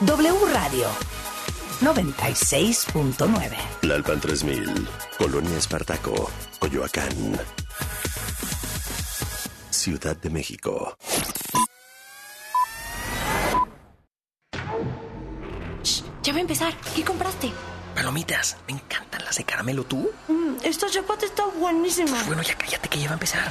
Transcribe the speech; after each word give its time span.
W 0.00 0.46
Radio 0.52 0.88
96.9. 1.80 3.56
Lalpan 3.82 4.20
3000, 4.20 4.88
Colonia 5.18 5.56
Espartaco, 5.56 6.30
Coyoacán. 6.58 7.40
Ciudad 9.70 10.16
de 10.16 10.30
México. 10.30 10.96
Ya 16.22 16.32
va 16.32 16.38
a 16.38 16.42
empezar. 16.42 16.74
¿Qué 16.94 17.04
compraste? 17.04 17.50
Palomitas, 17.94 18.56
me 18.66 18.74
encantan 18.74 19.24
las 19.24 19.36
de 19.36 19.44
caramelo. 19.44 19.84
¿Tú? 19.84 20.10
Esta 20.62 20.88
chapata 20.90 21.26
está 21.26 21.44
buenísima. 21.46 22.22
Bueno, 22.24 22.42
ya 22.42 22.54
cállate 22.54 22.88
que 22.88 22.98
ya 22.98 23.06
va 23.06 23.12
a 23.12 23.14
empezar. 23.14 23.50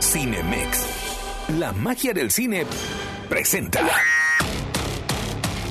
Cinemex. 0.00 0.86
La 1.58 1.72
magia 1.72 2.12
del 2.12 2.30
cine 2.30 2.66
presenta. 3.28 3.80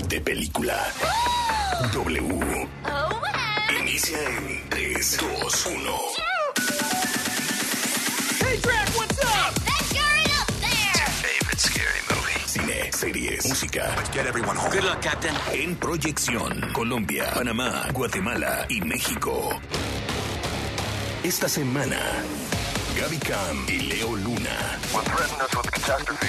De 0.07 0.21
película. 0.21 0.91
W. 1.93 2.67
Inicia 3.81 4.17
en 4.23 4.69
3, 4.69 5.17
2, 5.41 5.65
1. 5.65 5.91
Hey, 8.39 8.59
Drac, 8.61 8.97
what's 8.97 9.18
Música. 13.47 13.93
Let's 13.95 14.09
get 14.09 14.25
everyone 14.25 14.57
home. 14.57 14.71
Good 14.71 14.83
luck, 14.83 15.01
Captain. 15.01 15.33
En 15.53 15.75
proyección, 15.75 16.73
Colombia, 16.73 17.31
Panamá, 17.33 17.87
Guatemala 17.93 18.65
y 18.67 18.81
México. 18.81 19.59
Esta 21.23 21.47
semana, 21.47 21.99
Gaby 22.97 23.17
Cam 23.17 23.65
y 23.67 23.79
Leo 23.81 24.15
Luna 24.15 24.79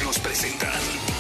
nos 0.05 0.19
presentan. 0.19 1.20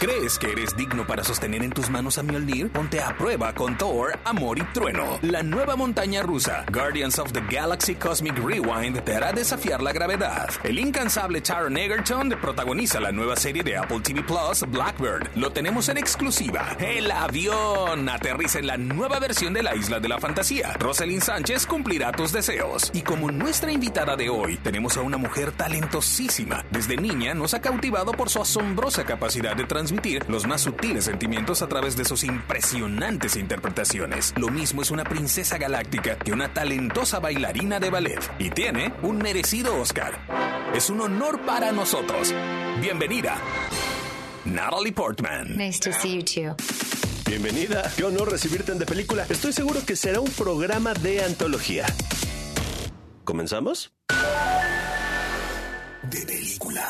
¿Crees 0.00 0.38
que 0.38 0.52
eres 0.52 0.76
digno 0.76 1.06
para 1.06 1.24
sostener 1.24 1.62
en 1.62 1.70
tus 1.70 1.88
manos 1.88 2.18
a 2.18 2.22
Mjolnir? 2.22 2.70
Ponte 2.70 3.00
a 3.00 3.16
prueba 3.16 3.54
con 3.54 3.78
Thor, 3.78 4.18
Amor 4.24 4.58
y 4.58 4.62
Trueno. 4.72 5.18
La 5.22 5.42
nueva 5.42 5.76
montaña 5.76 6.22
rusa, 6.22 6.64
Guardians 6.70 7.18
of 7.18 7.32
the 7.32 7.40
Galaxy 7.50 7.94
Cosmic 7.94 8.36
Rewind, 8.36 9.02
te 9.02 9.14
hará 9.16 9.32
desafiar 9.32 9.82
la 9.82 9.92
gravedad. 9.92 10.50
El 10.62 10.78
incansable 10.78 11.40
Taron 11.40 11.76
Egerton 11.76 12.30
protagoniza 12.40 13.00
la 13.00 13.12
nueva 13.12 13.36
serie 13.36 13.62
de 13.62 13.78
Apple 13.78 14.00
TV 14.00 14.22
Plus, 14.22 14.68
Blackbird. 14.68 15.30
Lo 15.36 15.50
tenemos 15.52 15.88
en 15.88 15.96
exclusiva. 15.96 16.76
El 16.78 17.10
avión 17.10 18.08
aterriza 18.08 18.58
en 18.58 18.66
la 18.66 18.76
nueva 18.76 19.18
versión 19.20 19.54
de 19.54 19.62
la 19.62 19.74
Isla 19.74 20.00
de 20.00 20.08
la 20.08 20.18
Fantasía. 20.18 20.74
Rosalind 20.74 21.22
Sánchez 21.22 21.66
cumplirá 21.66 22.12
tus 22.12 22.30
deseos. 22.30 22.90
Y 22.92 23.02
como 23.02 23.30
nuestra 23.30 23.72
invitada 23.72 24.16
de 24.16 24.28
hoy, 24.28 24.58
tenemos 24.58 24.98
a 24.98 25.00
una 25.00 25.16
mujer 25.16 25.52
talentosísima. 25.52 26.64
Desde 26.70 26.98
niña 26.98 27.32
nos 27.32 27.54
ha 27.54 27.62
cautivado 27.62 28.12
por 28.12 28.28
su 28.28 28.43
asombrosa 28.44 29.06
capacidad 29.06 29.56
de 29.56 29.64
transmitir 29.64 30.22
los 30.28 30.46
más 30.46 30.60
sutiles 30.60 31.06
sentimientos 31.06 31.62
a 31.62 31.66
través 31.66 31.96
de 31.96 32.04
sus 32.04 32.24
impresionantes 32.24 33.36
interpretaciones. 33.36 34.34
Lo 34.36 34.48
mismo 34.48 34.82
es 34.82 34.90
una 34.90 35.02
princesa 35.02 35.56
galáctica 35.56 36.18
que 36.18 36.30
una 36.30 36.52
talentosa 36.52 37.20
bailarina 37.20 37.80
de 37.80 37.88
ballet. 37.88 38.20
Y 38.38 38.50
tiene 38.50 38.92
un 39.02 39.16
merecido 39.16 39.80
Oscar. 39.80 40.12
Es 40.74 40.90
un 40.90 41.00
honor 41.00 41.40
para 41.46 41.72
nosotros. 41.72 42.34
Bienvenida, 42.82 43.38
Natalie 44.44 44.92
Portman. 44.92 45.56
Nice 45.56 45.80
to 45.80 45.92
see 45.98 46.16
you 46.16 46.22
too. 46.22 46.54
Bienvenida. 47.26 47.90
Qué 47.96 48.04
honor 48.04 48.30
recibirte 48.30 48.72
en 48.72 48.78
De 48.78 48.84
Película. 48.84 49.24
Estoy 49.30 49.54
seguro 49.54 49.80
que 49.86 49.96
será 49.96 50.20
un 50.20 50.30
programa 50.30 50.92
de 50.92 51.24
antología. 51.24 51.86
¿Comenzamos? 53.24 53.94
De 56.02 56.26
película. 56.26 56.84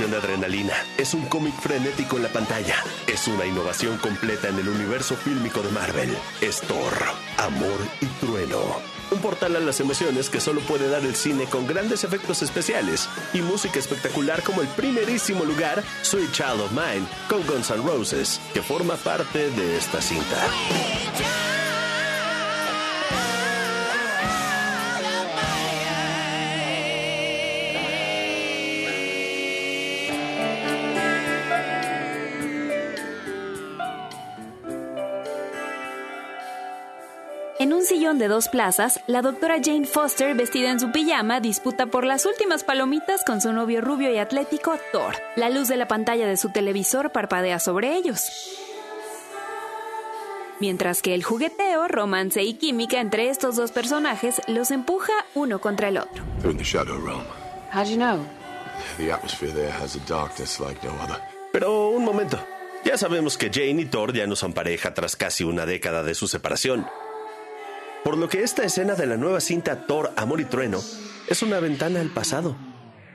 Adrenalina. 0.00 0.74
Es 0.96 1.12
un 1.12 1.26
cómic 1.26 1.54
frenético 1.60 2.16
en 2.16 2.22
la 2.22 2.28
pantalla. 2.30 2.76
Es 3.06 3.28
una 3.28 3.44
innovación 3.44 3.98
completa 3.98 4.48
en 4.48 4.58
el 4.58 4.68
universo 4.68 5.16
fílmico 5.16 5.60
de 5.60 5.70
Marvel. 5.70 6.16
Es 6.40 6.62
Amor 7.36 7.78
y 8.00 8.06
Trueno. 8.24 8.80
Un 9.10 9.18
portal 9.18 9.56
a 9.56 9.60
las 9.60 9.78
emociones 9.80 10.30
que 10.30 10.40
solo 10.40 10.62
puede 10.62 10.88
dar 10.88 11.02
el 11.02 11.14
cine 11.14 11.44
con 11.44 11.66
grandes 11.66 12.04
efectos 12.04 12.40
especiales 12.40 13.08
y 13.34 13.42
música 13.42 13.78
espectacular 13.78 14.42
como 14.42 14.62
el 14.62 14.68
primerísimo 14.68 15.44
lugar 15.44 15.84
Sweet 16.02 16.32
Child 16.32 16.60
of 16.62 16.72
Mine 16.72 17.06
con 17.28 17.46
Guns 17.46 17.70
N' 17.70 17.82
Roses, 17.82 18.40
que 18.54 18.62
forma 18.62 18.96
parte 18.96 19.50
de 19.50 19.76
esta 19.76 20.00
cinta. 20.00 21.01
De 38.12 38.28
dos 38.28 38.48
plazas, 38.48 39.00
la 39.06 39.22
doctora 39.22 39.56
Jane 39.64 39.86
Foster, 39.86 40.36
vestida 40.36 40.70
en 40.70 40.78
su 40.78 40.92
pijama, 40.92 41.40
disputa 41.40 41.86
por 41.86 42.04
las 42.04 42.26
últimas 42.26 42.62
palomitas 42.62 43.24
con 43.24 43.40
su 43.40 43.52
novio 43.52 43.80
rubio 43.80 44.12
y 44.12 44.18
atlético, 44.18 44.76
Thor. 44.92 45.14
La 45.34 45.48
luz 45.48 45.66
de 45.66 45.76
la 45.78 45.88
pantalla 45.88 46.26
de 46.26 46.36
su 46.36 46.50
televisor 46.50 47.10
parpadea 47.10 47.58
sobre 47.58 47.94
ellos. 47.96 48.28
Mientras 50.60 51.00
que 51.00 51.14
el 51.14 51.24
jugueteo, 51.24 51.88
romance 51.88 52.42
y 52.42 52.54
química 52.54 53.00
entre 53.00 53.30
estos 53.30 53.56
dos 53.56 53.72
personajes 53.72 54.42
los 54.46 54.70
empuja 54.70 55.12
uno 55.34 55.60
contra 55.60 55.88
el 55.88 55.96
otro. 55.96 56.22
They're 56.42 56.52
in 56.52 56.58
the 56.58 56.64
Shadow 56.64 56.98
Realm. 56.98 57.24
How'd 57.72 57.88
you 57.88 57.96
know? 57.96 58.24
The 58.98 59.12
atmosphere 59.12 59.52
there 59.52 59.72
has 59.72 59.96
a 59.96 60.00
darkness 60.06 60.60
like 60.60 60.86
no 60.86 60.92
other. 61.02 61.16
Pero 61.50 61.88
un 61.88 62.04
momento. 62.04 62.38
Ya 62.84 62.96
sabemos 62.98 63.38
que 63.38 63.50
Jane 63.50 63.82
y 63.82 63.84
Thor 63.86 64.12
ya 64.12 64.26
no 64.26 64.36
son 64.36 64.52
pareja 64.52 64.92
tras 64.92 65.16
casi 65.16 65.44
una 65.44 65.66
década 65.66 66.02
de 66.02 66.14
su 66.14 66.28
separación. 66.28 66.86
Por 68.04 68.18
lo 68.18 68.28
que 68.28 68.42
esta 68.42 68.64
escena 68.64 68.94
de 68.94 69.06
la 69.06 69.16
nueva 69.16 69.40
cinta 69.40 69.86
Thor, 69.86 70.12
Amor 70.16 70.40
y 70.40 70.44
Trueno 70.44 70.80
es 71.28 71.42
una 71.42 71.60
ventana 71.60 72.00
al 72.00 72.08
pasado 72.10 72.56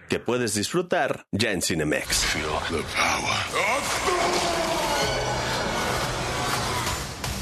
que 0.08 0.20
puedes 0.20 0.54
disfrutar 0.54 1.26
ya 1.32 1.52
en 1.52 1.62
Cinemex. 1.62 2.26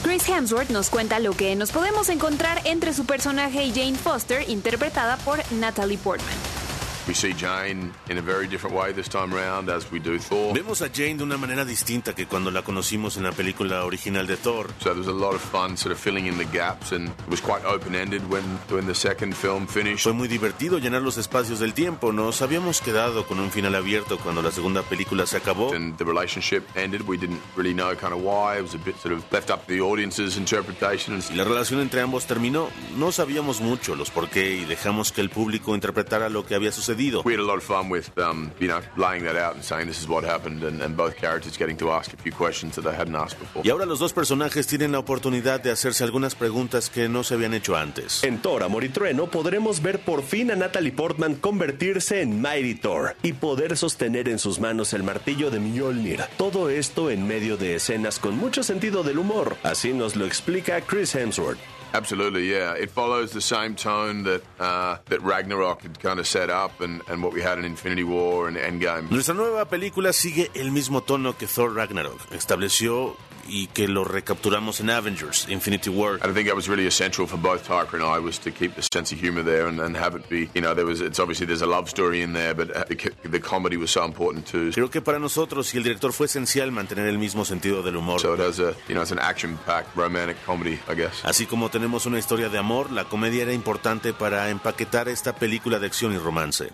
Chris 0.04 0.28
Hemsworth 0.28 0.70
nos 0.70 0.90
cuenta 0.90 1.20
lo 1.20 1.34
que 1.34 1.56
nos 1.56 1.72
podemos 1.72 2.10
encontrar 2.10 2.62
entre 2.66 2.94
su 2.94 3.06
personaje 3.06 3.64
y 3.64 3.72
Jane 3.72 3.96
Foster, 3.96 4.50
interpretada 4.50 5.18
por 5.18 5.40
Natalie 5.52 6.00
Portman. 6.00 6.65
We 7.08 7.14
see 7.14 7.34
Jane 7.34 7.94
in 8.10 8.18
a 8.18 8.22
very 8.22 8.48
different 8.48 8.76
way 8.76 8.92
this 8.92 9.08
time 9.08 9.32
round, 9.32 9.70
as 9.70 9.92
we 9.92 10.00
do 10.00 10.18
Thor. 10.18 10.56
Vemos 10.56 10.82
a 10.82 10.90
Jane 10.90 11.18
de 11.18 11.24
una 11.24 11.38
manera 11.38 11.64
distinta 11.64 12.16
que 12.16 12.26
cuando 12.26 12.50
la 12.50 12.64
conocimos 12.64 13.16
en 13.18 13.24
la 13.24 13.32
película 13.32 13.86
original 13.86 14.26
de 14.26 14.36
Thor. 14.38 14.72
So 14.80 14.90
there 14.90 14.98
was 14.98 15.08
a 15.08 15.12
lot 15.12 15.36
of 15.36 15.42
fun 15.42 15.78
sort 15.78 15.92
of 15.92 16.00
filling 16.00 16.26
in 16.26 16.40
the 16.40 16.46
gaps, 16.46 16.94
and 16.94 17.10
it 17.10 17.30
was 17.30 17.42
quite 17.42 17.64
open-ended 17.64 18.28
when, 18.28 18.44
when 18.72 18.88
the 18.88 18.96
second 18.96 19.36
film 19.36 19.68
finished. 19.68 20.02
Fue 20.02 20.14
muy 20.14 20.28
divertido 20.28 20.80
llenar 20.80 21.04
los 21.04 21.18
espacios 21.18 21.60
del 21.60 21.76
tiempo. 21.76 22.12
Nos 22.12 22.42
habíamos 22.42 22.82
quedado 22.82 23.28
con 23.28 23.40
un 23.40 23.52
final 23.52 23.76
abierto 23.76 24.18
cuando 24.18 24.42
la 24.42 24.50
segunda 24.50 24.82
película 24.82 25.28
se 25.28 25.38
acabó. 25.38 25.76
And 25.76 25.96
the 25.98 26.06
relationship 26.06 26.64
ended. 26.76 27.04
We 27.08 27.18
didn't 27.18 27.42
really 27.56 27.76
know 27.76 27.96
kind 27.96 28.14
of 28.14 28.24
why. 28.24 28.58
It 28.58 28.64
was 28.64 28.74
a 28.74 28.80
bit 28.84 28.96
sort 28.98 29.14
of 29.14 29.24
left 29.32 29.52
up 29.52 29.68
to 29.68 29.74
the 29.74 29.82
audience's 29.82 30.38
interpretation. 30.38 31.22
Y 31.30 31.36
la 31.36 31.44
relación 31.44 31.82
entre 31.82 32.02
ambos 32.02 32.26
terminó. 32.26 32.70
No 32.98 33.12
sabíamos 33.12 33.62
mucho 33.62 33.96
los 33.96 34.10
por 34.10 34.28
qué 34.28 34.56
y 34.56 34.66
dejamos 34.66 35.12
que 35.12 35.22
el 35.22 35.30
público 35.30 35.76
interpretara 35.76 36.30
lo 36.30 36.44
que 36.48 36.56
había 36.56 36.72
sucedido. 36.72 36.95
We 37.24 37.34
had 37.34 37.40
a 37.40 37.46
lot 37.46 37.58
of 37.58 37.64
fun 37.64 37.90
with, 37.90 38.10
um, 38.18 38.52
you 38.60 38.68
know, 38.68 38.82
laying 38.98 39.24
that 39.26 39.36
out 39.36 39.56
and 39.56 39.64
saying 39.64 39.88
this 39.88 40.00
is 40.02 40.08
what 40.08 40.24
happened, 40.24 40.64
and, 40.64 40.82
and 40.82 40.96
both 40.96 41.16
characters 41.16 41.58
getting 41.58 41.78
to 41.78 41.92
ask 41.92 42.14
a 42.14 42.18
few 42.18 42.32
questions 42.32 42.76
that 42.76 42.84
they 42.84 42.96
hadn't 42.96 43.16
asked 43.16 43.40
before. 43.40 43.62
Y 43.64 43.70
ahora 43.70 43.86
los 43.86 44.00
dos 44.00 44.14
personajes 44.14 44.68
tienen 44.68 44.92
la 44.92 45.00
oportunidad 45.00 45.62
de 45.62 45.72
hacerse 45.72 46.04
algunas 46.04 46.36
preguntas 46.36 46.90
que 46.90 47.10
no 47.10 47.24
se 47.24 47.36
habían 47.36 47.54
hecho 47.54 47.76
antes. 47.76 48.24
En 48.24 48.42
Thor, 48.42 48.64
Amor 48.64 48.84
y 48.84 48.90
Trueno 48.90 49.28
podremos 49.28 49.82
ver 49.82 50.00
por 50.00 50.24
fin 50.24 50.52
a 50.52 50.56
Natalie 50.56 50.92
Portman 50.92 51.36
convertirse 51.36 52.22
en 52.22 52.42
Mighty 52.42 52.76
Thor 52.76 53.16
y 53.24 53.34
poder 53.34 53.78
sostener 53.78 54.30
en 54.30 54.40
sus 54.40 54.60
manos 54.60 54.94
el 54.94 55.04
martillo 55.04 55.52
de 55.52 55.60
Mjolnir. 55.60 56.22
Todo 56.38 56.70
esto 56.70 57.10
en 57.10 57.28
medio 57.28 57.58
de 57.58 57.76
escenas 57.76 58.20
con 58.20 58.38
mucho 58.38 58.64
sentido 58.64 59.04
del 59.04 59.20
humor. 59.20 59.58
Así 59.64 59.94
nos 59.94 60.16
lo 60.16 60.26
explica 60.26 60.82
Chris 60.82 61.16
Hemsworth. 61.16 61.60
Absolutely, 61.94 62.52
yeah. 62.52 62.74
It 62.74 62.90
follows 62.90 63.32
the 63.32 63.42
same 63.42 63.76
tone 63.76 64.24
that 64.24 64.44
uh, 64.60 64.98
that 65.06 65.22
Ragnarok 65.22 65.82
had 65.84 66.00
kind 66.00 66.20
of 66.20 66.28
set 66.28 66.50
up, 66.50 66.82
and, 66.82 67.02
and 67.08 67.24
what 67.24 67.34
we 67.34 67.42
had 67.42 67.58
in 67.58 67.66
Infinity 67.66 68.04
War 68.04 68.48
and 68.48 68.58
Endgame. 68.58 69.10
Nuestra 69.10 69.34
nueva 69.34 69.66
película 69.66 70.12
sigue 70.14 70.50
el 70.56 70.72
mismo 70.72 71.02
tono 71.04 71.34
que 71.38 71.48
Thor 71.48 71.74
Ragnarok. 71.74 72.20
Estableció 72.32 73.16
y 73.48 73.68
que 73.68 73.88
lo 73.88 74.04
recapturamos 74.04 74.80
en 74.80 74.90
Avengers, 74.90 75.48
Infinity 75.50 75.90
War. 75.90 76.20
I 76.24 76.34
think 76.34 76.48
that 76.48 76.56
was 76.56 76.68
really 76.68 76.88
essential 76.88 77.28
for 77.28 77.38
both 77.38 77.68
Taika 77.68 77.94
and 77.94 78.04
I 78.04 78.20
was 78.20 78.38
to 78.40 78.52
keep 78.52 78.76
the 78.76 78.82
sense 78.82 79.14
of 79.14 79.20
humor 79.20 79.44
there 79.44 79.68
and, 79.68 79.80
and 79.80 79.96
have 79.96 80.16
it 80.16 80.28
be, 80.30 80.50
you 80.54 80.62
know, 80.62 80.74
there 80.74 80.86
was, 80.86 81.02
it's 81.02 81.20
obviously 81.20 81.46
there's 81.46 81.62
a 81.62 81.68
love 81.68 81.90
story 81.90 82.22
in 82.22 82.34
there, 82.34 82.54
but 82.54 82.74
the, 82.88 83.12
the 83.24 83.40
comedy 83.40 83.78
was 83.78 83.92
so 83.92 84.04
important 84.04 84.48
too. 84.48 84.72
Creo 84.72 84.90
que 84.90 85.02
para 85.02 85.20
nosotros 85.20 85.74
y 85.74 85.78
el 85.78 85.84
director 85.84 86.12
fue 86.12 86.28
esencial 86.28 86.72
mantener 86.72 87.08
el 87.08 87.18
mismo 87.18 87.46
sentido 87.46 87.84
del 87.84 87.96
humor. 87.98 88.20
So 88.20 88.34
it 88.34 88.40
has 88.40 88.60
a, 88.60 88.76
you 88.88 88.96
know, 88.96 89.02
it's 89.02 89.12
an 89.12 89.20
action-packed 89.20 89.96
romantic 89.96 90.38
comedy, 90.46 90.80
I 90.88 90.96
guess. 90.96 91.24
Así 91.24 91.46
como 91.46 91.70
tenemos 91.70 92.06
una 92.06 92.20
historia 92.20 92.50
de 92.50 92.58
amor, 92.58 92.92
la 92.92 93.06
comedia 93.06 93.44
era 93.44 93.54
importante 93.54 94.14
para 94.14 94.50
empaquetar 94.50 95.08
esta 95.10 95.36
película 95.36 95.80
de 95.80 95.88
acción 95.88 96.14
y 96.14 96.18
romance. 96.18 96.72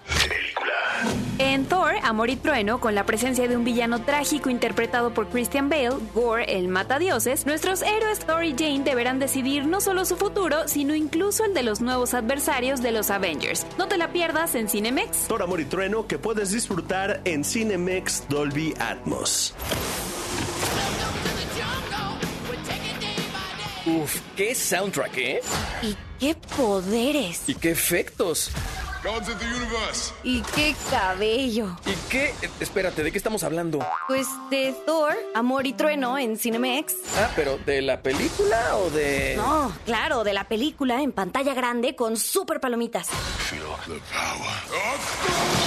En 1.40 1.66
Thor, 1.66 1.96
Amor 2.04 2.30
y 2.30 2.36
Trueno, 2.36 2.80
con 2.80 2.94
la 2.94 3.06
presencia 3.06 3.48
de 3.48 3.58
un 3.58 3.64
villano 3.64 4.04
trágico 4.04 4.50
interpretado 4.50 5.14
por 5.14 5.30
Christian 5.30 5.70
Bale, 5.70 5.96
Gore, 6.14 6.58
el 6.58 6.68
matadioses, 6.68 7.46
nuestros 7.46 7.82
héroes 7.82 8.20
Thor 8.20 8.44
y 8.44 8.52
Jane 8.52 8.84
deberán 8.84 9.20
decidir 9.20 9.66
no 9.66 9.82
solo 9.82 10.06
su 10.06 10.18
futuro, 10.18 10.68
sino 10.68 10.94
incluso 10.94 11.44
el 11.44 11.54
de 11.54 11.64
los 11.64 11.82
nuevos 11.82 12.14
adversarios 12.14 12.82
de 12.82 12.92
los 12.92 13.10
Avengers. 13.10 13.66
No 13.78 13.88
te 13.88 13.98
la 13.98 14.12
pierdas 14.12 14.56
en 14.56 14.70
Cinemex. 14.70 15.28
Thor, 15.28 15.42
Amor 15.42 15.62
y 15.62 15.66
Trueno 15.66 16.08
que 16.08 16.20
puedes 16.20 16.52
disfrutar 16.52 17.22
en 17.26 17.44
Cinemex 17.44 18.26
Dolby 18.30 18.74
Atmos. 18.80 19.56
Uf, 23.86 24.22
qué 24.36 24.54
soundtrack, 24.54 25.18
¿eh? 25.18 25.42
¿Y 25.82 25.98
qué 26.20 26.36
poderes? 26.56 27.42
Y 27.48 27.56
qué 27.56 27.72
efectos. 27.72 28.52
Gods 29.04 29.30
of 29.30 29.40
the 29.40 29.46
universe. 29.46 30.14
¿Y 30.24 30.42
qué 30.56 30.76
cabello? 30.92 31.76
¿Y 31.88 31.94
qué? 32.10 32.36
Eh, 32.44 32.50
Espérate, 32.60 33.04
¿de 33.04 33.12
qué 33.12 33.18
estamos 33.18 33.44
hablando? 33.44 33.80
Pues 34.08 34.28
de 34.52 34.76
Thor, 34.86 35.16
Amor 35.34 35.66
y 35.66 35.74
Trueno 35.74 36.20
en 36.20 36.38
Cinemex. 36.38 36.94
Ah, 37.18 37.32
pero 37.36 37.58
¿de 37.66 37.82
la 37.82 38.02
película 38.04 38.76
o 38.78 38.92
de...? 38.92 39.34
No, 39.38 39.74
claro, 39.86 40.24
de 40.24 40.34
la 40.34 40.48
película 40.48 41.02
en 41.02 41.14
pantalla 41.14 41.56
grande 41.56 41.96
con 41.96 42.16
super 42.16 42.60
palomitas. 42.60 43.08
Feel 43.10 43.62
the 43.88 44.00
power. 44.14 45.62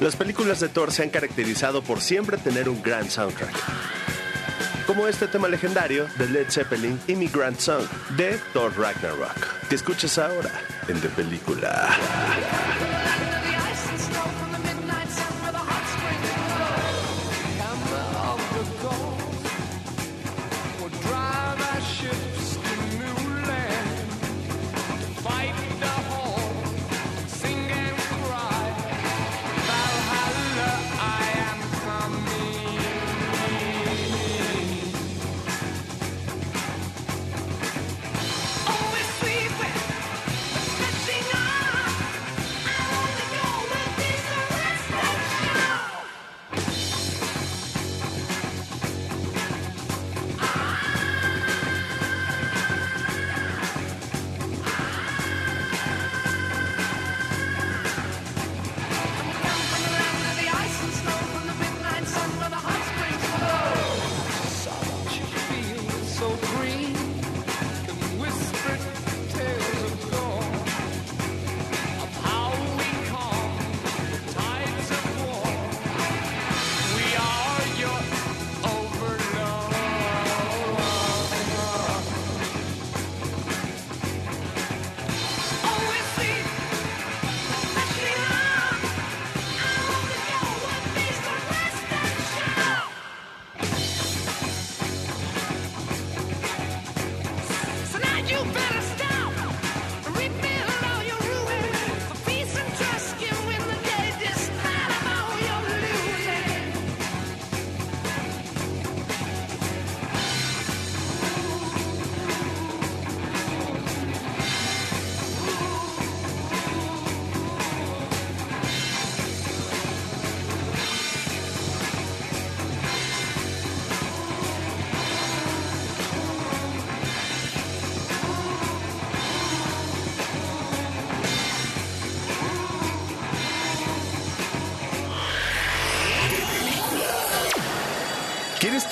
Las 0.00 0.16
películas 0.16 0.58
de 0.60 0.68
Thor 0.68 0.90
se 0.92 1.04
han 1.04 1.10
caracterizado 1.10 1.80
por 1.82 2.00
siempre 2.00 2.36
tener 2.38 2.68
un 2.68 2.82
gran 2.82 3.08
soundtrack. 3.08 3.54
Como 4.86 5.08
este 5.08 5.26
tema 5.26 5.48
legendario 5.48 6.06
de 6.16 6.28
Led 6.28 6.48
Zeppelin, 6.48 7.00
Immigrant 7.08 7.58
Song, 7.58 7.84
de 8.16 8.38
Thor 8.52 8.72
Ragnarok, 8.78 9.66
que 9.68 9.74
escuchas 9.74 10.16
ahora 10.16 10.50
en 10.86 11.00
The 11.00 11.08
Película. 11.08 11.88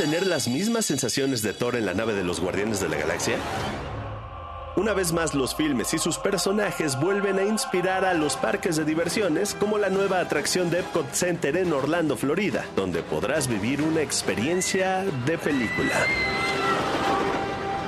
Tener 0.04 0.26
las 0.26 0.48
mismas 0.48 0.84
sensaciones 0.84 1.40
de 1.40 1.54
Thor 1.54 1.76
en 1.76 1.86
la 1.86 1.94
nave 1.94 2.12
de 2.12 2.22
los 2.22 2.38
Guardianes 2.38 2.78
de 2.78 2.90
la 2.90 2.98
Galaxia? 2.98 3.36
Una 4.76 4.92
vez 4.92 5.14
más, 5.14 5.34
los 5.34 5.54
filmes 5.54 5.94
y 5.94 5.98
sus 5.98 6.18
personajes 6.18 7.00
vuelven 7.00 7.38
a 7.38 7.44
inspirar 7.44 8.04
a 8.04 8.12
los 8.12 8.36
parques 8.36 8.76
de 8.76 8.84
diversiones, 8.84 9.54
como 9.54 9.78
la 9.78 9.88
nueva 9.88 10.20
atracción 10.20 10.68
de 10.68 10.80
Epcot 10.80 11.10
Center 11.14 11.56
en 11.56 11.72
Orlando, 11.72 12.18
Florida, 12.18 12.66
donde 12.76 13.02
podrás 13.02 13.48
vivir 13.48 13.80
una 13.80 14.02
experiencia 14.02 15.06
de 15.24 15.38
película. 15.38 15.94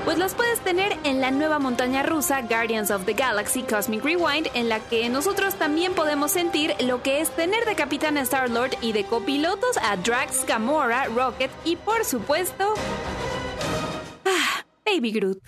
Pues 0.06 0.18
las 0.18 0.36
puedes 0.36 0.60
tener 0.60 0.96
en 1.02 1.20
la 1.20 1.32
nueva 1.32 1.58
montaña 1.58 2.04
rusa 2.04 2.40
Guardians 2.42 2.92
of 2.92 3.06
the 3.06 3.12
Galaxy 3.14 3.64
Cosmic 3.64 4.04
Rewind, 4.04 4.46
en 4.54 4.68
la 4.68 4.78
que 4.78 5.08
nosotros 5.08 5.56
también 5.56 5.94
podemos 5.94 6.30
sentir 6.30 6.76
lo 6.84 7.02
que 7.02 7.20
es 7.20 7.30
tener 7.30 7.64
de 7.64 7.75
capitán 7.75 8.16
Star-Lord 8.18 8.76
y 8.82 8.92
de 8.92 9.02
copilotos 9.02 9.76
a 9.78 9.96
Drax, 9.96 10.46
Gamora, 10.46 11.06
Rocket 11.06 11.50
y 11.64 11.75
por 11.75 12.04
supuesto... 12.04 12.75
Baby 14.87 15.11
Groot. 15.11 15.38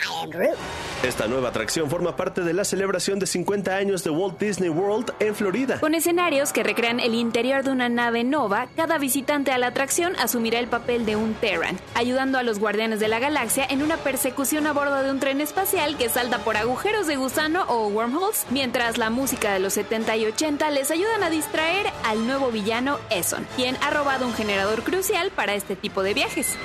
Esta 1.05 1.29
nueva 1.29 1.51
atracción 1.51 1.89
forma 1.89 2.17
parte 2.17 2.41
de 2.41 2.53
la 2.53 2.65
celebración 2.65 3.21
de 3.21 3.27
50 3.27 3.77
años 3.77 4.03
de 4.03 4.11
Walt 4.11 4.41
Disney 4.41 4.69
World 4.69 5.13
en 5.21 5.37
Florida. 5.37 5.79
Con 5.79 5.95
escenarios 5.95 6.53
que 6.53 6.65
recrean 6.65 6.99
el 6.99 7.15
interior 7.15 7.63
de 7.63 7.71
una 7.71 7.89
nave 7.89 8.25
nova, 8.25 8.67
cada 8.75 8.99
visitante 8.99 9.53
a 9.53 9.59
la 9.59 9.69
atracción 9.69 10.17
asumirá 10.17 10.59
el 10.59 10.67
papel 10.67 11.07
de 11.07 11.15
un 11.15 11.35
Terran, 11.35 11.79
ayudando 11.95 12.37
a 12.37 12.43
los 12.43 12.59
guardianes 12.59 12.99
de 12.99 13.07
la 13.07 13.21
galaxia 13.21 13.65
en 13.71 13.83
una 13.83 13.97
persecución 13.99 14.67
a 14.67 14.73
bordo 14.73 15.01
de 15.05 15.13
un 15.13 15.21
tren 15.21 15.41
espacial 15.41 15.97
que 15.97 16.09
salta 16.09 16.39
por 16.41 16.57
agujeros 16.57 17.07
de 17.07 17.15
gusano 17.15 17.65
o 17.69 17.87
wormholes, 17.87 18.45
mientras 18.51 18.99
la 18.99 19.09
música 19.09 19.53
de 19.53 19.61
los 19.61 19.75
70 19.75 20.17
y 20.17 20.27
80 20.27 20.69
les 20.73 20.91
ayudan 20.91 21.23
a 21.23 21.31
distraer 21.31 21.87
al 22.05 22.27
nuevo 22.27 22.51
villano 22.51 22.99
Eson, 23.09 23.47
quien 23.55 23.77
ha 23.83 23.91
robado 23.91 24.27
un 24.27 24.35
generador 24.35 24.83
crucial 24.83 25.31
para 25.31 25.55
este 25.55 25.77
tipo 25.77 26.03
de 26.03 26.15
viajes. 26.15 26.57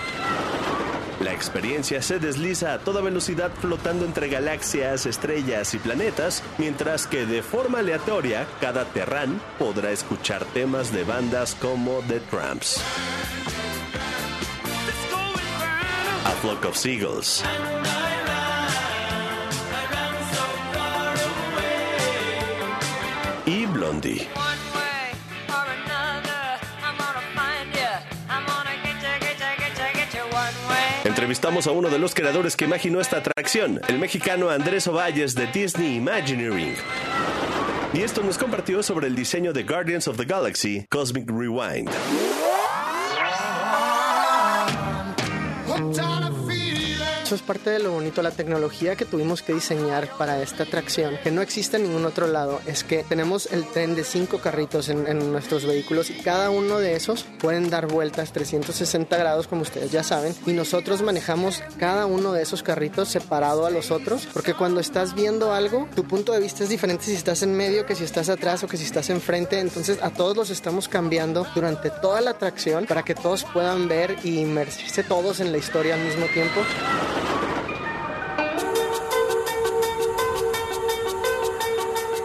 La 1.19 1.31
experiencia 1.31 2.01
se 2.01 2.19
desliza 2.19 2.73
a 2.73 2.79
toda 2.79 3.01
velocidad 3.01 3.51
flotando 3.61 4.05
entre 4.05 4.29
galaxias, 4.29 5.05
estrellas 5.05 5.73
y 5.73 5.79
planetas, 5.79 6.43
mientras 6.57 7.07
que 7.07 7.25
de 7.25 7.43
forma 7.43 7.79
aleatoria 7.79 8.47
cada 8.59 8.85
Terran 8.85 9.39
podrá 9.59 9.91
escuchar 9.91 10.43
temas 10.45 10.91
de 10.91 11.03
bandas 11.03 11.55
como 11.55 11.99
The 12.07 12.19
Tramps. 12.19 12.81
A 16.25 16.31
Flock 16.41 16.65
of 16.65 16.77
Seagulls. 16.77 17.43
Y 23.45 23.65
Blondie. 23.65 24.29
Entrevistamos 31.23 31.67
a 31.67 31.71
uno 31.71 31.89
de 31.89 31.99
los 31.99 32.13
creadores 32.13 32.57
que 32.57 32.65
imaginó 32.65 32.99
esta 32.99 33.19
atracción, 33.19 33.79
el 33.87 33.97
mexicano 33.97 34.49
Andrés 34.49 34.89
Ovalles 34.89 35.33
de 35.35 35.47
Disney 35.47 35.95
Imagineering. 35.95 36.75
Y 37.93 38.01
esto 38.01 38.21
nos 38.23 38.37
compartió 38.37 38.83
sobre 38.83 39.07
el 39.07 39.15
diseño 39.15 39.53
de 39.53 39.63
Guardians 39.63 40.09
of 40.09 40.17
the 40.17 40.25
Galaxy 40.25 40.85
Cosmic 40.89 41.29
Rewind. 41.31 41.89
Eso 47.23 47.35
es 47.35 47.41
parte 47.41 47.69
de 47.69 47.79
lo 47.79 47.93
bonito, 47.93 48.21
la 48.21 48.31
tecnología 48.31 48.97
que 48.97 49.05
tuvimos 49.05 49.41
que 49.41 49.53
diseñar 49.53 50.09
para 50.17 50.41
esta 50.41 50.63
atracción, 50.63 51.17
que 51.23 51.31
no 51.31 51.41
existe 51.41 51.77
en 51.77 51.83
ningún 51.83 52.03
otro 52.03 52.27
lado, 52.27 52.59
es 52.67 52.83
que 52.83 53.05
tenemos 53.05 53.47
el 53.53 53.65
tren 53.65 53.95
de 53.95 54.03
cinco 54.03 54.39
carritos 54.39 54.89
en, 54.89 55.07
en 55.07 55.31
nuestros 55.31 55.65
vehículos 55.65 56.09
y 56.09 56.15
cada 56.15 56.49
uno 56.49 56.79
de 56.79 56.97
esos 56.97 57.23
pueden 57.39 57.69
dar 57.69 57.87
vueltas 57.87 58.33
360 58.33 59.15
grados, 59.15 59.47
como 59.47 59.61
ustedes 59.61 59.89
ya 59.89 60.03
saben, 60.03 60.35
y 60.45 60.51
nosotros 60.51 61.01
manejamos 61.01 61.63
cada 61.79 62.07
uno 62.07 62.33
de 62.33 62.41
esos 62.41 62.61
carritos 62.61 63.07
separado 63.07 63.65
a 63.65 63.69
los 63.69 63.89
otros, 63.89 64.27
porque 64.33 64.53
cuando 64.53 64.81
estás 64.81 65.15
viendo 65.15 65.53
algo, 65.53 65.87
tu 65.95 66.03
punto 66.03 66.33
de 66.33 66.41
vista 66.41 66.63
es 66.63 66.69
diferente 66.69 67.05
si 67.05 67.13
estás 67.13 67.41
en 67.41 67.55
medio 67.55 67.85
que 67.85 67.95
si 67.95 68.03
estás 68.03 68.27
atrás 68.27 68.65
o 68.65 68.67
que 68.67 68.75
si 68.75 68.83
estás 68.83 69.09
enfrente, 69.09 69.61
entonces 69.61 69.97
a 70.01 70.09
todos 70.09 70.35
los 70.35 70.49
estamos 70.49 70.89
cambiando 70.89 71.47
durante 71.55 71.89
toda 71.89 72.19
la 72.19 72.31
atracción 72.31 72.85
para 72.85 73.03
que 73.03 73.15
todos 73.15 73.45
puedan 73.45 73.87
ver 73.87 74.17
y 74.25 74.39
inmersirse 74.39 75.03
todos 75.03 75.39
en 75.39 75.53
la 75.53 75.57
historia 75.57 75.95
al 75.95 76.01
mismo 76.01 76.25
tiempo. 76.25 76.59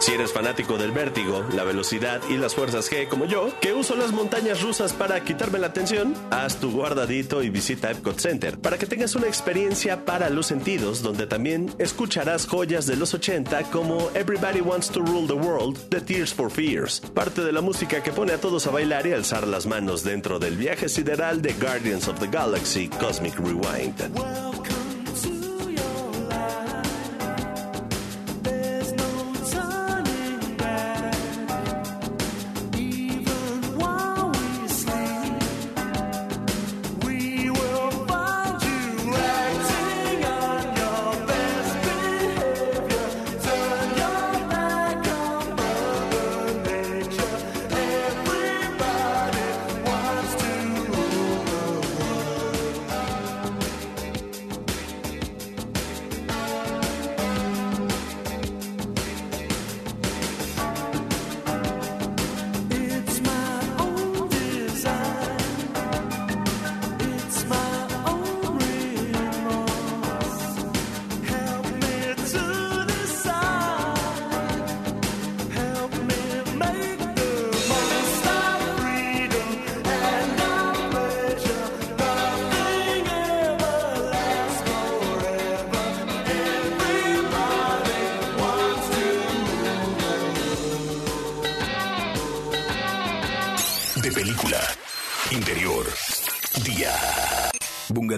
Si 0.09 0.15
eres 0.15 0.33
fanático 0.33 0.79
del 0.79 0.91
vértigo, 0.91 1.45
la 1.53 1.63
velocidad 1.63 2.19
y 2.29 2.37
las 2.37 2.55
fuerzas 2.55 2.89
G 2.89 3.07
como 3.07 3.25
yo, 3.25 3.53
que 3.61 3.73
uso 3.73 3.95
las 3.95 4.11
montañas 4.11 4.59
rusas 4.63 4.91
para 4.91 5.23
quitarme 5.23 5.59
la 5.59 5.67
atención, 5.67 6.15
haz 6.31 6.55
tu 6.55 6.71
guardadito 6.71 7.43
y 7.43 7.51
visita 7.51 7.91
Epcot 7.91 8.17
Center 8.19 8.57
para 8.57 8.79
que 8.79 8.87
tengas 8.87 9.15
una 9.15 9.27
experiencia 9.27 10.05
para 10.05 10.31
los 10.31 10.47
sentidos 10.47 11.03
donde 11.03 11.27
también 11.27 11.71
escucharás 11.77 12.47
joyas 12.47 12.87
de 12.87 12.95
los 12.95 13.13
80 13.13 13.63
como 13.65 14.09
Everybody 14.15 14.61
Wants 14.61 14.89
to 14.89 15.01
Rule 15.01 15.27
the 15.27 15.33
World 15.33 15.77
de 15.89 16.01
Tears 16.01 16.33
for 16.33 16.49
Fears, 16.49 17.01
parte 17.13 17.43
de 17.43 17.51
la 17.51 17.61
música 17.61 18.01
que 18.01 18.11
pone 18.11 18.33
a 18.33 18.41
todos 18.41 18.65
a 18.65 18.71
bailar 18.71 19.05
y 19.05 19.13
alzar 19.13 19.45
las 19.47 19.67
manos 19.67 20.03
dentro 20.03 20.39
del 20.39 20.57
viaje 20.57 20.89
sideral 20.89 21.39
de 21.43 21.53
Guardians 21.53 22.07
of 22.07 22.19
the 22.19 22.27
Galaxy 22.27 22.87
Cosmic 22.87 23.35
Rewind. 23.35 24.78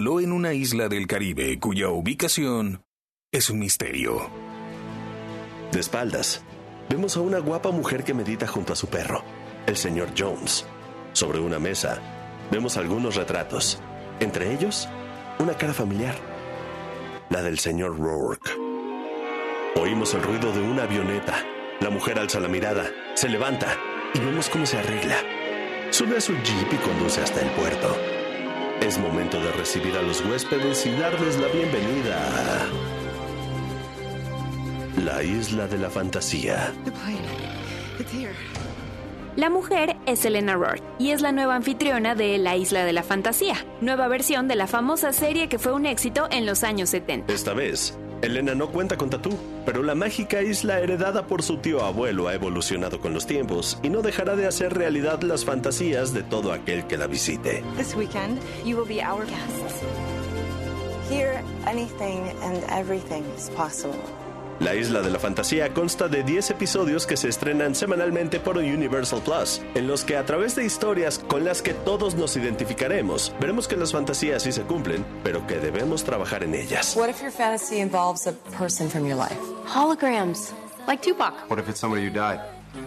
En 0.04 0.32
una 0.32 0.52
isla 0.52 0.88
del 0.88 1.06
Caribe 1.06 1.60
cuya 1.60 1.88
ubicación 1.88 2.84
es 3.30 3.50
un 3.50 3.60
misterio. 3.60 4.28
De 5.70 5.78
espaldas, 5.78 6.42
vemos 6.90 7.16
a 7.16 7.20
una 7.20 7.38
guapa 7.38 7.70
mujer 7.70 8.02
que 8.02 8.12
medita 8.12 8.48
junto 8.48 8.72
a 8.72 8.76
su 8.76 8.88
perro, 8.88 9.22
el 9.64 9.76
señor 9.76 10.08
Jones. 10.18 10.66
Sobre 11.12 11.38
una 11.38 11.60
mesa, 11.60 12.02
vemos 12.50 12.76
algunos 12.76 13.14
retratos, 13.14 13.80
entre 14.18 14.52
ellos, 14.52 14.88
una 15.38 15.56
cara 15.56 15.72
familiar, 15.72 16.16
la 17.30 17.40
del 17.40 17.60
señor 17.60 17.96
Rourke. 17.96 18.50
Oímos 19.76 20.14
el 20.14 20.22
ruido 20.24 20.52
de 20.52 20.62
una 20.62 20.82
avioneta. 20.82 21.46
La 21.80 21.90
mujer 21.90 22.18
alza 22.18 22.40
la 22.40 22.48
mirada, 22.48 22.90
se 23.14 23.28
levanta 23.28 23.78
y 24.14 24.18
vemos 24.18 24.48
cómo 24.48 24.66
se 24.66 24.78
arregla. 24.78 25.16
Sube 25.90 26.16
a 26.16 26.20
su 26.20 26.32
jeep 26.32 26.72
y 26.72 26.76
conduce 26.76 27.20
hasta 27.20 27.40
el 27.40 27.50
puerto. 27.52 28.21
Es 28.84 28.98
momento 28.98 29.40
de 29.40 29.52
recibir 29.52 29.96
a 29.96 30.02
los 30.02 30.24
huéspedes 30.24 30.84
y 30.86 30.90
darles 30.90 31.38
la 31.38 31.46
bienvenida 31.46 32.18
a 34.96 35.00
la 35.00 35.22
isla 35.22 35.68
de 35.68 35.78
la 35.78 35.88
fantasía. 35.88 36.74
La 39.36 39.50
mujer 39.50 39.96
es 40.06 40.24
Elena 40.24 40.54
Rourke 40.54 40.82
y 40.98 41.10
es 41.10 41.22
la 41.22 41.30
nueva 41.30 41.54
anfitriona 41.54 42.16
de 42.16 42.38
La 42.38 42.56
Isla 42.56 42.84
de 42.84 42.92
la 42.92 43.04
Fantasía, 43.04 43.54
nueva 43.80 44.08
versión 44.08 44.48
de 44.48 44.56
la 44.56 44.66
famosa 44.66 45.12
serie 45.12 45.48
que 45.48 45.60
fue 45.60 45.72
un 45.72 45.86
éxito 45.86 46.26
en 46.32 46.44
los 46.44 46.64
años 46.64 46.90
70. 46.90 47.32
Esta 47.32 47.54
vez, 47.54 47.96
Elena 48.22 48.54
no 48.54 48.68
cuenta 48.68 48.96
con 48.96 49.10
tatú, 49.10 49.36
pero 49.66 49.82
la 49.82 49.96
mágica 49.96 50.42
isla 50.42 50.78
heredada 50.78 51.26
por 51.26 51.42
su 51.42 51.56
tío 51.56 51.84
abuelo 51.84 52.28
ha 52.28 52.34
evolucionado 52.34 53.00
con 53.00 53.12
los 53.12 53.26
tiempos 53.26 53.78
y 53.82 53.90
no 53.90 54.00
dejará 54.00 54.36
de 54.36 54.46
hacer 54.46 54.74
realidad 54.74 55.22
las 55.22 55.44
fantasías 55.44 56.14
de 56.14 56.22
todo 56.22 56.52
aquel 56.52 56.86
que 56.86 56.96
la 56.96 57.08
visite. 57.08 57.64
Here, 61.10 61.42
anything 61.66 62.22
and 62.42 62.64
everything 62.70 63.22
is 63.36 63.50
possible. 63.50 64.21
La 64.60 64.74
Isla 64.74 65.02
de 65.02 65.10
la 65.10 65.18
Fantasía 65.18 65.72
consta 65.74 66.08
de 66.08 66.22
10 66.22 66.50
episodios 66.50 67.06
que 67.06 67.16
se 67.16 67.28
estrenan 67.28 67.74
semanalmente 67.74 68.38
por 68.38 68.58
Universal 68.58 69.20
Plus, 69.24 69.60
en 69.74 69.88
los 69.88 70.04
que 70.04 70.16
a 70.16 70.24
través 70.24 70.54
de 70.54 70.64
historias 70.64 71.18
con 71.18 71.44
las 71.44 71.62
que 71.62 71.74
todos 71.74 72.14
nos 72.14 72.36
identificaremos, 72.36 73.34
veremos 73.40 73.66
que 73.66 73.76
las 73.76 73.92
fantasías 73.92 74.42
sí 74.42 74.52
se 74.52 74.62
cumplen, 74.62 75.04
pero 75.24 75.46
que 75.46 75.58
debemos 75.58 76.04
trabajar 76.04 76.44
en 76.44 76.54
ellas. 76.54 76.94
What 76.96 77.08
if 77.08 77.20
your 77.20 77.32
fantasy 77.32 77.80
involves 77.80 78.26
a 78.26 78.32
person 78.56 78.88
from 78.88 79.06
your 79.06 79.16
life? 79.16 79.38
Holograms, 79.66 80.52
like 80.86 81.02
Tupac. 81.02 81.34
What 81.50 81.58
if 81.58 81.68
it's 81.68 81.80
somebody 81.80 82.06
who 82.06 82.10
died? 82.12 82.40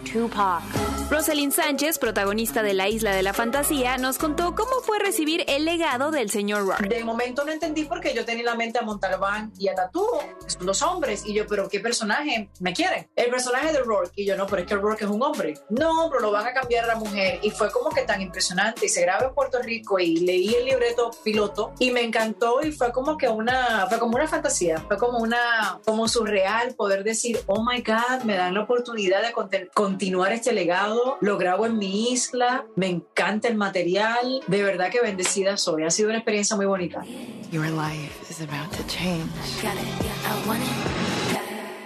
Tupac. 0.04 0.62
Rosalind 1.08 1.52
Sánchez, 1.52 2.00
protagonista 2.00 2.64
de 2.64 2.74
La 2.74 2.88
Isla 2.88 3.14
de 3.14 3.22
la 3.22 3.32
Fantasía, 3.32 3.96
nos 3.96 4.18
contó 4.18 4.56
cómo 4.56 4.80
fue 4.82 4.98
recibir 4.98 5.44
el 5.46 5.64
legado 5.64 6.10
del 6.10 6.30
señor 6.30 6.66
Rourke. 6.66 6.88
De 6.88 7.04
momento 7.04 7.44
no 7.44 7.52
entendí 7.52 7.84
porque 7.84 8.12
yo 8.12 8.24
tenía 8.24 8.40
en 8.40 8.46
la 8.46 8.54
mente 8.56 8.80
a 8.80 8.82
Montalbán 8.82 9.52
y 9.56 9.68
a 9.68 9.76
Tatú, 9.76 10.04
que 10.44 10.50
son 10.50 10.66
dos 10.66 10.82
hombres, 10.82 11.24
y 11.24 11.32
yo, 11.32 11.46
pero 11.46 11.68
¿qué 11.68 11.78
personaje 11.78 12.50
me 12.58 12.72
quiere? 12.72 13.08
El 13.14 13.30
personaje 13.30 13.72
de 13.72 13.78
Rourke, 13.84 14.10
y 14.16 14.26
yo, 14.26 14.36
no, 14.36 14.48
pero 14.48 14.62
es 14.62 14.68
que 14.68 14.74
Rourke 14.74 15.04
es 15.04 15.10
un 15.10 15.22
hombre. 15.22 15.54
No, 15.70 16.08
pero 16.10 16.22
lo 16.22 16.32
van 16.32 16.48
a 16.48 16.52
cambiar 16.52 16.84
a 16.84 16.88
la 16.88 16.96
mujer, 16.96 17.38
y 17.40 17.50
fue 17.50 17.70
como 17.70 17.90
que 17.90 18.02
tan 18.02 18.20
impresionante, 18.20 18.86
y 18.86 18.88
se 18.88 19.02
graba 19.02 19.26
en 19.26 19.34
Puerto 19.34 19.62
Rico, 19.62 20.00
y 20.00 20.16
leí 20.16 20.56
el 20.56 20.64
libreto 20.64 21.12
piloto, 21.22 21.72
y 21.78 21.92
me 21.92 22.02
encantó, 22.02 22.62
y 22.62 22.72
fue 22.72 22.90
como 22.90 23.16
que 23.16 23.28
una, 23.28 23.86
fue 23.88 24.00
como 24.00 24.16
una 24.16 24.26
fantasía, 24.26 24.78
fue 24.88 24.98
como 24.98 25.18
una, 25.18 25.80
como 25.84 26.08
surreal 26.08 26.74
poder 26.74 27.04
decir, 27.04 27.40
oh 27.46 27.64
my 27.64 27.80
God, 27.82 28.24
me 28.24 28.34
dan 28.34 28.54
la 28.54 28.62
oportunidad 28.62 29.22
de 29.22 29.32
continuar 29.72 30.32
este 30.32 30.52
legado, 30.52 30.95
lo 31.20 31.38
grabo 31.38 31.66
en 31.66 31.78
mi 31.78 32.10
isla, 32.12 32.66
me 32.76 32.88
encanta 32.88 33.48
el 33.48 33.56
material, 33.56 34.42
de 34.46 34.62
verdad 34.62 34.90
que 34.90 35.00
bendecida 35.00 35.56
soy, 35.56 35.84
ha 35.84 35.90
sido 35.90 36.08
una 36.08 36.18
experiencia 36.18 36.56
muy 36.56 36.66
bonita. 36.66 37.02
Your 37.50 37.68
life 37.68 38.30
is 38.30 38.40
about 38.40 38.70
to 38.76 38.82
change. 38.86 39.30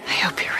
I 0.07 0.13
hope 0.23 0.41
you're. 0.43 0.50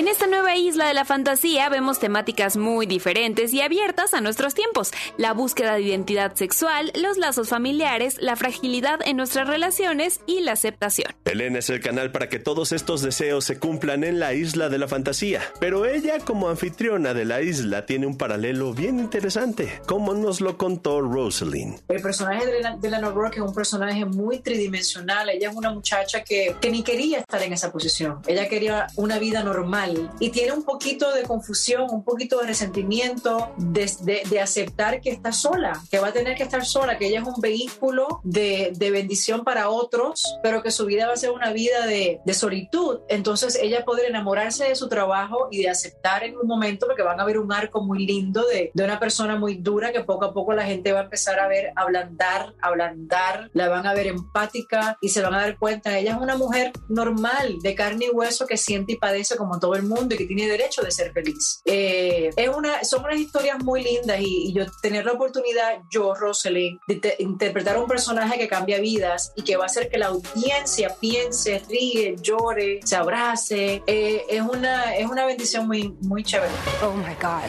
En 0.00 0.08
esta 0.08 0.26
nueva 0.26 0.56
isla 0.56 0.88
de 0.88 0.94
la 0.94 1.04
fantasía 1.04 1.68
vemos 1.68 1.98
temáticas 1.98 2.56
muy 2.56 2.86
diferentes 2.86 3.52
y 3.52 3.60
abiertas 3.60 4.14
a 4.14 4.22
nuestros 4.22 4.54
tiempos. 4.54 4.92
La 5.18 5.34
búsqueda 5.34 5.74
de 5.74 5.82
identidad 5.82 6.34
sexual, 6.36 6.90
los 6.94 7.18
lazos 7.18 7.50
familiares, 7.50 8.16
la 8.18 8.34
fragilidad 8.34 9.00
en 9.04 9.18
nuestras 9.18 9.46
relaciones 9.46 10.22
y 10.24 10.40
la 10.40 10.52
aceptación. 10.52 11.12
Elena 11.26 11.58
es 11.58 11.68
el 11.68 11.80
canal 11.80 12.12
para 12.12 12.30
que 12.30 12.38
todos 12.38 12.72
estos 12.72 13.02
deseos 13.02 13.44
se 13.44 13.58
cumplan 13.58 14.02
en 14.02 14.18
la 14.18 14.32
isla 14.32 14.70
de 14.70 14.78
la 14.78 14.88
fantasía. 14.88 15.42
Pero 15.60 15.84
ella 15.84 16.18
como 16.20 16.48
anfitriona 16.48 17.12
de 17.12 17.26
la 17.26 17.42
isla 17.42 17.84
tiene 17.84 18.06
un 18.06 18.16
paralelo 18.16 18.72
bien 18.72 19.00
interesante, 19.00 19.82
como 19.84 20.14
nos 20.14 20.40
lo 20.40 20.56
contó 20.56 21.02
Rosalind. 21.02 21.78
El 21.88 22.00
personaje 22.00 22.46
de 22.46 22.88
Eleanor 22.88 23.12
Rourke 23.12 23.36
es 23.36 23.42
un 23.42 23.54
personaje 23.54 24.06
muy 24.06 24.38
tridimensional. 24.38 25.28
Ella 25.28 25.50
es 25.50 25.54
una 25.54 25.70
muchacha 25.74 26.24
que, 26.24 26.56
que 26.58 26.70
ni 26.70 26.82
quería 26.82 27.18
estar 27.18 27.42
en 27.42 27.52
esa 27.52 27.70
posición. 27.70 28.22
Ella 28.26 28.48
quería 28.48 28.86
una 28.96 29.18
vida 29.18 29.44
normal 29.44 29.89
y 30.18 30.30
tiene 30.30 30.52
un 30.52 30.64
poquito 30.64 31.12
de 31.12 31.22
confusión, 31.22 31.86
un 31.90 32.04
poquito 32.04 32.38
de 32.40 32.46
resentimiento 32.46 33.52
de, 33.56 34.24
de, 34.28 34.40
aceptar 34.40 35.00
que 35.00 35.10
está 35.10 35.32
sola, 35.32 35.80
que 35.90 35.98
va 35.98 36.08
a 36.08 36.12
tener 36.12 36.36
que 36.36 36.42
estar 36.42 36.64
sola, 36.64 36.98
que 36.98 37.08
ella 37.08 37.20
es 37.20 37.26
un 37.26 37.40
vehículo 37.40 38.20
de, 38.24 38.72
de 38.74 38.90
bendición 38.90 39.44
para 39.44 39.68
otros, 39.68 40.38
pero 40.42 40.62
que 40.62 40.70
su 40.70 40.86
vida 40.86 41.06
va 41.06 41.14
a 41.14 41.16
ser 41.16 41.30
una 41.30 41.52
vida 41.52 41.86
de, 41.86 42.20
solitud. 42.32 43.00
Entonces 43.08 43.58
ella 43.60 43.84
podría 43.84 44.08
enamorarse 44.08 44.64
de 44.64 44.74
su 44.74 44.88
trabajo 44.88 45.48
y 45.50 45.62
de 45.62 45.68
aceptar 45.68 46.24
en 46.24 46.36
un 46.36 46.46
momento, 46.46 46.86
porque 46.86 47.02
van 47.02 47.20
a 47.20 47.24
ver 47.24 47.38
un 47.38 47.52
arco 47.52 47.82
muy 47.82 48.06
lindo 48.06 48.46
de, 48.46 48.70
de 48.72 48.84
una 48.84 48.98
persona 48.98 49.36
muy 49.36 49.56
dura 49.56 49.92
que 49.92 50.04
poco 50.04 50.26
a 50.26 50.32
poco 50.32 50.52
la 50.52 50.64
gente 50.64 50.92
va 50.92 51.00
a 51.00 51.04
empezar 51.04 51.38
a 51.38 51.48
ver, 51.48 51.72
ablandar, 51.76 52.54
ablandar, 52.62 53.50
la 53.52 53.68
van 53.68 53.86
a 53.86 53.94
ver 53.94 54.06
empática 54.06 54.96
y 55.00 55.08
se 55.08 55.22
van 55.22 55.34
a 55.34 55.40
dar 55.40 55.58
cuenta, 55.58 55.98
ella 55.98 56.12
es 56.12 56.18
una 56.18 56.36
mujer 56.36 56.72
normal, 56.88 57.58
de 57.62 57.74
carne 57.74 58.06
y 58.06 58.10
hueso 58.10 58.46
que 58.46 58.56
siente 58.56 58.92
y 58.92 58.96
padece 58.96 59.36
como 59.36 59.58
todo 59.58 59.74
el 59.74 59.79
mundo 59.82 60.14
y 60.14 60.18
que 60.18 60.26
tiene 60.26 60.48
derecho 60.48 60.82
de 60.82 60.90
ser 60.90 61.12
feliz. 61.12 61.60
Eh, 61.64 62.30
es 62.36 62.48
una, 62.48 62.84
son 62.84 63.04
unas 63.04 63.18
historias 63.18 63.62
muy 63.62 63.82
lindas 63.82 64.18
y, 64.20 64.52
yo 64.52 64.64
tener 64.82 65.04
la 65.04 65.12
oportunidad, 65.12 65.80
yo, 65.90 66.14
Rosalind, 66.14 66.80
de 66.86 67.16
interpretar 67.18 67.76
a 67.76 67.80
un 67.80 67.88
personaje 67.88 68.38
que 68.38 68.48
cambia 68.48 68.80
vidas 68.80 69.32
y 69.36 69.42
que 69.42 69.56
va 69.56 69.64
a 69.64 69.66
hacer 69.66 69.88
que 69.88 69.98
la 69.98 70.06
audiencia 70.06 70.94
piense, 71.00 71.62
ríe, 71.68 72.16
llore, 72.20 72.80
se 72.84 72.96
abrace, 72.96 73.82
eh, 73.86 74.24
es, 74.28 74.42
una, 74.42 74.96
es 74.96 75.08
una 75.08 75.26
bendición 75.26 75.66
muy, 75.66 75.94
muy 76.00 76.24
chévere. 76.24 76.52
Oh 76.82 76.92
my 76.92 77.14
God, 77.20 77.48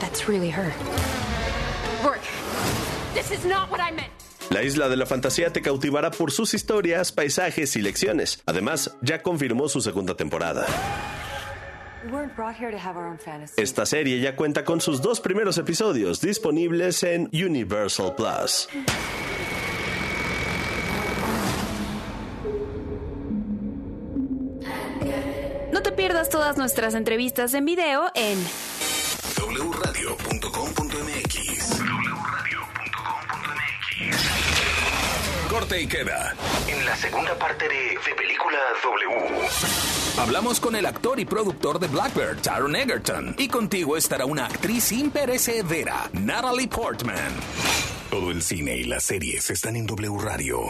that's 0.00 0.28
really 0.28 0.50
her. 0.50 0.72
Work. 2.04 2.22
This 3.14 3.30
is 3.30 3.44
not 3.44 3.70
what 3.70 3.80
I 3.80 3.92
meant. 3.92 4.12
La 4.50 4.62
isla 4.62 4.88
de 4.88 4.96
la 4.96 5.06
fantasía 5.06 5.52
te 5.52 5.62
cautivará 5.62 6.10
por 6.10 6.30
sus 6.30 6.54
historias, 6.54 7.12
paisajes 7.12 7.76
y 7.76 7.82
lecciones. 7.82 8.42
Además, 8.46 8.96
ya 9.00 9.22
confirmó 9.22 9.68
su 9.68 9.80
segunda 9.80 10.16
temporada. 10.16 10.66
Esta 13.56 13.86
serie 13.86 14.20
ya 14.20 14.36
cuenta 14.36 14.64
con 14.64 14.80
sus 14.80 15.00
dos 15.00 15.20
primeros 15.20 15.58
episodios 15.58 16.20
disponibles 16.20 17.02
en 17.02 17.30
Universal 17.32 18.14
Plus. 18.14 18.68
No 25.72 25.82
te 25.82 25.92
pierdas 25.92 26.28
todas 26.28 26.56
nuestras 26.56 26.94
entrevistas 26.94 27.54
en 27.54 27.64
video 27.64 28.04
en 28.14 28.38
wradio.com.mx. 29.70 30.93
Corte 35.54 35.80
y 35.80 35.86
queda. 35.86 36.34
En 36.66 36.84
la 36.84 36.96
segunda 36.96 37.38
parte 37.38 37.68
de 37.68 37.74
De 37.74 38.14
Película 38.16 38.58
W. 38.82 39.48
Hablamos 40.18 40.58
con 40.58 40.74
el 40.74 40.84
actor 40.84 41.20
y 41.20 41.24
productor 41.24 41.78
de 41.78 41.86
Blackbird, 41.86 42.42
Taron 42.42 42.74
Egerton. 42.74 43.36
Y 43.38 43.46
contigo 43.46 43.96
estará 43.96 44.26
una 44.26 44.46
actriz 44.46 44.90
imperecedera, 44.90 46.10
Natalie 46.12 46.66
Portman. 46.66 47.32
Todo 48.10 48.32
el 48.32 48.42
cine 48.42 48.78
y 48.78 48.82
las 48.82 49.04
series 49.04 49.48
están 49.48 49.76
en 49.76 49.86
W 49.86 50.18
Radio. 50.18 50.60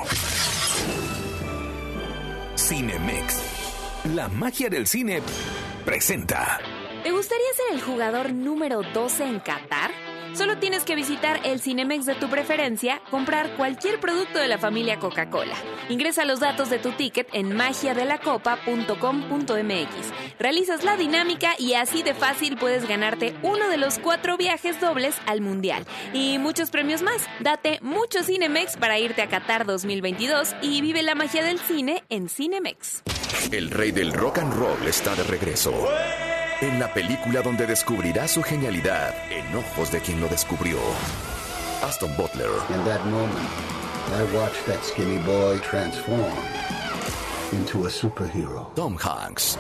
Cinemex. 2.59 3.41
La 4.15 4.29
magia 4.29 4.69
del 4.69 4.87
cine 4.87 5.23
presenta. 5.87 6.61
¿Te 7.03 7.11
gustaría 7.11 7.47
ser 7.57 7.75
el 7.75 7.81
jugador 7.81 8.35
número 8.35 8.83
12 8.83 9.25
en 9.25 9.41
Qatar? 9.41 10.14
Solo 10.35 10.59
tienes 10.59 10.83
que 10.83 10.97
visitar 10.97 11.41
el 11.45 11.61
Cinemex 11.61 12.07
de 12.07 12.17
tu 12.17 12.29
preferencia, 12.29 13.01
comprar 13.09 13.57
cualquier 13.57 14.01
producto 14.01 14.41
de 14.41 14.49
la 14.49 14.59
familia 14.59 14.99
Coca-Cola. 14.99 15.55
Ingresa 15.89 16.25
los 16.25 16.41
datos 16.41 16.71
de 16.71 16.81
tu 16.81 16.91
ticket 16.91 17.29
en 17.33 17.57
magiadelacopa.com.mx. 17.57 20.39
Realizas 20.41 20.83
la 20.83 20.97
dinámica 20.97 21.55
y 21.57 21.75
así 21.75 22.03
de 22.03 22.15
fácil 22.15 22.57
puedes 22.57 22.89
ganarte 22.89 23.37
uno 23.43 23.69
de 23.69 23.77
los 23.77 24.01
cuatro 24.01 24.37
viajes 24.37 24.81
dobles 24.81 25.15
al 25.27 25.41
Mundial. 25.41 25.87
Y 26.13 26.39
muchos 26.41 26.71
premios 26.71 27.03
más. 27.03 27.29
Date 27.39 27.79
mucho 27.81 28.25
Cinemex 28.25 28.77
para 28.77 28.99
irte 28.99 29.23
a 29.23 29.29
Qatar 29.29 29.67
2022 29.67 30.57
y 30.63 30.81
vive 30.81 31.05
la 31.05 31.15
magia 31.15 31.45
del 31.45 31.61
cine 31.61 32.03
en 32.09 32.29
Cinemex. 32.29 33.05
El 33.53 33.71
rey 33.71 33.93
del 33.93 34.13
rock 34.13 34.39
and 34.39 34.53
roll 34.53 34.89
está 34.89 35.15
de 35.15 35.23
regreso 35.23 35.87
en 36.67 36.79
la 36.79 36.93
película 36.93 37.43
donde 37.43 37.67
descubrirá 37.67 38.27
su 38.27 38.43
genialidad 38.43 39.15
en 39.31 39.55
ojos 39.55 39.93
de 39.93 40.01
quien 40.01 40.21
lo 40.21 40.29
descubrió. 40.29 40.79
Aston 41.83 42.11
Butler. 42.17 42.51
In 42.71 42.85
that 42.85 43.05
moment, 43.07 43.49
I 44.13 44.23
watched 44.35 44.65
that 44.67 44.83
skinny 44.83 45.19
boy 45.19 45.59
transform 45.59 46.33
into 47.53 47.87
a 47.87 47.91
superhero. 47.91 48.75
Tom 48.75 48.97
Hanks. 48.97 49.59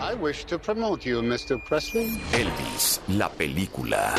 I 0.00 0.14
wish 0.14 0.44
to 0.46 0.58
promote 0.58 1.06
you, 1.06 1.22
Mr. 1.22 1.62
Presley. 1.64 2.20
Elvis, 2.32 3.00
la 3.08 3.28
película. 3.28 4.14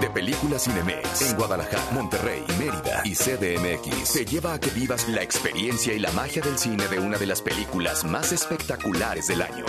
De 0.00 0.08
Película 0.10 0.58
Cinemex 0.58 1.30
en 1.30 1.36
Guadalajara, 1.36 1.82
Monterrey, 1.92 2.42
Mérida 2.58 3.02
y 3.04 3.14
CDMX 3.14 4.12
te 4.12 4.24
lleva 4.24 4.54
a 4.54 4.60
que 4.60 4.70
vivas 4.70 5.08
la 5.08 5.22
experiencia 5.22 5.92
y 5.92 5.98
la 5.98 6.10
magia 6.12 6.40
del 6.40 6.56
cine 6.56 6.88
de 6.88 6.98
una 6.98 7.18
de 7.18 7.26
las 7.26 7.42
películas 7.42 8.04
más 8.04 8.32
espectaculares 8.32 9.26
del 9.26 9.42
año. 9.42 9.66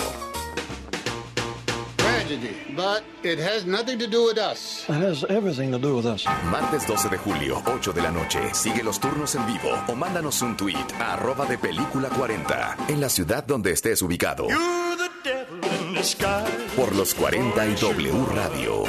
Tragedy, 2.26 2.56
but 2.76 3.04
it 3.24 3.40
has 3.40 3.66
nothing 3.66 4.00
to 4.00 4.08
do 4.08 4.26
with 4.26 4.38
us. 4.38 4.86
It 4.90 4.96
has 4.96 5.24
everything 5.30 5.72
to 5.72 5.78
do 5.78 5.96
with 5.98 6.06
us. 6.06 6.26
Martes 6.50 6.86
12 6.86 7.10
de 7.10 7.18
julio, 7.18 7.62
8 7.68 7.94
de 7.94 8.02
la 8.02 8.12
noche. 8.12 8.40
Sigue 8.54 8.84
los 8.84 9.00
turnos 9.00 9.36
en 9.36 9.46
vivo 9.46 9.70
o 9.88 9.96
mándanos 9.96 10.42
un 10.42 10.58
tweet 10.58 10.76
a 11.00 11.14
arroba 11.14 11.46
de 11.46 11.58
película 11.58 12.10
40 12.10 12.78
en 12.90 13.00
la 13.00 13.10
ciudad 13.10 13.44
donde 13.44 13.72
estés 13.72 14.02
ubicado. 14.02 14.48
Por 16.76 16.96
los 16.96 17.14
40 17.14 17.68
y 17.68 17.76
W 17.76 18.26
Radio. 18.34 18.84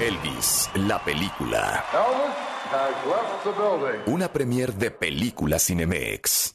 Elvis, 0.00 0.70
la 0.76 1.02
película. 1.04 1.84
Elvis 1.92 2.34
has 2.72 3.06
left 3.06 3.44
the 3.44 3.52
building. 3.52 4.00
Una 4.14 4.32
premier 4.32 4.72
de 4.72 4.90
película 4.90 5.58
Cinemex. 5.58 6.54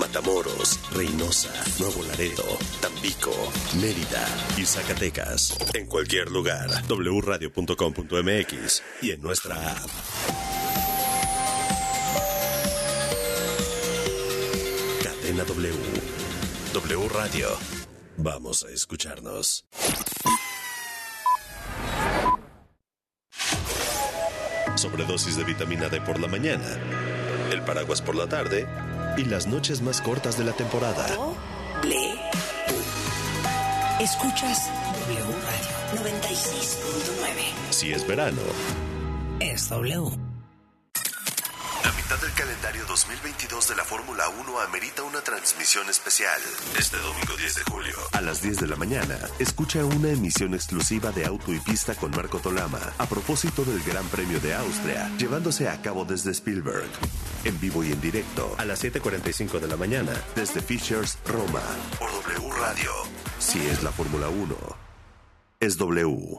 Matamoros, 0.00 0.80
Reynosa, 0.92 1.52
Nuevo 1.78 2.02
Laredo, 2.02 2.42
Tampico, 2.80 3.30
Mérida 3.80 4.26
y 4.56 4.64
Zacatecas. 4.66 5.56
En 5.74 5.86
cualquier 5.86 6.30
lugar, 6.30 6.68
wradio.com.mx 6.88 8.82
y 9.02 9.12
en 9.12 9.22
nuestra 9.22 9.54
app. 9.54 9.90
Cadena 15.02 15.44
W. 15.44 15.74
W 16.72 17.08
Radio. 17.10 17.48
Vamos 18.16 18.64
a 18.64 18.70
escucharnos. 18.70 19.66
Sobredosis 24.74 25.36
de 25.36 25.44
vitamina 25.44 25.88
D 25.88 26.00
por 26.00 26.18
la 26.18 26.26
mañana. 26.26 26.66
El 27.52 27.62
paraguas 27.62 28.02
por 28.02 28.16
la 28.16 28.26
tarde 28.28 28.66
y 29.16 29.24
las 29.24 29.46
noches 29.46 29.80
más 29.82 30.00
cortas 30.00 30.36
de 30.38 30.44
la 30.44 30.52
temporada. 30.52 31.06
Escuchas 34.00 34.70
W 35.08 35.18
Radio 35.18 36.12
96.9. 36.12 37.70
Si 37.70 37.92
es 37.92 38.06
verano, 38.06 38.42
Es 39.40 39.68
W. 39.70 40.23
Mitad 42.14 42.26
del 42.28 42.34
calendario 42.34 42.84
2022 42.86 43.68
de 43.68 43.76
la 43.76 43.84
Fórmula 43.84 44.28
1 44.28 44.60
amerita 44.60 45.02
una 45.02 45.20
transmisión 45.20 45.88
especial. 45.88 46.40
Este 46.78 46.96
domingo 46.98 47.36
10 47.36 47.54
de 47.56 47.62
julio, 47.62 47.96
a 48.12 48.20
las 48.20 48.40
10 48.40 48.60
de 48.60 48.68
la 48.68 48.76
mañana, 48.76 49.18
escucha 49.40 49.84
una 49.84 50.10
emisión 50.10 50.54
exclusiva 50.54 51.10
de 51.10 51.24
Auto 51.24 51.52
y 51.52 51.58
Pista 51.58 51.94
con 51.96 52.12
Marco 52.12 52.38
Tolama 52.38 52.78
a 52.98 53.06
propósito 53.06 53.64
del 53.64 53.82
Gran 53.82 54.06
Premio 54.08 54.38
de 54.38 54.54
Austria, 54.54 55.10
llevándose 55.18 55.68
a 55.68 55.80
cabo 55.82 56.04
desde 56.04 56.30
Spielberg. 56.30 56.88
En 57.44 57.58
vivo 57.58 57.82
y 57.82 57.90
en 57.90 58.00
directo, 58.00 58.54
a 58.58 58.64
las 58.64 58.84
7.45 58.84 59.58
de 59.58 59.68
la 59.68 59.76
mañana, 59.76 60.12
desde 60.36 60.60
Fishers, 60.60 61.18
Roma, 61.26 61.62
por 61.98 62.12
W 62.12 62.52
Radio. 62.60 62.92
Si 63.40 63.58
es 63.66 63.82
la 63.82 63.90
Fórmula 63.90 64.28
1, 64.28 64.56
es 65.58 65.76
W. 65.78 66.38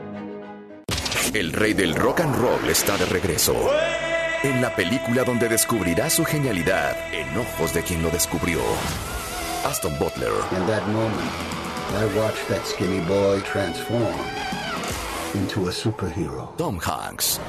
El 1.33 1.53
rey 1.53 1.73
del 1.73 1.95
rock 1.95 2.19
and 2.19 2.35
roll 2.35 2.69
está 2.69 2.97
de 2.97 3.05
regreso. 3.05 3.55
En 4.43 4.61
la 4.61 4.75
película 4.75 5.23
donde 5.23 5.47
descubrirá 5.47 6.09
su 6.09 6.25
genialidad 6.25 6.97
en 7.13 7.37
ojos 7.37 7.73
de 7.73 7.83
quien 7.83 8.03
lo 8.03 8.09
descubrió. 8.09 8.59
Aston 9.63 9.97
Butler, 9.97 10.33
In 10.51 10.67
that 10.67 10.85
moment, 10.87 11.31
I 11.93 12.05
watched 12.19 12.45
that 12.49 12.65
skinny 12.65 12.99
boy 13.07 13.39
transform 13.43 14.19
into 15.33 15.69
a 15.69 15.71
superhero. 15.71 16.49
Tom 16.57 16.77
Hanks, 16.79 17.39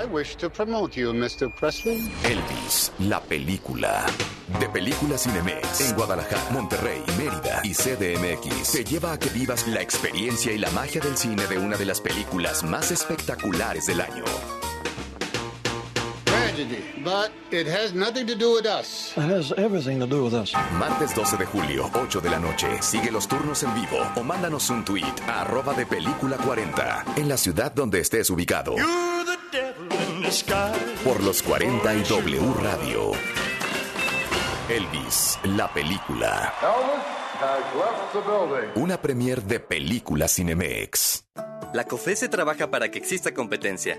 I 0.00 0.04
wish 0.04 0.36
to 0.36 0.48
promote 0.48 0.96
you, 0.96 1.12
Mr. 1.12 1.52
Presley. 1.52 2.08
Elvis, 2.22 2.92
la 3.00 3.18
película. 3.20 4.06
De 4.60 4.68
Película 4.68 5.18
Cinemex 5.18 5.80
en 5.80 5.96
Guadalajara, 5.96 6.40
Monterrey, 6.52 7.02
Mérida 7.16 7.60
y 7.64 7.74
CDMX 7.74 8.70
te 8.70 8.84
lleva 8.84 9.12
a 9.14 9.18
que 9.18 9.28
vivas 9.30 9.66
la 9.66 9.82
experiencia 9.82 10.52
y 10.52 10.58
la 10.58 10.70
magia 10.70 11.00
del 11.00 11.16
cine 11.16 11.44
de 11.48 11.58
una 11.58 11.76
de 11.76 11.84
las 11.84 12.00
películas 12.00 12.62
más 12.62 12.92
espectaculares 12.92 13.86
del 13.86 14.00
año. 14.00 14.22
Tragedy, 16.26 16.84
but 17.02 17.32
it 17.50 17.66
has 17.66 17.92
nothing 17.92 18.24
to 18.26 18.36
do 18.36 18.54
with 18.54 18.66
us. 18.66 19.12
It 19.16 19.24
has 19.24 19.52
everything 19.58 19.98
to 19.98 20.06
do 20.06 20.24
with 20.24 20.34
us. 20.34 20.54
Martes 20.78 21.12
12 21.12 21.38
de 21.38 21.44
julio, 21.44 21.90
8 21.92 22.20
de 22.20 22.30
la 22.30 22.38
noche. 22.38 22.68
Sigue 22.82 23.10
los 23.10 23.26
turnos 23.26 23.64
en 23.64 23.74
vivo 23.74 23.98
o 24.14 24.22
mándanos 24.22 24.70
un 24.70 24.84
tweet 24.84 25.14
a 25.26 25.40
arroba 25.40 25.74
de 25.74 25.86
película 25.86 26.36
40 26.36 27.04
en 27.16 27.28
la 27.28 27.36
ciudad 27.36 27.72
donde 27.72 27.98
estés 27.98 28.30
ubicado. 28.30 28.76
Por 31.04 31.22
los 31.24 31.42
40 31.42 31.94
y 31.94 32.02
W 32.02 32.54
Radio. 32.62 33.12
Elvis, 34.68 35.38
la 35.44 35.72
película. 35.72 36.52
Una 38.74 39.00
premier 39.00 39.42
de 39.42 39.58
película 39.58 40.28
Cinemex. 40.28 41.24
La 41.72 41.84
COFESE 41.84 42.28
trabaja 42.28 42.70
para 42.70 42.90
que 42.90 42.98
exista 42.98 43.32
competencia, 43.32 43.98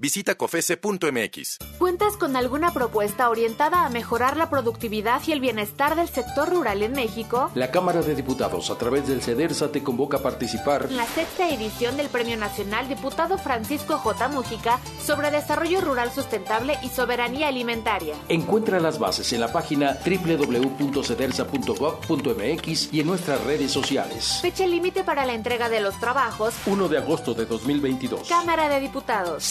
Visita 0.00 0.36
cofese.mx. 0.36 1.58
¿Cuentas 1.76 2.16
con 2.16 2.36
alguna 2.36 2.72
propuesta 2.72 3.28
orientada 3.30 3.84
a 3.84 3.90
mejorar 3.90 4.36
la 4.36 4.48
productividad 4.48 5.20
y 5.26 5.32
el 5.32 5.40
bienestar 5.40 5.96
del 5.96 6.08
sector 6.08 6.50
rural 6.50 6.84
en 6.84 6.92
México? 6.92 7.50
La 7.56 7.72
Cámara 7.72 8.00
de 8.02 8.14
Diputados, 8.14 8.70
a 8.70 8.78
través 8.78 9.08
del 9.08 9.22
CEDERSA, 9.22 9.72
te 9.72 9.82
convoca 9.82 10.18
a 10.18 10.22
participar 10.22 10.86
En 10.88 10.96
la 10.96 11.04
sexta 11.04 11.48
edición 11.48 11.96
del 11.96 12.10
Premio 12.10 12.36
Nacional 12.36 12.88
Diputado 12.88 13.38
Francisco 13.38 13.98
J. 13.98 14.28
Mújica 14.28 14.78
sobre 15.02 15.32
Desarrollo 15.32 15.80
Rural 15.80 16.12
Sustentable 16.12 16.78
y 16.84 16.90
Soberanía 16.90 17.48
Alimentaria. 17.48 18.14
Encuentra 18.28 18.78
las 18.78 19.00
bases 19.00 19.32
en 19.32 19.40
la 19.40 19.52
página 19.52 19.98
www.cedersa.gov.mx 20.04 22.92
y 22.92 23.00
en 23.00 23.06
nuestras 23.08 23.42
redes 23.42 23.72
sociales. 23.72 24.38
Fecha 24.42 24.64
límite 24.64 25.02
para 25.02 25.26
la 25.26 25.34
entrega 25.34 25.68
de 25.68 25.80
los 25.80 25.98
trabajos. 25.98 26.54
1 26.66 26.88
de 26.88 26.98
agosto 26.98 27.34
de 27.34 27.46
2022. 27.46 28.28
Cámara 28.28 28.68
de 28.68 28.78
Diputados. 28.78 29.42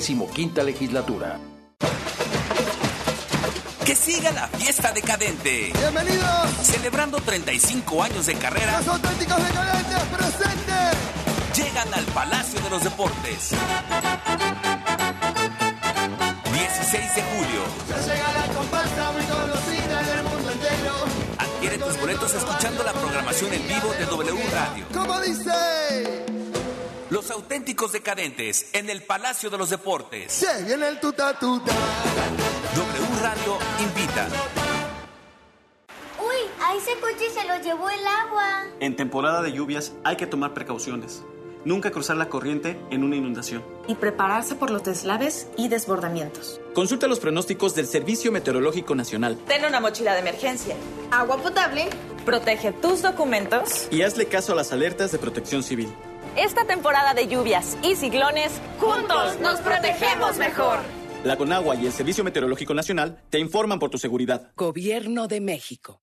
65 0.00 0.62
legislatura. 0.64 1.38
Que 3.84 3.94
siga 3.94 4.32
la 4.32 4.48
fiesta 4.48 4.90
decadente. 4.92 5.72
¡Bienvenidos! 5.78 6.50
Celebrando 6.62 7.18
35 7.18 8.02
años 8.02 8.26
de 8.26 8.34
carrera. 8.34 8.78
¡Los 8.78 8.88
auténticos 8.88 9.36
decadentes 9.46 10.02
presentes! 10.10 10.98
Llega 11.54 11.68
llegan 11.68 11.94
al 11.94 12.04
Palacio 12.06 12.60
de 12.60 12.70
los 12.70 12.82
Deportes. 12.82 13.50
16 16.52 17.14
de 17.14 17.22
julio. 17.22 17.62
Ya 17.88 17.98
llega 18.00 18.32
la 18.32 18.52
comparsa 18.52 19.12
muy 19.12 19.24
conocida 19.26 20.00
en 20.00 20.18
el 20.18 20.24
mundo 20.24 20.50
entero. 20.50 20.94
Adquiere 21.38 21.78
tus 21.78 22.00
boletos 22.00 22.34
escuchando 22.34 22.82
la 22.82 22.92
programación 22.94 23.52
en 23.52 23.68
vivo 23.68 23.92
de 23.96 24.06
W 24.06 24.42
Radio. 24.50 24.86
¿Cómo 24.92 25.20
dice? 25.20 26.43
Los 27.24 27.30
auténticos 27.30 27.90
decadentes 27.90 28.68
en 28.74 28.90
el 28.90 29.02
Palacio 29.02 29.48
de 29.48 29.56
los 29.56 29.70
Deportes. 29.70 30.30
Se 30.30 30.62
viene 30.62 30.88
el 30.88 31.00
tuta 31.00 31.32
tuta. 31.38 31.72
W 31.72 33.22
Radio 33.22 33.58
invita. 33.80 34.28
Uy, 36.18 36.36
a 36.62 36.74
ese 36.76 36.90
coche 37.00 37.30
se 37.32 37.48
lo 37.48 37.56
llevó 37.62 37.88
el 37.88 38.06
agua. 38.06 38.64
En 38.78 38.94
temporada 38.94 39.40
de 39.40 39.52
lluvias 39.52 39.92
hay 40.04 40.16
que 40.16 40.26
tomar 40.26 40.52
precauciones. 40.52 41.22
Nunca 41.64 41.90
cruzar 41.90 42.18
la 42.18 42.28
corriente 42.28 42.78
en 42.90 43.02
una 43.02 43.16
inundación. 43.16 43.64
Y 43.88 43.94
prepararse 43.94 44.54
por 44.54 44.68
los 44.68 44.84
deslaves 44.84 45.46
y 45.56 45.68
desbordamientos. 45.68 46.60
Consulta 46.74 47.06
los 47.06 47.20
pronósticos 47.20 47.74
del 47.74 47.86
Servicio 47.86 48.32
Meteorológico 48.32 48.94
Nacional. 48.94 49.38
Ten 49.46 49.64
una 49.64 49.80
mochila 49.80 50.12
de 50.12 50.20
emergencia, 50.20 50.76
agua 51.10 51.38
potable, 51.38 51.88
protege 52.26 52.72
tus 52.72 53.00
documentos. 53.00 53.88
Y 53.90 54.02
hazle 54.02 54.26
caso 54.26 54.52
a 54.52 54.56
las 54.56 54.72
alertas 54.72 55.10
de 55.10 55.16
protección 55.16 55.62
civil. 55.62 55.88
Esta 56.36 56.64
temporada 56.64 57.14
de 57.14 57.28
lluvias 57.28 57.76
y 57.82 57.96
ciclones, 57.96 58.60
juntos 58.80 59.38
nos 59.40 59.60
protegemos 59.60 60.36
mejor. 60.38 60.78
La 61.24 61.36
Conagua 61.36 61.74
y 61.76 61.86
el 61.86 61.92
Servicio 61.92 62.22
Meteorológico 62.22 62.74
Nacional 62.74 63.22
te 63.30 63.38
informan 63.38 63.78
por 63.78 63.90
tu 63.90 63.98
seguridad. 63.98 64.52
Gobierno 64.56 65.26
de 65.26 65.40
México. 65.40 66.02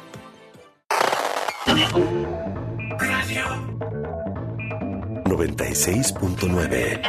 Radio 1.71 1.87
96.9. 5.23 7.01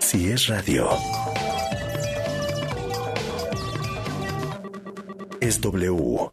Si 0.00 0.30
es 0.30 0.48
radio, 0.48 0.88
es 5.40 5.60
W. 5.60 6.32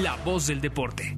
la 0.00 0.16
voz 0.24 0.46
del 0.46 0.60
deporte. 0.60 1.16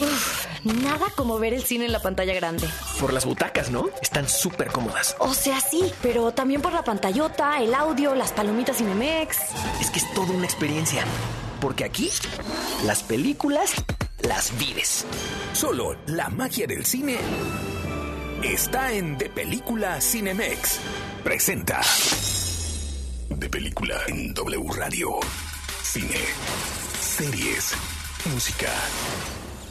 Uf, 0.00 0.46
nada 0.64 1.06
como 1.16 1.38
ver 1.38 1.54
el 1.54 1.62
cine 1.62 1.86
en 1.86 1.92
la 1.92 2.02
pantalla 2.02 2.34
grande. 2.34 2.68
Por 3.00 3.12
las 3.12 3.24
butacas, 3.24 3.70
¿no? 3.70 3.88
Están 4.00 4.28
súper 4.28 4.68
cómodas. 4.68 5.16
O 5.18 5.32
sea, 5.32 5.60
sí, 5.60 5.92
pero 6.02 6.32
también 6.32 6.60
por 6.60 6.72
la 6.72 6.84
pantallota, 6.84 7.60
el 7.60 7.74
audio, 7.74 8.14
las 8.14 8.32
palomitas 8.32 8.76
Cinemex. 8.78 9.38
Es 9.80 9.90
que 9.90 9.98
es 10.00 10.14
toda 10.14 10.32
una 10.32 10.44
experiencia. 10.44 11.04
Porque 11.60 11.84
aquí, 11.84 12.10
las 12.84 13.02
películas 13.02 13.72
las 14.22 14.56
vives. 14.58 15.04
Solo 15.52 15.96
la 16.06 16.28
magia 16.28 16.66
del 16.66 16.84
cine 16.84 17.18
está 18.42 18.92
en 18.92 19.18
De 19.18 19.28
Película 19.30 20.00
Cinemex. 20.00 20.80
Presenta 21.24 21.80
De 23.28 23.48
Película 23.48 23.96
en 24.08 24.34
W 24.34 24.64
Radio. 24.76 25.20
Cine, 25.92 26.24
series, 26.98 27.74
música. 28.32 28.72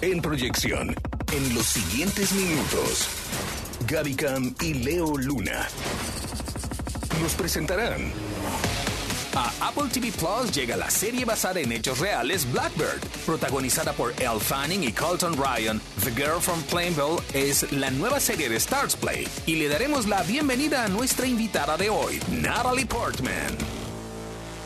En 0.02 0.22
proyección, 0.22 0.96
en 1.34 1.56
los 1.56 1.66
siguientes 1.66 2.32
minutos, 2.34 3.08
Gaby 3.88 4.14
Cam 4.14 4.56
y 4.62 4.76
Leo 4.76 5.18
Luna 5.18 5.68
nos 7.24 7.34
presentarán. 7.34 8.14
A 9.34 9.52
Apple 9.70 9.90
TV 9.92 10.12
Plus 10.12 10.52
llega 10.52 10.78
la 10.78 10.92
serie 10.92 11.26
basada 11.26 11.60
en 11.60 11.72
hechos 11.72 11.98
reales 11.98 12.46
Blackbird, 12.52 13.00
protagonizada 13.26 13.92
por 13.94 14.14
Elle 14.22 14.40
Fanning 14.40 14.84
y 14.84 14.92
Colton 14.92 15.34
Ryan. 15.36 15.82
The 16.04 16.12
Girl 16.12 16.40
from 16.40 16.62
Plainville 16.70 17.20
es 17.34 17.72
la 17.72 17.90
nueva 17.90 18.20
serie 18.20 18.48
de 18.48 18.58
Stars 18.58 18.96
Play 18.96 19.28
y 19.48 19.56
le 19.56 19.68
daremos 19.70 20.06
la 20.06 20.22
bienvenida 20.22 20.86
a 20.86 20.88
nuestra 20.88 21.26
invitada 21.26 21.78
de 21.78 21.90
hoy, 21.90 22.20
Natalie 22.30 22.86
Portman. 22.86 23.81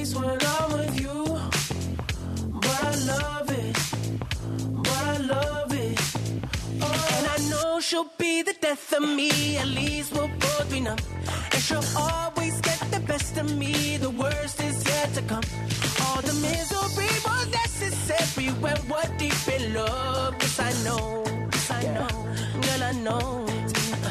face 0.00 0.14
when 0.14 0.38
I'm 0.54 0.72
with 0.78 1.00
you, 1.00 1.16
but 2.64 2.78
I 2.90 2.94
love 3.12 3.48
it, 3.64 3.76
but 4.84 5.02
I 5.12 5.16
love 5.34 5.72
it. 5.86 5.98
Oh, 6.84 7.16
and 7.16 7.26
I 7.34 7.38
know 7.50 7.80
she'll 7.80 8.12
be 8.18 8.42
the 8.42 8.54
death 8.60 8.92
of 8.92 9.02
me. 9.02 9.30
At 9.62 9.68
least 9.68 10.12
we'll 10.12 10.32
both 10.44 10.70
be 10.70 10.80
numb. 10.80 10.98
And 11.52 11.62
she'll 11.66 11.90
always 11.96 12.60
get 12.60 12.80
the 12.90 13.00
best 13.00 13.36
of 13.36 13.46
me. 13.62 13.96
The 13.96 14.10
worst 14.10 14.62
is 14.62 14.76
yet 14.86 15.08
to 15.16 15.22
come. 15.22 15.46
All 16.04 16.20
the 16.30 16.36
misery 16.48 17.14
was 17.26 17.46
necessary 17.62 18.48
when 18.64 18.78
we're 18.90 19.10
deep 19.18 19.42
in 19.56 19.74
love. 19.74 20.34
Yes, 20.40 20.60
I 20.68 20.72
know. 20.86 21.24
Yes, 21.52 21.70
I 21.70 21.82
know. 21.96 22.12
Girl, 22.64 22.82
I 22.90 22.92
know. 23.06 23.69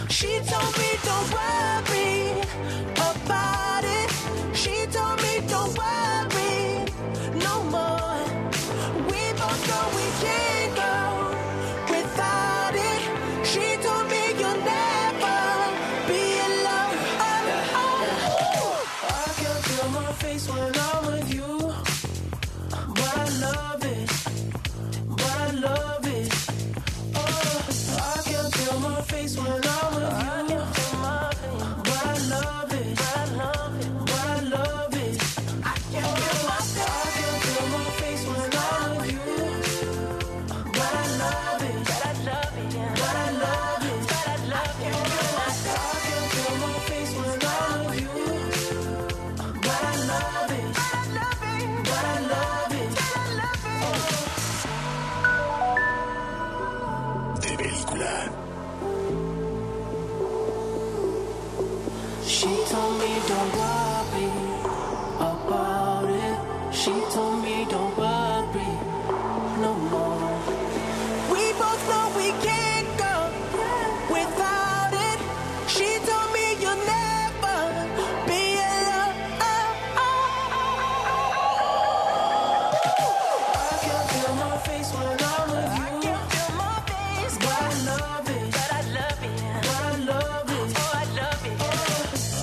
She 0.10 0.39
told 0.39 0.78
me 0.78 0.89
don't 1.04 1.32
worry 1.32 2.41
about 2.95 3.84
it. 3.84 4.10
She 4.56 4.86
told 4.88 5.22
me 5.22 5.48
don't 5.48 5.78
worry 5.78 6.29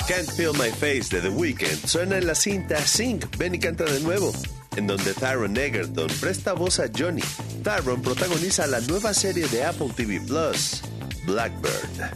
Can't 0.06 0.30
Feel 0.30 0.52
My 0.52 0.70
Face 0.70 1.08
de 1.10 1.20
The 1.20 1.30
Weeknd 1.30 1.84
suena 1.84 2.18
en 2.18 2.28
la 2.28 2.34
cinta 2.36 2.78
Sing, 2.86 3.20
ven 3.38 3.56
y 3.56 3.58
canta 3.58 3.82
de 3.84 3.98
nuevo, 4.00 4.32
en 4.76 4.86
donde 4.86 5.12
Tyron 5.14 5.56
Egerton 5.56 6.06
presta 6.20 6.52
voz 6.52 6.78
a 6.78 6.86
Johnny. 6.96 7.22
Tyron 7.64 8.02
protagoniza 8.02 8.68
la 8.68 8.80
nueva 8.82 9.12
serie 9.12 9.48
de 9.48 9.64
Apple 9.64 9.90
TV 9.96 10.20
Plus, 10.20 10.82
Blackbird. 11.26 12.12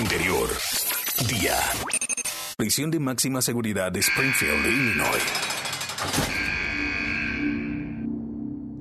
Interior. 0.00 0.48
Día. 1.28 1.56
Prisión 2.56 2.90
de 2.90 2.98
máxima 2.98 3.42
seguridad 3.42 3.92
de 3.92 4.00
Springfield, 4.00 4.66
Illinois. 4.66 5.22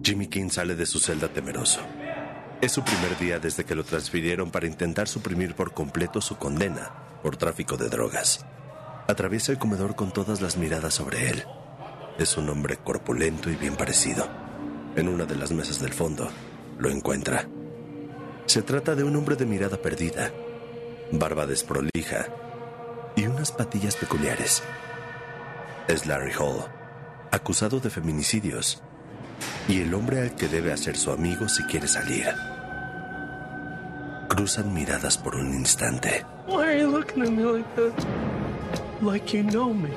Jimmy 0.01 0.27
King 0.27 0.49
sale 0.49 0.75
de 0.75 0.85
su 0.85 0.99
celda 0.99 1.27
temeroso. 1.27 1.81
Es 2.61 2.71
su 2.71 2.85
primer 2.85 3.17
día 3.19 3.37
desde 3.37 3.65
que 3.65 3.75
lo 3.75 3.83
transfirieron 3.83 4.49
para 4.49 4.67
intentar 4.67 5.09
suprimir 5.09 5.55
por 5.55 5.73
completo 5.73 6.21
su 6.21 6.37
condena 6.37 6.89
por 7.21 7.35
tráfico 7.35 7.75
de 7.75 7.89
drogas. 7.89 8.45
Atraviesa 9.09 9.51
el 9.51 9.59
comedor 9.59 9.95
con 9.95 10.13
todas 10.13 10.39
las 10.39 10.55
miradas 10.55 10.93
sobre 10.93 11.29
él. 11.29 11.43
Es 12.17 12.37
un 12.37 12.47
hombre 12.49 12.77
corpulento 12.77 13.49
y 13.49 13.57
bien 13.57 13.75
parecido. 13.75 14.25
En 14.95 15.09
una 15.09 15.25
de 15.25 15.35
las 15.35 15.51
mesas 15.51 15.81
del 15.81 15.91
fondo, 15.91 16.29
lo 16.77 16.89
encuentra. 16.89 17.45
Se 18.45 18.61
trata 18.61 18.95
de 18.95 19.03
un 19.03 19.17
hombre 19.17 19.35
de 19.35 19.45
mirada 19.45 19.77
perdida, 19.77 20.31
barba 21.11 21.45
desprolija 21.45 22.27
y 23.15 23.25
unas 23.25 23.51
patillas 23.51 23.95
peculiares. 23.95 24.63
Es 25.87 26.05
Larry 26.05 26.33
Hall, 26.39 26.65
acusado 27.31 27.79
de 27.79 27.89
feminicidios 27.89 28.81
y 29.67 29.81
el 29.81 29.93
hombre 29.93 30.21
al 30.21 30.35
que 30.35 30.47
debe 30.47 30.71
hacer 30.71 30.97
su 30.97 31.11
amigo 31.11 31.47
si 31.47 31.63
quiere 31.63 31.87
salir. 31.87 32.25
Cruzan 34.27 34.73
miradas 34.73 35.17
por 35.17 35.35
un 35.35 35.53
instante. 35.53 36.25
Why 36.47 36.63
are 36.63 36.79
you 36.79 36.91
looking 36.91 37.23
at 37.23 37.29
me 37.29 37.43
like 37.43 37.67
that? 37.75 37.93
Like 39.01 39.35
you 39.35 39.43
know 39.43 39.73
me. 39.73 39.89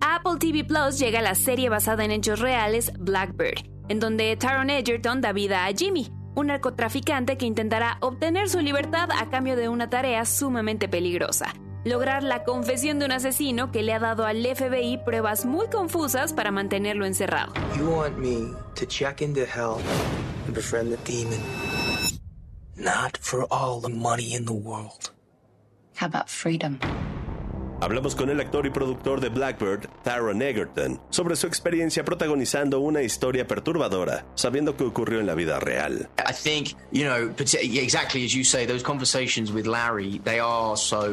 A 0.00 0.16
Apple 0.16 0.38
TV 0.38 0.64
Plus 0.64 0.98
llega 0.98 1.20
la 1.20 1.34
serie 1.34 1.68
basada 1.68 2.04
en 2.04 2.10
hechos 2.10 2.40
reales 2.40 2.92
Blackbird, 2.98 3.58
en 3.88 4.00
donde 4.00 4.34
Taron 4.36 4.70
Egerton 4.70 5.20
da 5.20 5.32
vida 5.32 5.66
a 5.66 5.72
Jimmy, 5.72 6.10
un 6.40 6.46
narcotraficante 6.46 7.36
que 7.36 7.44
intentará 7.44 7.98
obtener 8.00 8.48
su 8.48 8.60
libertad 8.60 9.10
a 9.12 9.28
cambio 9.28 9.56
de 9.56 9.68
una 9.68 9.90
tarea 9.90 10.24
sumamente 10.24 10.88
peligrosa. 10.88 11.54
Lograr 11.84 12.22
la 12.22 12.44
confesión 12.44 12.98
de 12.98 13.04
un 13.06 13.12
asesino 13.12 13.70
que 13.70 13.82
le 13.82 13.92
ha 13.92 13.98
dado 13.98 14.26
al 14.26 14.44
FBI 14.44 15.00
pruebas 15.04 15.44
muy 15.44 15.68
confusas 15.68 16.32
para 16.32 16.50
mantenerlo 16.50 17.06
encerrado. 17.06 17.52
You 17.76 17.88
want 17.90 18.18
me 18.18 18.54
to 18.74 18.86
check 18.86 19.20
into 19.20 19.42
hell 19.42 19.76
and 20.46 20.54
befriend 20.54 20.90
the 20.90 20.98
demon. 21.10 21.38
Not 22.76 23.18
for 23.20 23.46
all 23.50 23.80
the 23.80 23.94
money 23.94 24.34
in 24.34 24.46
the 24.46 24.52
world. 24.52 25.12
How 25.96 26.06
about 26.06 26.28
freedom? 26.28 26.78
Hablamos 27.80 28.14
con 28.14 28.28
el 28.28 28.38
actor 28.40 28.66
y 28.66 28.70
productor 28.70 29.20
de 29.20 29.30
Blackbird, 29.30 29.88
Taron 30.04 30.42
Egerton, 30.42 31.00
sobre 31.08 31.34
su 31.34 31.46
experiencia 31.46 32.04
protagonizando 32.04 32.78
una 32.80 33.02
historia 33.02 33.46
perturbadora, 33.46 34.26
sabiendo 34.34 34.76
que 34.76 34.84
ocurrió 34.84 35.18
en 35.18 35.26
la 35.26 35.34
vida 35.34 35.58
real. 35.60 36.06
I 36.18 36.32
think, 36.32 36.74
you 36.92 37.04
know, 37.04 37.32
exactly 37.38 38.22
as 38.24 38.32
you 38.34 38.44
say, 38.44 38.66
those 38.66 38.82
conversations 38.82 39.50
with 39.50 39.66
Larry, 39.66 40.20
they 40.24 40.40
are 40.40 40.76
so 40.76 41.08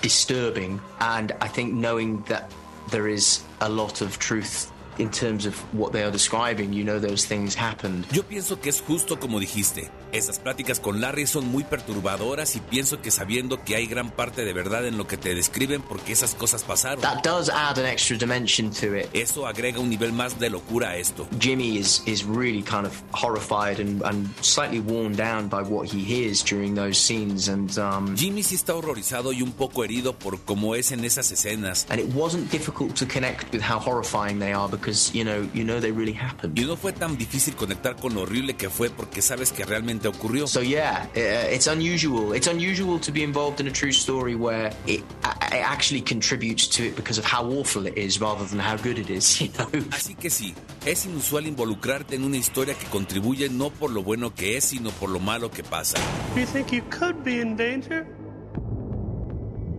disturbing. 0.00 0.80
And 1.00 1.32
I 1.40 1.48
think 1.48 1.72
knowing 1.72 2.22
that 2.28 2.50
there 2.92 3.08
is 3.08 3.42
a 3.60 3.68
lot 3.68 4.00
of 4.00 4.18
truth 4.20 4.70
in 4.98 5.10
terms 5.10 5.46
of 5.46 5.54
what 5.74 5.92
they 5.92 6.02
are 6.02 6.10
describing, 6.10 6.72
you 6.72 6.84
know 6.84 6.98
those 7.00 7.26
things 7.26 7.56
happened. 7.56 8.06
Yo 8.12 8.22
pienso 8.22 8.60
que 8.60 8.70
es 8.70 8.80
justo 8.80 9.18
como 9.18 9.40
dijiste. 9.40 9.90
Esas 10.12 10.38
pláticas 10.38 10.78
con 10.78 11.00
Larry 11.00 11.26
son 11.26 11.48
muy 11.48 11.64
perturbadoras 11.64 12.54
y 12.54 12.60
pienso 12.60 13.00
que 13.02 13.10
sabiendo 13.10 13.64
que 13.64 13.74
hay 13.74 13.86
gran 13.86 14.12
parte 14.12 14.44
de 14.44 14.52
verdad 14.52 14.86
en 14.86 14.96
lo 14.96 15.08
que 15.08 15.16
te 15.16 15.34
describen 15.34 15.82
porque 15.82 16.12
esas 16.12 16.36
cosas 16.36 16.62
pasaron. 16.62 17.00
That 17.00 17.24
does 17.24 17.50
add 17.50 17.78
an 17.78 17.86
extra 17.86 18.16
dimension 18.16 18.70
to 18.80 18.94
it. 18.96 19.08
Eso 19.12 19.44
agrega 19.44 19.80
un 19.80 19.90
nivel 19.90 20.12
más 20.12 20.38
de 20.38 20.50
locura 20.50 20.90
a 20.90 20.96
esto. 20.98 21.26
Jimmy 21.40 21.78
is 21.78 22.00
is 22.06 22.24
really 22.24 22.62
kind 22.62 22.86
of 22.86 22.92
horrified 23.12 23.80
and, 23.80 24.02
and 24.04 24.28
slightly 24.40 24.78
worn 24.78 25.16
down 25.16 25.48
by 25.48 25.62
what 25.62 25.88
he 25.92 26.04
hears 26.04 26.44
during 26.44 26.76
those 26.76 26.96
scenes 26.96 27.48
and 27.48 27.76
um, 27.78 28.14
Jimmy 28.16 28.44
sí 28.44 28.54
está 28.54 28.74
horrorizado 28.74 29.32
y 29.32 29.42
un 29.42 29.50
poco 29.50 29.82
herido 29.82 30.16
por 30.16 30.38
cómo 30.42 30.76
es 30.76 30.92
en 30.92 31.04
esas 31.04 31.32
escenas. 31.32 31.86
And 31.90 31.98
it 31.98 32.14
wasn't 32.14 32.52
difficult 32.52 32.94
to 32.96 33.06
connect 33.06 33.52
with 33.52 33.62
how 33.62 33.80
horrifying 33.80 34.38
they 34.38 34.52
are 34.52 34.68
because 34.68 34.83
you 35.14 35.24
know, 35.24 35.48
you 35.52 35.64
know 35.64 35.80
they 35.80 35.92
really 35.92 36.12
happened. 36.12 36.58
Y 36.58 36.64
no 36.64 36.76
fue 36.76 36.92
tan 36.92 37.16
difícil 37.16 37.54
conectar 37.54 37.96
con 37.96 38.14
lo 38.14 38.22
horrible 38.22 38.54
que 38.54 38.68
fue 38.68 38.90
porque 38.90 39.22
sabes 39.22 39.52
que 39.52 39.64
realmente 39.64 40.08
ocurrió. 40.08 40.46
So 40.46 40.60
yeah, 40.60 41.06
uh, 41.16 41.54
it's 41.54 41.66
unusual. 41.66 42.32
It's 42.32 42.46
unusual 42.46 42.98
to 43.00 43.12
be 43.12 43.22
involved 43.22 43.60
in 43.60 43.66
a 43.66 43.72
true 43.72 43.92
story 43.92 44.34
where 44.34 44.72
it, 44.86 45.00
it 45.00 45.62
actually 45.62 46.02
contributes 46.02 46.68
to 46.68 46.84
it 46.88 46.96
because 46.96 47.18
of 47.18 47.24
how 47.24 47.44
awful 47.44 47.86
it 47.86 47.96
is 47.96 48.20
rather 48.20 48.44
than 48.44 48.58
how 48.58 48.76
good 48.76 48.98
it 48.98 49.10
is, 49.10 49.40
you 49.40 49.48
know. 49.58 49.66
Así 49.90 50.14
que 50.14 50.30
sí, 50.30 50.54
es 50.84 51.06
inusual 51.06 51.46
involucrarte 51.46 52.16
en 52.16 52.24
una 52.24 52.36
historia 52.36 52.74
que 52.74 52.86
contribuye 52.86 53.48
no 53.48 53.70
por 53.70 53.90
lo 53.90 54.02
bueno 54.02 54.34
que 54.34 54.56
es, 54.56 54.64
sino 54.64 54.90
por 54.90 55.10
lo 55.10 55.20
malo 55.20 55.50
que 55.50 55.62
pasa. 55.62 55.98
You 56.36 56.46
think 56.46 56.72
you 56.72 56.82
could 56.90 57.22
be 57.24 57.40
in 57.40 57.56
danger? 57.56 58.06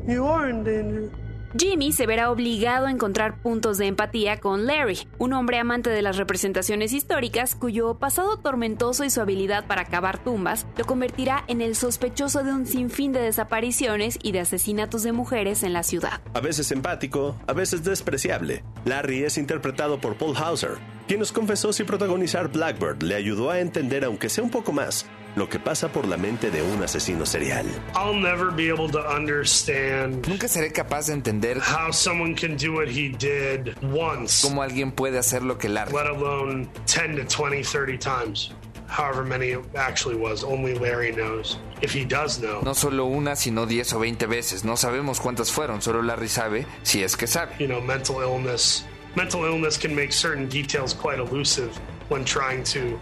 You 0.07 0.25
are 0.27 0.49
in 0.49 0.63
danger. 0.63 1.24
Jimmy 1.57 1.93
se 1.93 2.05
verá 2.05 2.31
obligado 2.31 2.87
a 2.87 2.91
encontrar 2.91 3.41
puntos 3.41 3.77
de 3.77 3.87
empatía 3.87 4.41
con 4.41 4.65
Larry, 4.65 5.07
un 5.19 5.31
hombre 5.31 5.57
amante 5.57 5.89
de 5.89 6.01
las 6.01 6.17
representaciones 6.17 6.91
históricas 6.91 7.55
cuyo 7.55 7.95
pasado 7.95 8.37
tormentoso 8.37 9.05
y 9.05 9.09
su 9.09 9.21
habilidad 9.21 9.65
para 9.65 9.85
cavar 9.85 10.21
tumbas 10.21 10.65
lo 10.75 10.83
convertirá 10.83 11.45
en 11.47 11.61
el 11.61 11.77
sospechoso 11.77 12.43
de 12.43 12.51
un 12.51 12.65
sinfín 12.65 13.13
de 13.13 13.21
desapariciones 13.21 14.19
y 14.21 14.33
de 14.33 14.41
asesinatos 14.41 15.03
de 15.03 15.13
mujeres 15.13 15.63
en 15.63 15.71
la 15.71 15.83
ciudad. 15.83 16.19
A 16.33 16.41
veces 16.41 16.73
empático, 16.73 17.37
a 17.47 17.53
veces 17.53 17.85
despreciable, 17.85 18.63
Larry 18.83 19.23
es 19.23 19.37
interpretado 19.37 20.01
por 20.01 20.17
Paul 20.17 20.35
Hauser, 20.35 20.77
quien 21.07 21.21
nos 21.21 21.31
confesó 21.31 21.71
si 21.71 21.85
protagonizar 21.85 22.51
Blackbird 22.51 23.01
le 23.01 23.15
ayudó 23.15 23.49
a 23.49 23.61
entender, 23.61 24.03
aunque 24.03 24.27
sea 24.27 24.43
un 24.43 24.51
poco 24.51 24.73
más, 24.73 25.05
lo 25.35 25.47
que 25.49 25.59
pasa 25.59 25.89
por 25.89 26.07
la 26.07 26.17
mente 26.17 26.51
de 26.51 26.61
un 26.61 26.81
asesino 26.83 27.25
serial. 27.25 27.65
I'll 27.95 28.13
never 28.13 28.51
be 28.51 28.69
able 28.69 28.89
to 28.91 28.99
understand 28.99 30.27
Nunca 30.27 30.47
seré 30.47 30.71
capaz 30.71 31.07
de 31.07 31.13
entender 31.13 31.57
how 31.59 31.91
someone 31.91 32.35
can 32.35 32.55
do 32.55 32.73
what 32.73 32.87
he 32.87 33.09
did 33.09 33.75
once, 33.81 34.41
cómo 34.43 34.61
alguien 34.61 34.91
puede 34.91 35.17
hacer 35.17 35.43
lo 35.43 35.57
que 35.57 35.69
Larry, 35.69 35.91
let 35.93 36.07
alone 36.07 36.69
10 36.85 37.15
to 37.17 37.25
20, 37.25 37.63
30 37.63 37.97
times. 37.97 38.51
however 38.87 39.23
many 39.23 39.49
it 39.49 39.59
actually 39.75 40.15
was. 40.15 40.43
Only 40.43 40.73
Larry 40.75 41.11
knows. 41.11 41.57
If 41.81 41.91
he 41.91 42.05
does 42.05 42.39
know. 42.39 42.61
No 42.63 42.73
solo 42.73 43.05
una, 43.05 43.35
sino 43.35 43.65
10 43.65 43.93
o 43.93 43.99
20 43.99 44.25
veces. 44.27 44.63
No 44.63 44.75
sabemos 44.75 45.19
cuántas 45.19 45.51
fueron, 45.51 45.81
solo 45.81 46.01
Larry 46.01 46.27
sabe 46.29 46.65
si 46.83 47.03
es 47.03 47.15
que 47.15 47.27
sabe. 47.27 47.53
You 47.59 47.67
know, 47.67 47.81
mental 47.81 48.21
illness. 48.21 48.85
Mental 49.15 49.45
illness 49.45 49.77
can 49.77 49.95
make 49.95 50.11
certain 50.11 50.47
details 50.47 50.93
quite 50.93 51.19
elusive 51.19 51.75
when 52.09 52.23
trying 52.25 52.63
to 52.65 52.99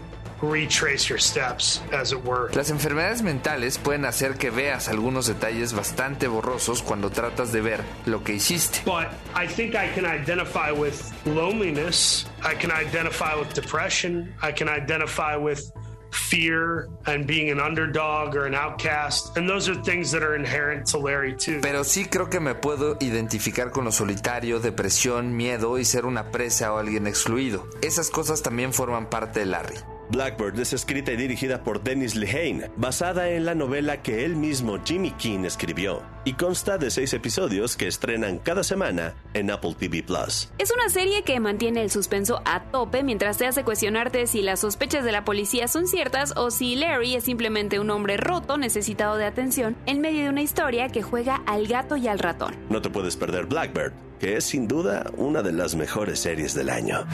retrace 0.50 1.08
your 1.08 1.18
steps, 1.18 1.80
as 1.92 2.12
it 2.12 2.24
were. 2.24 2.50
Las 2.54 2.70
enfermedades 2.70 3.22
mentales 3.22 3.78
pueden 3.78 4.04
hacer 4.04 4.36
que 4.36 4.50
veas 4.50 4.88
algunos 4.88 5.26
detalles 5.26 5.72
bastante 5.72 6.28
borrosos 6.28 6.82
cuando 6.82 7.10
tratas 7.10 7.52
de 7.52 7.60
ver 7.60 7.84
lo 8.06 8.22
que 8.22 8.34
hiciste. 8.34 8.82
But 8.84 9.08
I 9.34 9.46
think 9.46 9.74
I 9.74 9.88
can 9.94 10.04
identify 10.04 10.70
with 10.72 11.12
loneliness. 11.26 12.26
I 12.42 12.54
can 12.54 12.70
identify 12.70 13.34
with 13.34 13.54
depression. 13.54 14.34
I 14.42 14.52
can 14.52 14.68
identify 14.68 15.36
with 15.36 15.72
fear 16.14 16.88
and 17.06 17.26
being 17.26 17.50
an 17.50 17.60
underdog 17.60 18.36
or 18.36 18.46
an 18.46 18.54
outcast. 18.54 19.36
And 19.36 19.48
those 19.48 19.68
are 19.68 19.74
things 19.82 20.12
that 20.12 20.22
are 20.22 20.36
inherent 20.36 20.86
to 20.88 20.98
Larry 20.98 21.36
too. 21.36 21.60
Pero 21.60 21.84
sí 21.84 22.06
creo 22.06 22.30
que 22.30 22.40
me 22.40 22.54
puedo 22.54 22.96
identificar 23.00 23.70
con 23.70 23.84
lo 23.84 23.92
solitario, 23.92 24.60
depresión, 24.60 25.36
miedo 25.36 25.78
y 25.78 25.84
ser 25.84 26.06
una 26.06 26.30
presa 26.30 26.72
o 26.72 26.78
alguien 26.78 27.06
excluido. 27.06 27.68
Esas 27.82 28.10
cosas 28.10 28.42
también 28.42 28.72
forman 28.72 29.10
parte 29.10 29.40
de 29.40 29.46
Larry. 29.46 29.76
Blackbird 30.10 30.58
es 30.60 30.72
escrita 30.72 31.12
y 31.12 31.16
dirigida 31.16 31.62
por 31.62 31.82
Dennis 31.82 32.14
Lehane, 32.14 32.70
basada 32.76 33.30
en 33.30 33.44
la 33.44 33.54
novela 33.54 34.02
que 34.02 34.24
él 34.24 34.36
mismo 34.36 34.78
Jimmy 34.84 35.10
King 35.12 35.44
escribió, 35.44 36.02
y 36.24 36.34
consta 36.34 36.78
de 36.78 36.90
seis 36.90 37.12
episodios 37.14 37.76
que 37.76 37.86
estrenan 37.86 38.38
cada 38.38 38.62
semana 38.62 39.14
en 39.32 39.50
Apple 39.50 39.74
TV 39.78 40.02
Plus. 40.02 40.50
Es 40.58 40.72
una 40.72 40.88
serie 40.88 41.22
que 41.22 41.40
mantiene 41.40 41.82
el 41.82 41.90
suspenso 41.90 42.42
a 42.44 42.64
tope 42.64 43.02
mientras 43.02 43.38
te 43.38 43.46
hace 43.46 43.64
cuestionarte 43.64 44.26
si 44.26 44.42
las 44.42 44.60
sospechas 44.60 45.04
de 45.04 45.12
la 45.12 45.24
policía 45.24 45.68
son 45.68 45.86
ciertas 45.86 46.34
o 46.36 46.50
si 46.50 46.76
Larry 46.76 47.16
es 47.16 47.24
simplemente 47.24 47.80
un 47.80 47.90
hombre 47.90 48.16
roto 48.16 48.56
necesitado 48.58 49.16
de 49.16 49.26
atención 49.26 49.76
en 49.86 50.00
medio 50.00 50.24
de 50.24 50.28
una 50.28 50.42
historia 50.42 50.88
que 50.88 51.02
juega 51.02 51.42
al 51.46 51.66
gato 51.66 51.96
y 51.96 52.08
al 52.08 52.18
ratón. 52.18 52.54
No 52.68 52.82
te 52.82 52.90
puedes 52.90 53.16
perder 53.16 53.46
Blackbird, 53.46 53.92
que 54.18 54.36
es 54.36 54.44
sin 54.44 54.68
duda 54.68 55.10
una 55.16 55.42
de 55.42 55.52
las 55.52 55.74
mejores 55.74 56.20
series 56.20 56.54
del 56.54 56.70
año. 56.70 57.06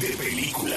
De 0.00 0.08
película. 0.16 0.76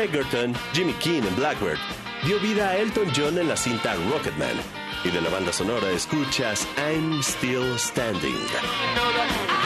Egerton, 0.00 0.54
Jimmy 0.72 0.94
Keane 0.94 1.28
en 1.28 1.36
Blackbird, 1.36 1.78
dio 2.24 2.38
vida 2.40 2.70
a 2.70 2.76
Elton 2.78 3.08
John 3.14 3.38
en 3.38 3.48
la 3.48 3.56
cinta 3.56 3.94
Rocketman. 4.10 4.56
Y 5.04 5.10
de 5.10 5.20
la 5.20 5.28
banda 5.30 5.52
sonora 5.52 5.90
escuchas 5.90 6.66
I'm 6.78 7.22
Still 7.22 7.78
Standing. 7.78 9.59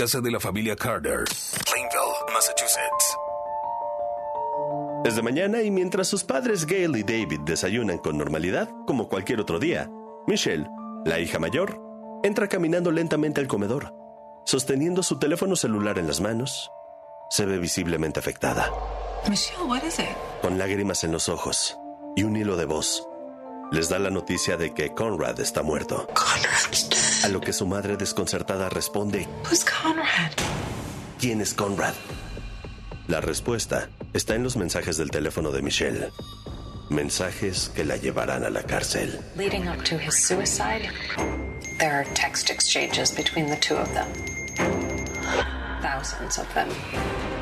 Casa 0.00 0.22
de 0.22 0.30
la 0.30 0.40
familia 0.40 0.74
Carter. 0.76 1.24
Plainville, 1.66 2.32
Massachusetts. 2.32 3.18
Desde 5.04 5.20
mañana 5.20 5.60
y 5.60 5.70
mientras 5.70 6.08
sus 6.08 6.24
padres 6.24 6.64
Gail 6.64 6.96
y 6.96 7.02
David 7.02 7.40
desayunan 7.44 7.98
con 7.98 8.16
normalidad, 8.16 8.70
como 8.86 9.10
cualquier 9.10 9.40
otro 9.40 9.58
día, 9.58 9.90
Michelle, 10.26 10.66
la 11.04 11.18
hija 11.18 11.38
mayor, 11.38 11.78
entra 12.22 12.48
caminando 12.48 12.90
lentamente 12.90 13.42
al 13.42 13.46
comedor. 13.46 13.92
Sosteniendo 14.46 15.02
su 15.02 15.18
teléfono 15.18 15.54
celular 15.54 15.98
en 15.98 16.06
las 16.06 16.22
manos, 16.22 16.72
se 17.28 17.44
ve 17.44 17.58
visiblemente 17.58 18.20
afectada. 18.20 18.70
Michelle, 19.28 19.64
what 19.64 19.82
is 19.82 19.98
it? 19.98 20.06
Con 20.40 20.56
lágrimas 20.56 21.04
en 21.04 21.12
los 21.12 21.28
ojos 21.28 21.78
y 22.16 22.22
un 22.22 22.38
hilo 22.38 22.56
de 22.56 22.64
voz, 22.64 23.06
les 23.72 23.88
da 23.88 23.98
la 23.98 24.10
noticia 24.10 24.56
de 24.56 24.72
que 24.74 24.94
Conrad 24.94 25.38
está 25.40 25.62
muerto. 25.62 26.06
A 27.24 27.28
lo 27.28 27.40
que 27.40 27.52
su 27.52 27.66
madre 27.66 27.96
desconcertada 27.96 28.68
responde, 28.68 29.26
Who's 29.44 29.64
Conrad? 29.64 30.32
¿quién 31.18 31.40
es 31.40 31.54
Conrad? 31.54 31.94
La 33.06 33.20
respuesta 33.20 33.88
está 34.12 34.34
en 34.34 34.42
los 34.42 34.56
mensajes 34.56 34.96
del 34.96 35.10
teléfono 35.10 35.50
de 35.52 35.62
Michelle. 35.62 36.10
Mensajes 36.88 37.70
que 37.74 37.84
la 37.84 37.96
llevarán 37.96 38.44
a 38.44 38.50
la 38.50 38.62
cárcel. 38.62 39.20
Leading 39.36 39.68
up 39.68 39.82
to 39.84 39.96
his 39.96 40.14
suicide, 40.26 40.88
there 41.78 41.92
are 41.92 42.06
text 42.14 42.50
exchanges 42.50 43.14
between 43.14 43.46
the 43.46 43.56
two 43.56 43.76
of 43.76 43.88
them. 43.94 44.06
Thousands 45.80 46.38
of 46.38 46.46
them. 46.54 46.68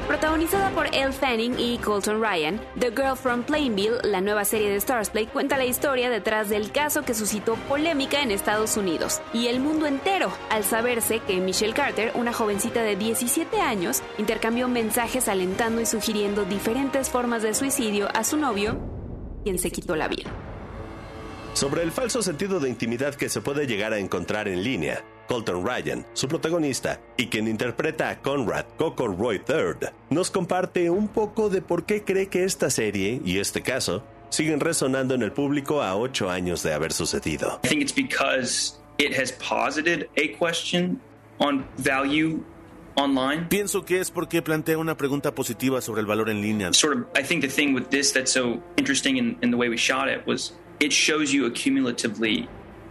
Protagonizada 0.09 0.70
por 0.70 0.86
Elle 0.95 1.12
Fanning 1.12 1.57
y 1.59 1.76
Colton 1.78 2.22
Ryan, 2.22 2.59
The 2.78 2.91
Girl 2.91 3.14
from 3.14 3.43
Plainville, 3.43 3.99
la 4.03 4.22
nueva 4.22 4.47
serie 4.47 4.70
de 4.70 4.80
Starsplay, 4.80 5.26
cuenta 5.26 5.59
la 5.59 5.66
historia 5.66 6.09
detrás 6.09 6.49
del 6.49 6.72
caso 6.72 7.03
que 7.03 7.12
suscitó 7.12 7.57
polémica 7.68 8.22
en 8.22 8.30
Estados 8.30 8.78
Unidos 8.78 9.20
y 9.34 9.49
el 9.49 9.61
mundo 9.61 9.86
entero 9.86 10.32
al 10.49 10.64
saberse 10.64 11.20
que 11.20 11.41
Michelle 11.41 11.74
Carter, 11.74 12.12
una 12.14 12.32
jovencita 12.32 12.82
de 12.82 12.97
17 12.97 13.61
años, 13.61 14.03
intercambió 14.16 14.66
mensajes 14.66 15.28
alentando 15.28 15.82
y 15.82 15.86
sugiriendo 15.86 16.47
diferentes 16.47 17.11
formas 17.11 17.43
de 17.43 17.53
suicidio 17.53 18.09
a 18.14 18.24
su 18.24 18.39
novio, 18.39 18.78
quien 19.45 19.59
se 19.59 19.70
quitó 19.70 19.95
la 19.95 20.09
vida. 20.09 20.30
Sobre 21.53 21.82
el 21.82 21.91
falso 21.91 22.22
sentido 22.22 22.61
de 22.61 22.68
intimidad 22.68 23.14
que 23.14 23.28
se 23.28 23.41
puede 23.41 23.66
llegar 23.66 23.93
a 23.93 23.99
encontrar 23.99 24.49
en 24.49 24.62
línea, 24.62 25.05
Colton 25.29 25.64
Ryan, 25.64 26.07
su 26.14 26.26
protagonista, 26.26 27.01
y 27.16 27.26
quien 27.29 27.47
interpreta 27.47 28.09
a 28.09 28.20
Conrad 28.20 28.64
Coco 28.76 29.07
Roy 29.07 29.43
III, 29.47 29.91
nos 30.11 30.31
comparte 30.31 30.91
un 30.91 31.09
poco 31.09 31.51
de 31.51 31.62
por 31.62 31.85
qué 31.85 32.03
cree 32.03 32.29
que 32.29 32.45
esta 32.45 32.70
serie 32.70 33.20
y 33.24 33.39
este 33.39 33.62
caso 33.62 34.03
siguen 34.31 34.61
resonando 34.61 35.14
en 35.14 35.22
el 35.22 35.33
público 35.33 35.83
a 35.83 35.97
ocho 35.97 36.31
años 36.31 36.62
de 36.62 36.72
haber 36.72 36.93
sucedido. 36.93 37.61
I 37.64 37.68
think 37.68 37.83
it's 37.83 37.95
because 37.95 38.79
it 38.99 39.12
has 39.16 39.33
posited 39.33 40.09
a 40.16 40.37
question 40.39 41.01
on 41.39 41.64
value 41.76 42.43
online. 42.97 43.47
Pienso 43.49 43.85
que 43.85 44.01
es 44.01 44.11
porque 44.11 44.43
plantea 44.43 44.79
una 44.79 44.97
pregunta 44.97 45.35
positiva 45.35 45.81
sobre 45.81 46.01
el 46.01 46.07
valor 46.07 46.31
en 46.31 46.41
línea. 46.41 46.72
Sort 46.72 46.97
of, 46.97 47.07
I 47.16 47.22
think 47.22 47.43
the 47.43 47.49
thing 47.49 47.74
with 47.74 47.91
this 47.91 48.12
that's 48.12 48.33
so 48.33 48.61
interesting 48.76 49.16
in, 49.18 49.37
in 49.43 49.51
the 49.51 49.57
way 49.57 49.68
we 49.68 49.76
shot 49.76 50.09
it 50.09 50.26
was 50.26 50.53
it 50.81 50.93
shows 50.93 51.33
you 51.33 51.47
accumulatively 51.47 52.49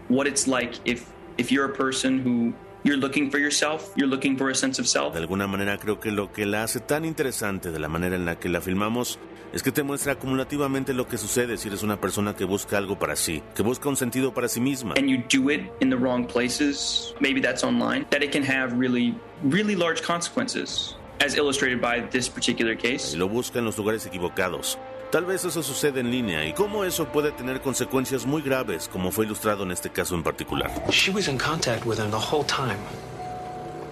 what 0.09 0.27
it's 0.27 0.47
like 0.47 0.79
if 0.85 1.05
if 1.37 1.51
you're 1.51 1.65
a 1.65 1.73
person 1.73 2.19
who 2.19 2.53
you're 2.83 2.97
looking 2.97 3.29
for 3.29 3.39
yourself, 3.39 3.91
you're 3.95 4.09
looking 4.09 4.37
for 4.37 4.49
a 4.49 4.55
sense 4.55 4.79
of 4.79 4.87
self. 4.87 5.13
De 5.13 5.19
alguna 5.19 5.47
manera 5.47 5.77
creo 5.77 5.99
que 5.99 6.11
lo 6.11 6.31
que 6.31 6.45
la 6.45 6.63
hace 6.63 6.79
tan 6.79 7.05
interesante 7.05 7.71
de 7.71 7.79
la 7.79 7.87
manera 7.87 8.15
en 8.15 8.25
la 8.25 8.39
que 8.39 8.49
la 8.49 8.61
filmamos 8.61 9.19
es 9.53 9.63
que 9.63 9.71
te 9.71 9.83
muestra 9.83 10.13
acumulativamente 10.13 10.93
lo 10.93 11.07
que 11.07 11.17
sucede 11.17 11.57
si 11.57 11.69
eres 11.69 11.81
una 11.83 11.99
persona 11.99 12.35
que 12.35 12.43
busca 12.43 12.77
algo 12.77 12.99
para 12.99 13.15
sí, 13.15 13.41
que 13.55 13.63
busca 13.63 13.87
un 13.89 13.95
sentido 13.95 14.33
para 14.33 14.47
sí 14.47 14.59
misma. 14.59 14.95
And 14.97 15.09
you 15.09 15.23
do 15.29 15.49
it 15.49 15.71
in 15.79 15.89
the 15.89 15.95
wrong 15.95 16.25
places, 16.25 17.13
maybe 17.19 17.41
that's 17.41 17.63
online, 17.63 18.05
that 18.09 18.21
it 18.21 18.31
can 18.31 18.43
have 18.43 18.77
really, 18.77 19.15
really 19.43 19.75
large 19.75 20.01
consequences, 20.01 20.97
as 21.25 21.35
illustrated 21.35 21.81
by 21.81 22.01
this 22.09 22.29
particular 22.29 22.75
case. 22.75 23.13
Y 23.13 23.17
lo 23.17 23.29
busca 23.29 23.59
en 23.59 23.65
los 23.65 23.77
lugares 23.77 24.05
equivocados. 24.05 24.77
Tal 25.11 25.23
vez 25.23 25.45
eso 25.45 25.63
sucede 25.63 26.01
en 26.01 26.11
línea 26.11 26.45
y 26.45 26.53
cómo 26.53 26.83
eso 26.83 27.05
puede 27.05 27.31
tener 27.31 27.61
consecuencias 27.61 28.25
muy 28.25 28.41
graves, 28.41 28.89
como 28.91 29.09
fue 29.09 29.23
ilustrado 29.25 29.63
en 29.63 29.71
este 29.71 29.89
caso 29.89 30.15
en 30.15 30.23
particular. 30.23 30.69
She 30.91 31.11
was 31.11 31.29
in 31.29 31.37
contact 31.37 31.85
with 31.85 31.97
him 31.97 32.11
the 32.11 32.17
whole 32.17 32.43
time. 32.43 32.77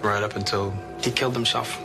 Right 0.02 0.22
up 0.22 0.36
until 0.36 0.74
he 1.02 1.10
killed 1.10 1.34
himself. 1.34 1.78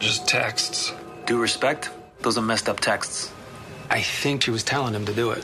Just 0.00 0.28
texts. 0.28 0.92
Due 1.24 1.40
respect, 1.40 1.90
those 2.20 2.38
are 2.38 2.44
messed 2.44 2.68
up 2.68 2.78
texts. 2.80 3.32
I 3.90 4.02
think 4.02 4.42
she 4.42 4.50
was 4.50 4.62
telling 4.62 4.92
him 4.92 5.06
to 5.06 5.14
do 5.14 5.30
it. 5.30 5.42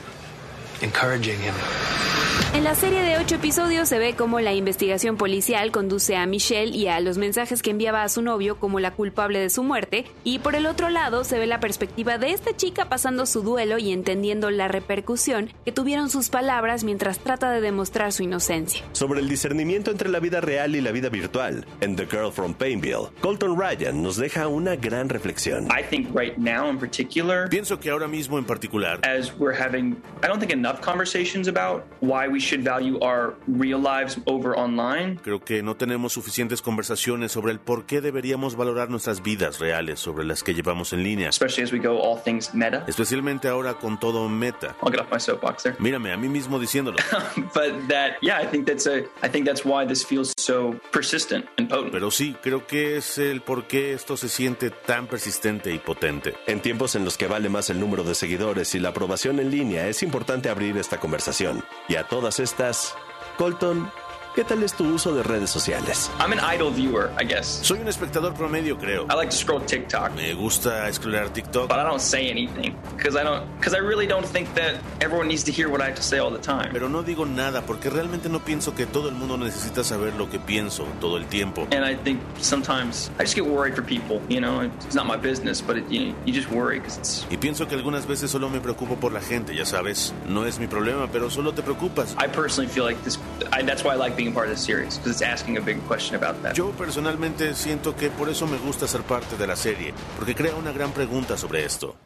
En 2.53 2.65
la 2.65 2.75
serie 2.75 3.03
de 3.03 3.19
ocho 3.19 3.35
episodios 3.37 3.89
se 3.89 3.99
ve 3.99 4.15
cómo 4.15 4.41
la 4.41 4.55
investigación 4.55 5.17
policial 5.17 5.71
conduce 5.71 6.17
a 6.17 6.27
Michelle 6.27 6.75
y 6.77 6.89
a 6.89 7.01
los 7.01 7.19
mensajes 7.19 7.63
que 7.63 7.71
enviaba 7.71 8.03
a 8.03 8.09
su 8.09 8.23
novio 8.23 8.59
como 8.59 8.81
la 8.81 8.93
culpable 8.93 9.39
de 9.39 9.51
su 9.51 9.63
muerte, 9.63 10.07
y 10.25 10.39
por 10.39 10.55
el 10.55 10.67
otro 10.67 10.89
lado 10.89 11.25
se 11.25 11.39
ve 11.39 11.47
la 11.47 11.61
perspectiva 11.61 12.19
de 12.19 12.33
esta 12.33 12.57
chica 12.57 12.89
pasando 12.89 13.27
su 13.27 13.43
duelo 13.43 13.79
y 13.79 13.93
entendiendo 13.93 14.51
la 14.51 14.69
repercusión 14.69 15.51
que 15.65 15.73
tuvieron 15.73 16.09
sus 16.09 16.31
palabras 16.31 16.83
mientras 16.83 17.19
trata 17.19 17.51
de 17.51 17.61
demostrar 17.61 18.13
su 18.13 18.23
inocencia. 18.23 18.83
Sobre 18.93 19.21
el 19.21 19.29
discernimiento 19.29 19.91
entre 19.91 20.09
la 20.09 20.19
vida 20.19 20.41
real 20.41 20.75
y 20.75 20.81
la 20.81 20.93
vida 20.93 21.11
virtual, 21.11 21.67
en 21.81 21.95
The 21.95 22.07
Girl 22.07 22.33
from 22.33 22.55
Painville, 22.55 23.09
Colton 23.21 23.59
Ryan 23.59 24.03
nos 24.03 24.17
deja 24.17 24.49
una 24.49 24.77
gran 24.77 25.09
reflexión. 25.09 25.67
I 25.67 25.83
think 25.83 26.09
right 26.17 26.37
now 26.39 26.71
in 26.71 26.79
particular, 26.79 27.49
Pienso 27.51 27.79
que 27.79 27.91
ahora 27.91 28.09
mismo 28.09 28.39
en 28.39 28.45
particular, 28.45 28.99
as 29.05 29.33
we're 29.39 29.57
having, 29.57 29.97
I 30.23 30.27
don't 30.27 30.41
think 30.41 30.53
enough 30.53 30.70
conversations 30.81 31.49
about 31.49 31.85
why 32.01 32.29
we 32.29 32.39
should 32.39 32.63
value 32.63 32.99
our 33.01 33.35
real 33.49 33.81
lives 33.81 34.19
over 34.27 34.57
online. 34.57 35.19
creo 35.23 35.41
que 35.41 35.63
no 35.63 35.75
tenemos 35.77 36.13
suficientes 36.13 36.63
conversaciones 36.63 37.33
sobre 37.33 37.53
el 37.53 37.59
por 37.59 37.87
qué 37.87 38.01
deberíamos 38.01 38.57
valorar 38.57 38.91
nuestras 38.91 39.23
vidas 39.23 39.59
reales 39.59 39.99
sobre 39.99 40.25
las 40.25 40.43
que 40.43 40.55
llevamos 40.55 40.93
en 40.93 41.03
línea, 41.03 41.29
especially 41.29 41.65
as 41.65 41.73
we 41.73 41.79
go 41.79 41.99
all 42.01 42.17
things 42.23 42.55
meta. 42.55 42.85
especialmente 42.87 43.49
ahora 43.49 43.75
con 43.75 43.99
todo 43.99 44.29
meta. 44.29 44.77
I'll 44.83 44.91
get 44.91 45.01
off 45.01 45.11
my 45.11 45.19
soapbox 45.19 45.65
there. 45.65 45.77
Mírame 45.79 46.13
a 46.13 46.17
mí 46.17 46.29
mismo 46.29 46.59
diciéndolo. 46.59 46.99
but 47.55 47.89
that, 47.89 48.17
yeah, 48.23 48.39
I 48.41 48.47
think 48.47 48.67
that's 48.67 48.87
a, 48.87 49.05
I 49.23 49.29
think 49.29 49.47
that's 49.47 49.65
why 49.65 49.87
this 49.87 50.05
feels 50.05 50.33
so 50.37 50.75
persistent 50.93 51.47
and 51.59 51.69
potent. 51.69 51.93
Pero 51.93 52.11
sí, 52.11 52.37
creo 52.43 52.67
que 52.67 52.97
es 52.97 53.19
el 53.19 53.41
por 53.41 53.67
qué 53.67 53.93
esto 53.95 54.17
se 54.17 54.29
siente 54.29 54.71
tan 54.71 55.07
persistente 55.07 55.73
y 55.73 55.79
potente. 55.79 56.35
En 56.47 56.61
tiempos 56.61 56.95
en 56.95 57.05
los 57.05 57.17
que 57.17 57.27
vale 57.27 57.49
más 57.49 57.71
el 57.71 57.81
número 57.81 58.05
de 58.05 58.15
seguidores 58.15 58.75
y 58.75 58.79
la 58.79 58.91
aprobación 58.91 59.41
en 59.41 59.51
línea, 59.51 59.87
es 59.89 60.03
importante 60.03 60.49
abrir 60.61 60.77
esta 60.77 61.01
conversación. 61.01 61.65
Y 61.89 61.95
a 61.97 62.07
todas 62.07 62.39
estas, 62.39 62.95
Colton, 63.39 63.91
¿qué 64.35 64.45
tal 64.45 64.63
es 64.63 64.75
tu 64.75 64.85
uso 64.85 65.15
de 65.15 65.23
redes 65.23 65.51
sociales? 65.51 66.11
I'm 66.19 66.33
an 66.33 66.41
idle 66.41 66.71
viewer, 66.71 67.11
I 67.21 67.25
guess. 67.25 67.61
Soy 67.63 67.81
un 67.81 67.89
espectador 67.89 68.35
promedio, 68.35 68.77
creo. 68.79 69.07
I 69.11 69.15
like 69.15 69.31
to 69.31 69.37
scroll 69.37 69.61
TikTok, 69.61 70.15
Me 70.15 70.35
gusta 70.35 70.89
explorar 70.89 71.33
TikTok, 71.33 71.69
but 71.69 71.79
I 71.79 71.85
don't 71.85 72.01
say 72.01 72.31
anything 72.31 72.75
because 72.97 73.17
I 73.17 73.23
don't, 73.23 73.45
because 73.59 73.75
I 73.75 73.79
really 73.79 74.07
don't 74.07 74.27
think 74.27 74.53
that 74.55 74.77
everyone 75.01 75.29
needs 75.29 75.45
to 75.45 75.53
hear 75.53 75.69
what 75.69 75.81
I 75.81 75.87
have 75.87 75.97
to 75.97 76.03
say 76.03 76.19
all 76.19 76.31
the 76.31 76.39
time. 76.39 76.73
pero 76.73 76.89
no 76.89 77.03
digo 77.03 77.27
nada 77.27 77.63
porque 77.63 77.91
realmente 77.91 78.29
no 78.29 78.41
pienso 78.41 78.75
que 78.75 78.87
todo 78.87 79.09
el 79.09 79.15
mundo 79.15 79.37
necesita 79.37 79.85
saber 79.85 80.15
lo 80.15 80.29
que 80.31 80.39
pienso 80.39 80.85
todo 81.01 81.17
el 81.17 81.27
tiempo. 81.27 81.67
And 81.73 81.85
I 81.85 81.95
think 81.95 82.21
sometimes 82.41 83.11
I 83.19 83.25
just 83.25 83.35
get 83.35 83.47
worried 83.47 83.75
for 83.75 83.83
people. 83.83 84.21
You 84.29 84.41
know, 84.41 84.61
it's 84.63 84.95
not 84.95 85.07
my 85.07 85.17
business, 85.17 85.61
but 85.61 85.77
it, 85.77 85.91
you, 85.91 86.07
know, 86.07 86.15
you 86.25 86.33
just 86.33 86.51
worry 86.51 86.79
because 86.79 86.99
it's. 86.99 87.27
Y 87.31 87.37
pienso 87.37 87.67
que 87.69 87.77
algunas 87.77 88.07
veces 88.07 88.31
solo 88.31 88.49
me 88.49 88.61
preocupo 88.61 88.97
por 88.97 89.13
la 89.13 89.21
gente, 89.21 89.55
ya 89.55 89.65
sabes. 89.65 90.13
No 90.29 90.45
es 90.47 90.59
mi 90.59 90.67
problema, 90.67 91.09
pero 91.11 91.31
solo 91.31 91.53
te 91.53 91.63
preocupas. 91.63 92.15
I 92.19 92.29
personally 92.29 92.71
feel 92.71 92.85
like 92.85 93.03
this. 93.03 93.19
I, 93.53 93.63
that's 93.63 93.85
why 93.85 93.95
I 93.95 93.97
like 93.97 94.17
being 94.17 94.31
a 94.31 94.35
part 94.35 94.49
of 94.49 94.55
this 94.55 94.65
series 94.65 94.99
because 94.99 95.13
it's 95.13 95.23
asking 95.23 95.57
a 95.57 95.61
big 95.61 95.79
question 95.87 96.17
about 96.17 96.43
that. 96.43 96.55
Yo 96.55 96.71
personalmente 96.73 97.55
siento 97.55 97.97
que 97.97 98.11
por 98.11 98.29
eso 98.29 98.47
me 98.47 98.59
gusta 98.59 98.87
ser 98.87 99.03
parte 99.03 99.37
de 99.37 99.47
la 99.47 99.57
serie, 99.57 99.93
porque 100.17 100.35
crea 100.35 100.55
una 100.55 100.73
gran 100.73 100.93
pregunta 100.93 101.37
sobre 101.37 101.65
esto. 101.65 101.97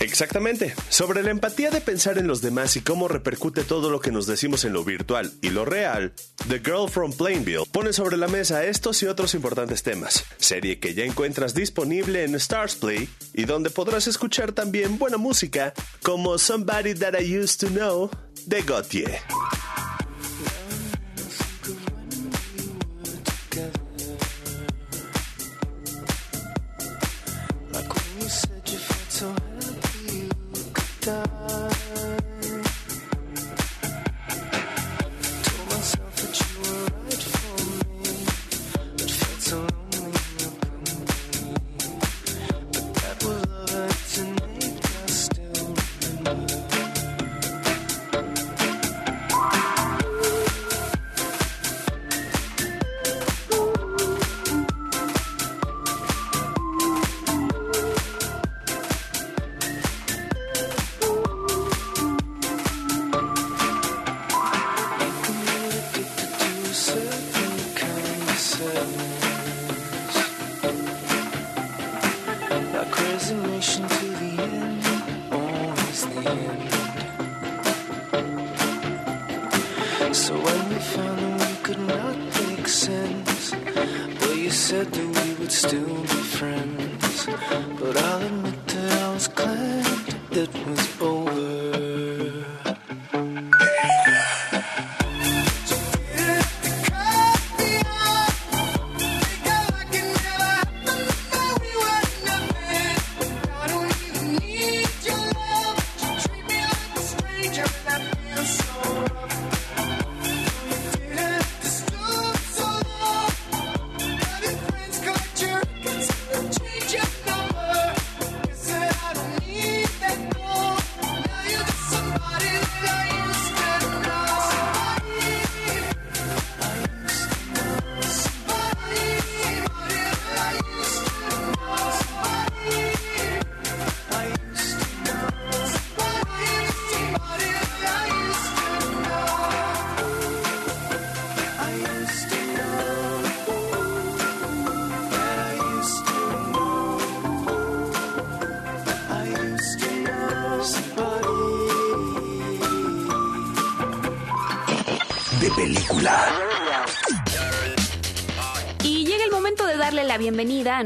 Exactamente, 0.00 0.74
sobre 0.88 1.22
la 1.22 1.30
empatía 1.30 1.70
de 1.70 1.82
pensar 1.82 2.16
en 2.16 2.26
los 2.26 2.40
demás 2.40 2.74
y 2.76 2.80
cómo 2.80 3.06
repercute 3.06 3.64
todo 3.64 3.90
lo 3.90 4.00
que 4.00 4.10
nos 4.10 4.26
decimos 4.26 4.64
en 4.64 4.72
lo 4.72 4.82
virtual 4.82 5.30
y 5.42 5.50
lo 5.50 5.66
real, 5.66 6.14
The 6.48 6.60
Girl 6.60 6.88
from 6.88 7.12
Plainville 7.12 7.66
pone 7.70 7.92
sobre 7.92 8.16
la 8.16 8.26
mesa 8.26 8.64
estos 8.64 9.02
y 9.02 9.06
otros 9.06 9.34
importantes 9.34 9.82
temas, 9.82 10.24
serie 10.38 10.78
que 10.78 10.94
ya 10.94 11.04
encuentras 11.04 11.52
disponible 11.52 12.24
en 12.24 12.34
Stars 12.36 12.76
Play 12.76 13.10
y 13.34 13.44
donde 13.44 13.68
podrás 13.68 14.06
escuchar 14.06 14.52
también 14.52 14.98
buena 14.98 15.18
música 15.18 15.74
como 16.02 16.38
Somebody 16.38 16.94
That 16.94 17.20
I 17.20 17.38
Used 17.38 17.60
to 17.60 17.66
Know 17.66 18.10
de 18.46 18.62
Gautier. 18.62 19.18
Could 31.00 31.49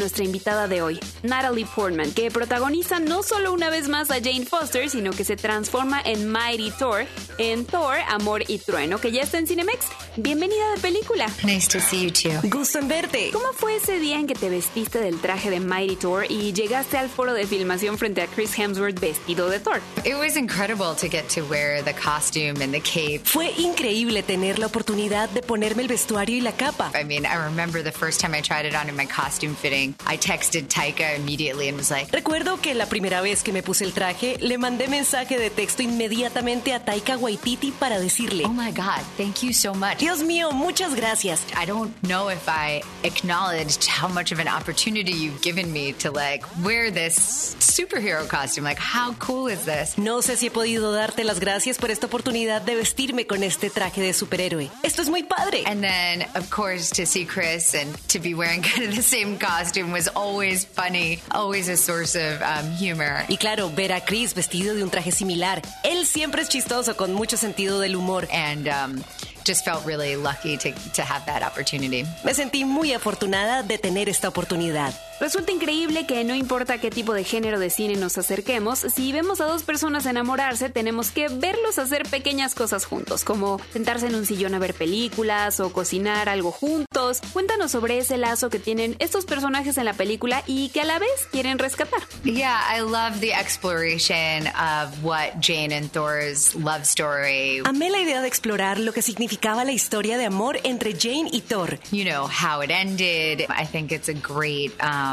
nuestra 0.05 0.25
invitada 0.25 0.69
de 0.69 0.83
hoy, 0.83 1.01
Natalie 1.23 1.65
Portman, 1.65 2.13
que 2.13 2.31
protagoniza 2.31 3.01
no 3.01 3.23
solo 3.23 3.55
una 3.55 3.71
vez 3.71 3.89
más 3.89 4.11
a 4.11 4.17
Jane 4.17 4.45
Foster, 4.45 4.91
sino 4.91 5.13
que 5.13 5.25
se 5.25 5.35
transforma 5.35 5.99
en 6.05 6.31
Mighty 6.31 6.71
Thor 6.73 7.07
en 7.39 7.65
Thor, 7.65 7.97
Amor 8.09 8.43
y 8.47 8.59
Trueno, 8.59 8.99
que 8.99 9.13
ya 9.13 9.23
está 9.23 9.39
en 9.39 9.47
Cinemex. 9.47 9.84
Bienvenida 10.17 10.71
de 10.77 10.81
película. 10.81 11.27
Nice 11.43 11.67
to 11.67 11.81
see 11.81 12.05
you 12.05 12.11
too. 12.13 12.49
Gusto 12.49 12.79
en 12.79 12.87
verte. 12.87 13.31
¿Cómo 13.33 13.53
fue 13.53 13.75
ese 13.77 13.99
día 13.99 14.15
en 14.17 14.29
que 14.29 14.37
te 14.37 14.49
vestiste 14.49 15.01
del 15.01 15.19
traje 15.19 15.51
de 15.51 15.59
Mighty 15.59 15.97
Thor 15.97 16.27
y 16.31 16.53
llegaste 16.53 16.97
al 16.97 17.09
foro 17.09 17.35
de 17.35 17.49
filmación 17.49 17.99
frente 17.99 18.23
a 18.23 18.29
Chris 18.29 18.57
Hemsworth 18.57 19.01
vestido 19.01 19.49
de 19.51 19.59
Thor? 19.59 19.81
It 20.05 20.15
was 20.15 20.37
incredible 20.37 20.95
to 20.95 21.09
get 21.09 21.29
to 21.35 21.43
wear 21.51 21.83
the 21.83 21.95
costume 21.95 22.63
and 22.63 22.73
the 22.73 22.81
cape. 22.81 23.23
Fue 23.25 23.53
increíble 23.59 24.23
tener 24.23 24.61
la 24.61 24.67
oportunidad 24.67 25.29
de 25.31 25.43
ponerme 25.43 25.83
el 25.83 25.89
vestuario 25.89 26.37
y 26.37 26.43
la 26.43 26.53
capa. 26.53 26.93
I 26.95 27.03
mean, 27.03 27.25
I 27.27 27.35
remember 27.35 27.83
the 27.83 27.91
first 27.91 28.21
time 28.21 28.37
I 28.39 28.41
tried 28.41 28.67
it 28.67 28.77
on 28.77 28.89
in 28.89 28.95
my 28.95 29.07
costume 29.07 29.57
fitting. 29.57 29.97
I 30.07 30.17
texted 30.17 30.69
Taika 30.69 31.17
immediately 31.17 31.69
and 31.69 31.77
was 31.77 31.91
like, 31.91 32.13
Recuerdo 32.13 32.61
que 32.61 32.73
la 32.75 32.87
primera 32.87 33.21
vez 33.21 33.43
que 33.43 33.53
me 33.53 33.65
puse 33.65 33.83
el 33.85 33.93
traje, 33.93 34.37
le 34.41 34.59
mandé 34.59 34.87
mensaje 34.87 35.39
de 35.41 35.51
texto 35.51 35.83
inmediatamente 35.83 36.73
a 36.73 36.85
Taika 36.85 37.17
Waititi 37.17 37.73
para 37.73 37.99
decirle, 37.99 38.45
"Oh 38.45 38.53
my 38.53 38.71
god, 38.71 39.03
thank 39.17 39.43
you 39.43 39.53
so 39.53 39.75
much." 39.75 40.04
Dios 40.05 40.23
mío, 40.23 40.53
muchas 40.53 40.95
gracias. 40.95 41.41
I 41.57 41.65
don't 41.65 41.91
know 42.03 42.29
if 42.29 42.47
I 42.47 42.83
acknowledged 43.05 43.87
how 43.87 44.07
much 44.07 44.33
of 44.33 44.39
an 44.39 44.49
opportunity 44.49 45.13
you've 45.13 45.41
given 45.41 45.73
me 45.73 45.95
to 46.01 46.11
like 46.11 46.45
wear 46.63 46.91
this 46.91 47.57
superhero 47.59 48.29
costume. 48.29 48.65
Like, 48.65 48.79
how 48.79 49.15
cool 49.15 49.47
is 49.47 49.65
this? 49.65 49.97
No 49.97 50.21
sé 50.21 50.37
si 50.37 50.49
he 50.49 50.51
podido 50.51 50.93
darte 50.93 51.25
las 51.25 51.41
gracias 51.41 51.79
por 51.79 51.91
esta 51.91 52.07
oportunidad 52.07 52.61
de 52.67 52.75
vestirme 52.75 53.27
con 53.27 53.43
este 53.43 53.71
traje 53.71 54.03
de 54.03 54.13
superhéroe. 54.13 54.69
Esto 54.83 55.01
es 55.01 55.09
muy 55.09 55.23
padre. 55.23 55.63
And 55.65 55.83
then, 55.83 56.27
of 56.35 56.51
course, 56.51 56.91
to 56.97 57.07
see 57.07 57.25
Chris 57.25 57.75
and 57.75 57.97
to 58.09 58.19
be 58.19 58.35
wearing 58.35 58.61
kind 58.75 58.87
of 58.87 58.95
the 58.95 59.03
same 59.03 59.39
costume 59.39 59.91
was 59.91 60.09
always 60.09 60.67
funny, 60.67 61.23
always 61.31 61.71
a 61.71 61.79
source 61.79 62.15
of 62.15 62.43
um, 62.43 62.71
humor. 62.73 63.25
Y 63.31 63.39
claro, 63.39 63.71
ver 63.71 63.91
a 63.93 64.03
Chris 64.03 64.35
vestido 64.35 64.75
de 64.75 64.83
un 64.83 64.91
traje 64.91 65.13
similar. 65.13 65.63
Él 65.83 66.05
siempre 66.05 66.43
es 66.43 66.51
chistoso, 66.51 66.95
con 66.95 67.15
mucho 67.15 67.39
sentido 67.39 67.81
del 67.81 67.97
humor. 67.97 68.29
And 68.31 68.69
um, 68.69 69.05
just 69.45 69.65
felt 69.65 69.85
really 69.87 70.17
lucky 70.17 70.57
to, 70.57 70.73
to 70.95 71.03
have 71.03 71.25
that 71.27 71.43
opportunity. 71.43 72.07
Me 72.25 72.35
sentí 72.35 72.65
muy 72.65 72.93
afortunada 72.93 73.63
de 73.63 73.79
tener 73.79 74.09
esta 74.09 74.29
oportunidad. 74.29 74.95
Resulta 75.21 75.53
increíble 75.53 76.07
que 76.07 76.25
no 76.25 76.35
importa 76.35 76.79
qué 76.79 76.91
tipo 76.91 77.15
de 77.15 77.23
género 77.23 77.61
de 77.61 77.71
cine 77.71 77.95
nos 77.95 78.19
acerquemos, 78.19 78.81
si 78.81 79.13
vemos 79.13 79.41
a 79.41 79.45
dos 79.45 79.63
personas 79.63 80.07
enamorarse, 80.07 80.71
tenemos 80.71 81.11
que 81.11 81.29
verlos 81.29 81.79
hacer 81.79 82.03
pequeñas 82.03 82.55
cosas 82.55 82.85
juntos, 82.85 83.23
como 83.25 83.61
sentarse 83.73 84.09
en 84.09 84.17
un 84.17 84.27
sillón 84.27 84.55
a 84.55 84.59
ver 84.59 84.75
películas 84.75 85.61
o 85.61 85.73
cocinar 85.73 86.29
algo 86.29 86.51
juntos. 86.51 87.21
Cuéntanos 87.33 87.71
sobre 87.71 87.99
ese 87.99 88.17
lazo 88.17 88.51
que 88.51 88.59
tienen 88.59 88.97
estos 88.99 89.25
personajes 89.25 89.79
en 89.79 89.85
la 89.85 89.93
película 89.95 90.43
y 90.47 90.71
que 90.71 90.81
a 90.81 90.85
la 90.85 90.99
vez 90.99 91.29
quieren 91.31 91.59
rescatar. 91.61 92.01
Yeah, 92.25 92.61
I 92.69 92.81
love 92.81 93.21
the 93.21 93.33
exploration 93.33 94.49
of 94.49 95.05
what 95.05 95.41
Jane 95.41 95.73
and 95.73 95.91
Thor's 95.91 96.57
love 96.57 96.83
story. 96.83 97.63
Amé 97.65 97.89
la 97.89 98.01
idea 98.01 98.21
de 98.21 98.27
explorar 98.27 98.81
lo 98.81 98.93
que 98.93 99.01
significaba 99.01 99.65
la 99.65 99.73
historia 99.73 100.19
de 100.19 100.27
amor 100.27 100.59
entre 100.65 100.93
Jane 100.93 101.29
y 101.31 101.41
Thor. 101.41 101.79
You 101.93 102.05
know, 102.05 102.27
how 102.27 102.63
it 102.63 102.71
ended. 102.71 103.47
I 103.49 103.65
think 103.65 103.93
it's 103.93 104.09
a 104.09 104.15
great 104.15 104.73
um, 104.83 105.04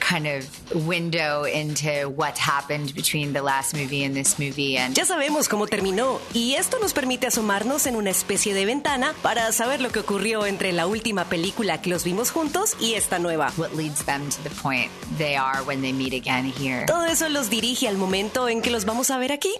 kind 0.00 0.26
of 0.26 0.44
window 0.86 1.44
into 1.44 2.08
what's 2.16 2.38
happened 2.40 2.94
between 2.94 3.32
the 3.32 3.42
last 3.42 3.74
movie 3.74 4.04
and 4.04 4.14
this 4.14 4.38
movie. 4.38 4.76
And 4.76 4.94
Ya 4.94 5.04
sabemos 5.04 5.48
cómo 5.48 5.66
terminó 5.66 6.20
y 6.34 6.54
esto 6.54 6.78
nos 6.80 6.92
permite 6.92 7.26
asomarnos 7.26 7.86
en 7.86 7.96
una 7.96 8.10
especie 8.10 8.54
de 8.54 8.64
ventana 8.66 9.14
para 9.22 9.50
saber 9.52 9.80
lo 9.80 9.90
que 9.90 10.00
ocurrió 10.00 10.46
entre 10.46 10.72
la 10.72 10.86
última 10.86 11.24
película 11.24 11.80
que 11.82 11.90
los 11.90 12.04
vimos 12.04 12.30
juntos 12.30 12.76
y 12.80 12.94
esta 12.94 13.18
nueva. 13.18 13.52
what 13.56 13.72
leads 13.74 14.04
them 14.04 14.28
to 14.30 14.42
the 14.42 14.50
point 14.62 14.90
they 15.18 15.36
are 15.36 15.62
when 15.64 15.80
they 15.80 15.92
meet 15.92 16.12
again 16.14 16.44
here. 16.44 16.86
Todo 16.86 17.04
eso 17.06 17.28
los 17.28 17.50
dirige 17.50 17.88
al 17.88 17.96
momento 17.96 18.48
en 18.48 18.62
que 18.62 18.70
los 18.70 18.84
vamos 18.84 19.10
a 19.10 19.18
ver 19.18 19.32
aquí. 19.32 19.50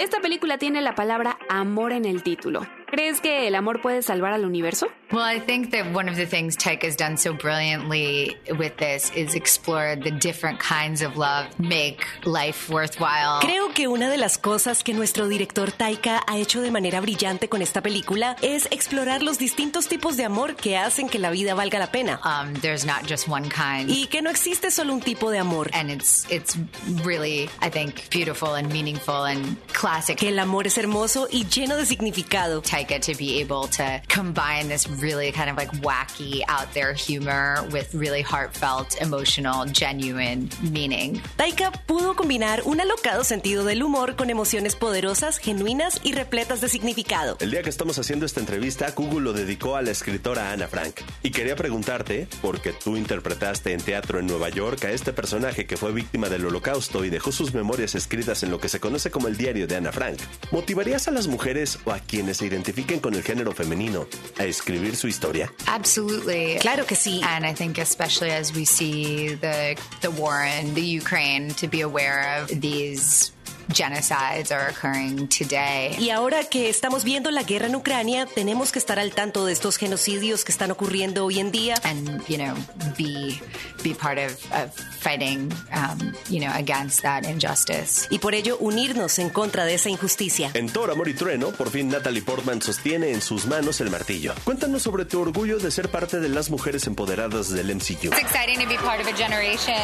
Esta 0.00 0.20
película 0.20 0.56
tiene 0.58 0.80
la 0.80 0.94
palabra 0.94 1.38
amor 1.48 1.92
en 1.92 2.06
el 2.06 2.22
título. 2.22 2.66
¿Crees 2.90 3.20
que 3.20 3.46
el 3.46 3.54
amor 3.54 3.80
puede 3.80 4.02
salvar 4.02 4.32
al 4.32 4.44
universo? 4.44 4.88
Well, 5.12 5.22
I 5.24 5.40
think 5.40 5.70
that 5.72 5.92
one 5.92 6.08
of 6.08 6.16
the 6.16 6.26
things 6.26 6.56
Taika 6.56 6.84
has 6.86 6.96
done 6.96 7.16
so 7.16 7.32
brilliantly 7.32 8.36
with 8.58 8.76
this 8.76 9.10
is 9.16 9.34
explore 9.34 9.96
the 9.96 10.12
different 10.12 10.60
kinds 10.60 11.02
of 11.02 11.16
love 11.16 11.46
make 11.58 12.04
life 12.24 12.72
worthwhile. 12.72 13.40
Creo 13.40 13.72
que 13.74 13.88
una 13.88 14.08
de 14.08 14.16
las 14.16 14.38
cosas 14.38 14.84
que 14.84 14.92
nuestro 14.92 15.28
director 15.28 15.72
Taika 15.72 16.22
ha 16.26 16.38
hecho 16.38 16.60
de 16.62 16.70
manera 16.70 17.00
brillante 17.00 17.48
con 17.48 17.60
esta 17.60 17.80
película 17.80 18.36
es 18.42 18.66
explorar 18.70 19.22
los 19.22 19.38
distintos 19.38 19.88
tipos 19.88 20.16
de 20.16 20.24
amor 20.24 20.54
que 20.54 20.76
hacen 20.76 21.08
que 21.08 21.18
la 21.18 21.30
vida 21.30 21.54
valga 21.54 21.78
la 21.78 21.90
pena. 21.90 22.20
Um, 22.24 22.54
there's 22.60 22.84
not 22.84 23.08
just 23.08 23.28
one 23.28 23.48
kind. 23.48 23.88
Y 23.88 24.06
que 24.06 24.22
no 24.22 24.30
existe 24.30 24.70
solo 24.70 24.92
un 24.92 25.00
tipo 25.00 25.30
de 25.30 25.38
amor. 25.38 25.70
And 25.74 25.90
it's 25.90 26.26
it's 26.30 26.56
really, 27.04 27.48
I 27.60 27.70
think, 27.70 28.08
beautiful 28.10 28.54
and 28.54 28.72
meaningful 28.72 29.26
and 29.26 29.56
classic. 29.72 30.18
Que 30.18 30.28
el 30.28 30.38
amor 30.38 30.66
es 30.66 30.78
hermoso 30.78 31.28
y 31.30 31.46
lleno 31.46 31.76
de 31.76 31.86
significado. 31.86 32.62
Taika 32.62 32.79
to 32.88 33.14
be 33.16 33.40
able 33.40 33.68
to 33.68 34.00
combine 34.08 34.68
this 34.68 34.88
really 34.88 35.32
kind 35.32 35.50
of 35.50 35.56
like 35.56 35.70
wacky, 35.82 36.42
out 36.48 36.72
there 36.74 36.92
humor 36.92 37.64
with 37.70 37.94
really 37.94 38.22
heartfelt, 38.22 39.00
emotional, 39.00 39.66
genuine 39.66 40.48
meaning. 40.72 41.20
Taika 41.36 41.72
pudo 41.86 42.14
combinar 42.16 42.62
un 42.64 42.80
alocado 42.80 43.24
sentido 43.24 43.64
del 43.64 43.82
humor 43.82 44.16
con 44.16 44.30
emociones 44.30 44.76
poderosas, 44.76 45.38
genuinas 45.38 46.00
y 46.02 46.12
repletas 46.12 46.60
de 46.60 46.68
significado. 46.68 47.36
El 47.40 47.50
día 47.50 47.62
que 47.62 47.70
estamos 47.70 47.98
haciendo 47.98 48.26
esta 48.26 48.40
entrevista, 48.40 48.90
Google 48.96 49.20
lo 49.20 49.32
dedicó 49.32 49.76
a 49.76 49.82
la 49.82 49.90
escritora 49.90 50.52
Ana 50.52 50.68
Frank. 50.68 51.00
Y 51.22 51.30
quería 51.30 51.56
preguntarte, 51.56 52.28
porque 52.42 52.72
tú 52.72 52.96
interpretaste 52.96 53.72
en 53.72 53.80
teatro 53.80 54.18
en 54.18 54.26
Nueva 54.26 54.48
York 54.48 54.84
a 54.84 54.90
este 54.90 55.12
personaje 55.12 55.66
que 55.66 55.76
fue 55.76 55.92
víctima 55.92 56.28
del 56.28 56.46
holocausto 56.46 57.04
y 57.04 57.10
dejó 57.10 57.32
sus 57.32 57.54
memorias 57.54 57.94
escritas 57.94 58.42
en 58.42 58.50
lo 58.50 58.60
que 58.60 58.68
se 58.68 58.80
conoce 58.80 59.10
como 59.10 59.28
el 59.28 59.36
diario 59.36 59.66
de 59.66 59.76
Ana 59.76 59.92
Frank. 59.92 60.18
¿Motivarías 60.50 61.08
a 61.08 61.10
las 61.10 61.26
mujeres 61.26 61.78
o 61.84 61.92
a 61.92 62.00
quienes 62.00 62.38
se 62.38 62.46
identifiquen 62.70 63.00
con 63.00 63.14
el 63.14 63.22
género 63.22 63.52
femenino 63.52 64.06
a 64.38 64.44
escribir 64.44 64.96
su 64.96 65.08
historia? 65.08 65.52
Absolutely. 65.66 66.58
Claro 66.60 66.86
que 66.86 66.94
sí. 66.94 67.20
And 67.22 67.44
I 67.44 67.52
think 67.52 67.78
especially 67.78 68.30
as 68.30 68.54
we 68.54 68.64
see 68.64 69.34
the 69.34 69.76
the 70.00 70.10
war 70.10 70.44
in 70.44 70.74
the 70.74 70.82
Ukraine 70.82 71.52
to 71.54 71.68
be 71.68 71.82
aware 71.82 72.40
of 72.40 72.48
these 72.60 73.32
genocides 73.72 74.50
are 74.52 74.68
occurring 74.70 75.28
today. 75.28 75.96
Y 75.98 76.10
ahora 76.10 76.44
que 76.44 76.68
estamos 76.68 77.04
viendo 77.04 77.30
la 77.30 77.42
guerra 77.42 77.66
en 77.66 77.76
Ucrania, 77.76 78.26
tenemos 78.26 78.72
que 78.72 78.78
estar 78.78 78.98
al 78.98 79.12
tanto 79.12 79.44
de 79.44 79.52
estos 79.52 79.76
genocidios 79.76 80.44
que 80.44 80.52
están 80.52 80.70
ocurriendo 80.70 81.24
hoy 81.24 81.40
en 81.40 81.50
día. 81.50 81.74
And, 81.84 82.24
you 82.26 82.36
know, 82.36 82.54
be, 82.96 83.40
be 83.82 83.94
part 83.94 84.18
of, 84.18 84.32
of 84.52 84.70
fighting, 85.00 85.52
um, 85.72 86.12
you 86.28 86.40
know, 86.40 86.52
against 86.54 87.02
that 87.02 87.24
injustice. 87.24 88.06
Y 88.10 88.18
por 88.18 88.34
ello 88.34 88.56
unirnos 88.60 89.18
en 89.18 89.30
contra 89.30 89.64
de 89.64 89.74
esa 89.74 89.88
injusticia. 89.88 90.50
En 90.54 90.68
Thor, 90.68 90.90
Amor 90.90 91.08
y 91.08 91.14
Trueno, 91.14 91.50
por 91.50 91.70
fin 91.70 91.88
Natalie 91.88 92.22
Portman 92.22 92.60
sostiene 92.62 93.12
en 93.12 93.22
sus 93.22 93.46
manos 93.46 93.80
el 93.80 93.90
martillo. 93.90 94.34
Cuéntanos 94.44 94.82
sobre 94.82 95.04
tu 95.04 95.20
orgullo 95.20 95.58
de 95.58 95.70
ser 95.70 95.90
parte 95.90 96.20
de 96.20 96.28
las 96.28 96.50
mujeres 96.50 96.86
empoderadas 96.86 97.50
del 97.50 97.74
MCU. 97.74 98.08
It's 98.08 98.20
exciting 98.20 98.58
to 98.60 98.68
be 98.68 98.76
part 98.76 99.00
of 99.00 99.06
a 99.06 99.16
generation 99.16 99.74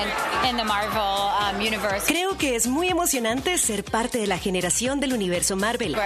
in 0.48 0.56
the 0.56 0.64
Marvel 0.64 1.30
um, 1.40 1.60
universe. 1.60 2.06
Creo 2.06 2.36
que 2.36 2.56
es 2.56 2.66
muy 2.66 2.88
emocionante 2.88 3.56
ser 3.58 3.75
parte 3.84 4.18
de 4.18 4.26
la 4.26 4.38
generación 4.38 5.00
del 5.00 5.12
universo 5.12 5.56
Marvel. 5.56 5.96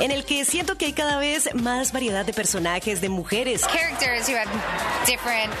En 0.00 0.10
el 0.10 0.24
que 0.24 0.44
siento 0.44 0.76
que 0.76 0.86
hay 0.86 0.92
cada 0.92 1.18
vez 1.18 1.54
más 1.54 1.92
variedad 1.92 2.24
de 2.24 2.32
personajes, 2.32 3.00
de 3.00 3.08
mujeres. 3.08 3.62
Characters 3.66 4.28
who 4.28 4.36
have 4.36 4.48
different 5.06 5.52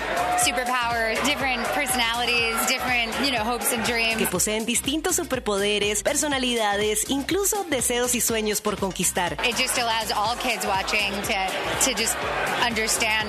superpowers, 0.44 1.22
different 1.24 1.66
personalities, 1.74 2.56
different, 2.68 3.12
you 3.24 3.30
know, 3.30 3.44
hopes 3.44 3.72
and 3.72 3.84
dreams. 3.86 4.16
Que 4.16 4.26
poseen 4.26 4.64
distintos 4.66 5.16
superpoderes, 5.16 6.02
personalidades, 6.02 7.08
incluso 7.08 7.64
deseos 7.68 8.14
y 8.14 8.20
sueños 8.20 8.60
por 8.60 8.76
conquistar. 8.78 9.36
It 9.44 9.56
just 9.56 9.78
allows 9.78 10.12
all 10.12 10.36
kids 10.36 10.66
watching 10.66 11.12
to, 11.22 11.90
to 11.90 11.94
just 11.94 12.16
understand 12.64 13.28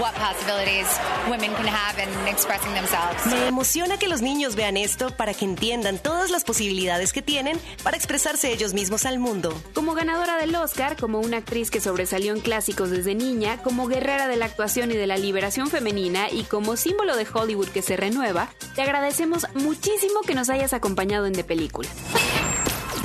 what 0.00 0.14
possibilities 0.14 0.86
women 1.28 1.54
can 1.54 1.66
have 1.66 1.98
in 1.98 2.08
expressing 2.28 2.72
themselves. 2.74 3.26
Me 3.26 3.48
emociona 3.48 3.98
que 3.98 4.08
los 4.08 4.22
niños 4.28 4.56
vean 4.56 4.76
esto 4.76 5.10
para 5.16 5.32
que 5.32 5.46
entiendan 5.46 5.98
todas 5.98 6.30
las 6.30 6.44
posibilidades 6.44 7.14
que 7.14 7.22
tienen 7.22 7.58
para 7.82 7.96
expresarse 7.96 8.52
ellos 8.52 8.74
mismos 8.74 9.06
al 9.06 9.18
mundo. 9.18 9.58
Como 9.72 9.94
ganadora 9.94 10.36
del 10.36 10.54
Oscar, 10.54 10.96
como 10.96 11.18
una 11.18 11.38
actriz 11.38 11.70
que 11.70 11.80
sobresalió 11.80 12.34
en 12.34 12.40
clásicos 12.40 12.90
desde 12.90 13.14
niña, 13.14 13.62
como 13.62 13.86
guerrera 13.86 14.28
de 14.28 14.36
la 14.36 14.44
actuación 14.44 14.90
y 14.90 14.96
de 14.96 15.06
la 15.06 15.16
liberación 15.16 15.70
femenina 15.70 16.28
y 16.30 16.42
como 16.44 16.76
símbolo 16.76 17.16
de 17.16 17.26
Hollywood 17.32 17.68
que 17.68 17.80
se 17.80 17.96
renueva, 17.96 18.50
te 18.74 18.82
agradecemos 18.82 19.46
muchísimo 19.54 20.20
que 20.20 20.34
nos 20.34 20.50
hayas 20.50 20.74
acompañado 20.74 21.26
en 21.26 21.32
De 21.32 21.44
Película. 21.44 21.88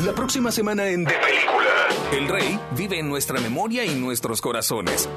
La 0.03 0.13
próxima 0.13 0.51
semana 0.51 0.88
en 0.88 1.05
De 1.05 1.13
Película. 1.13 1.88
El 2.11 2.28
rey 2.28 2.59
vive 2.71 2.99
en 2.99 3.07
nuestra 3.07 3.39
memoria 3.39 3.86
y 3.86 3.95
nuestros 3.95 4.41
corazones. 4.41 5.07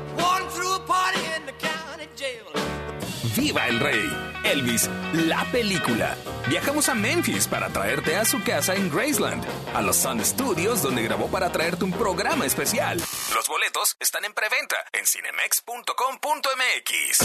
¡Viva 3.37 3.67
el 3.67 3.81
rey! 3.81 4.36
Elvis, 4.45 4.89
la 5.12 5.45
película. 5.53 6.16
Viajamos 6.49 6.89
a 6.89 6.95
Memphis 6.95 7.47
para 7.49 7.68
traerte 7.70 8.16
a 8.16 8.24
su 8.24 8.43
casa 8.43 8.74
en 8.74 8.91
Graceland, 8.91 9.45
a 9.74 9.82
los 9.82 9.97
Sun 9.97 10.24
Studios 10.24 10.80
donde 10.82 11.03
grabó 11.03 11.28
para 11.28 11.51
traerte 11.51 11.84
un 11.84 11.93
programa 11.93 12.47
especial. 12.47 12.99
Los 13.34 13.49
boletos 13.49 13.97
están 14.01 14.24
en 14.24 14.32
preventa 14.32 14.76
en 14.93 15.05
cinemex.com.mx. 15.07 17.18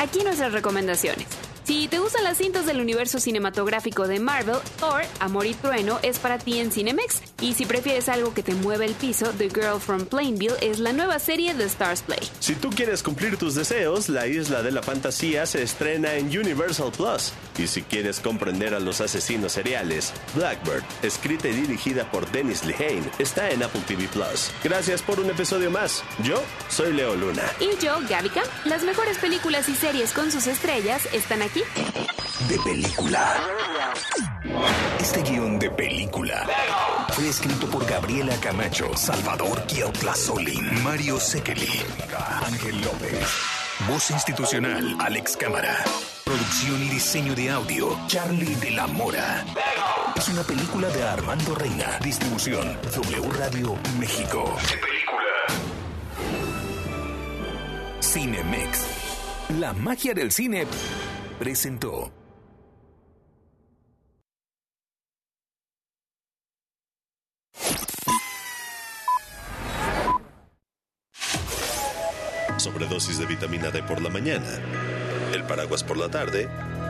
Aquí 0.00 0.24
nuestras 0.24 0.52
recomendaciones. 0.52 1.26
Si 1.66 1.88
te 1.88 1.98
gustan 1.98 2.22
las 2.22 2.38
cintas 2.38 2.64
del 2.64 2.80
universo 2.80 3.18
cinematográfico 3.18 4.06
de 4.06 4.20
Marvel, 4.20 4.58
Thor, 4.78 5.02
Amor 5.18 5.46
y 5.46 5.54
Trueno 5.54 5.98
es 6.04 6.20
para 6.20 6.38
ti 6.38 6.60
en 6.60 6.70
Cinemex. 6.70 7.22
Y 7.40 7.54
si 7.54 7.66
prefieres 7.66 8.08
algo 8.08 8.32
que 8.32 8.44
te 8.44 8.54
mueve 8.54 8.84
el 8.84 8.94
piso, 8.94 9.32
The 9.36 9.50
Girl 9.50 9.80
from 9.80 10.06
Plainville 10.06 10.54
es 10.60 10.78
la 10.78 10.92
nueva 10.92 11.18
serie 11.18 11.54
de 11.54 11.64
Stars 11.64 12.02
Play. 12.02 12.20
Si 12.38 12.54
tú 12.54 12.70
quieres 12.70 13.02
cumplir 13.02 13.36
tus 13.36 13.56
deseos, 13.56 14.08
La 14.08 14.28
Isla 14.28 14.62
de 14.62 14.70
la 14.70 14.80
Fantasía 14.80 15.44
se 15.44 15.64
estrena 15.64 16.14
en 16.14 16.26
Universal 16.26 16.92
Plus. 16.96 17.32
Y 17.58 17.66
si 17.66 17.82
quieres 17.82 18.20
comprender 18.20 18.72
a 18.72 18.78
los 18.78 19.00
asesinos 19.00 19.50
seriales, 19.50 20.12
Blackbird, 20.36 20.84
escrita 21.02 21.48
y 21.48 21.52
dirigida 21.52 22.08
por 22.12 22.30
Dennis 22.30 22.64
Lehane, 22.64 23.10
está 23.18 23.50
en 23.50 23.64
Apple 23.64 23.82
TV 23.88 24.06
Plus. 24.06 24.52
Gracias 24.62 25.02
por 25.02 25.18
un 25.18 25.30
episodio 25.30 25.72
más. 25.72 26.04
Yo 26.22 26.40
soy 26.68 26.92
Leo 26.92 27.16
Luna. 27.16 27.42
Y 27.58 27.76
yo, 27.84 27.98
Gavica, 28.08 28.42
las 28.66 28.84
mejores 28.84 29.18
películas 29.18 29.68
y 29.68 29.74
series 29.74 30.12
con 30.12 30.30
sus 30.30 30.46
estrellas 30.46 31.08
están 31.12 31.42
aquí. 31.42 31.55
De 31.56 32.58
película. 32.58 33.34
Este 35.00 35.22
guion 35.22 35.58
de 35.58 35.70
película 35.70 36.46
fue 37.14 37.30
escrito 37.30 37.66
por 37.70 37.86
Gabriela 37.86 38.34
Camacho, 38.42 38.94
Salvador 38.94 39.64
Solín, 40.14 40.82
Mario 40.82 41.18
Sekeli, 41.18 41.82
Ángel 42.44 42.78
López. 42.82 43.26
Voz 43.88 44.10
institucional, 44.10 44.98
Alex 45.00 45.34
Cámara. 45.38 45.82
Producción 46.24 46.82
y 46.82 46.88
diseño 46.90 47.34
de 47.34 47.48
audio, 47.48 47.98
Charlie 48.06 48.54
de 48.56 48.72
la 48.72 48.86
Mora. 48.86 49.42
Es 50.14 50.28
una 50.28 50.42
película 50.42 50.88
de 50.88 51.04
Armando 51.04 51.54
Reina. 51.54 51.98
Distribución, 52.02 52.78
W 52.82 53.30
Radio 53.38 53.76
México. 53.98 54.56
De 54.68 54.76
película. 54.76 55.22
Cinemex. 58.02 58.86
La 59.58 59.72
magia 59.72 60.12
del 60.12 60.32
cine 60.32 60.66
presentó. 61.38 62.12
Sobredosis 72.56 73.18
de 73.18 73.26
vitamina 73.26 73.70
D 73.70 73.82
por 73.82 74.00
la 74.00 74.10
mañana, 74.10 74.48
el 75.32 75.44
paraguas 75.44 75.84
por 75.84 75.96
la 75.96 76.10
tarde 76.10 76.48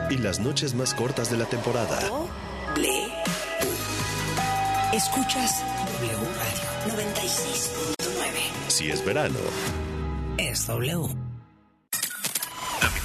y 0.09 0.17
las 0.17 0.39
noches 0.39 0.73
más 0.73 0.93
cortas 0.93 1.29
de 1.29 1.37
la 1.37 1.45
temporada. 1.45 1.99
Escuchas 4.93 5.61
W 5.99 6.11
Radio 6.11 7.03
96.9. 7.05 8.07
Si 8.69 8.89
es 8.89 9.03
verano, 9.05 9.39
Es 10.37 10.65
W. 10.67 11.26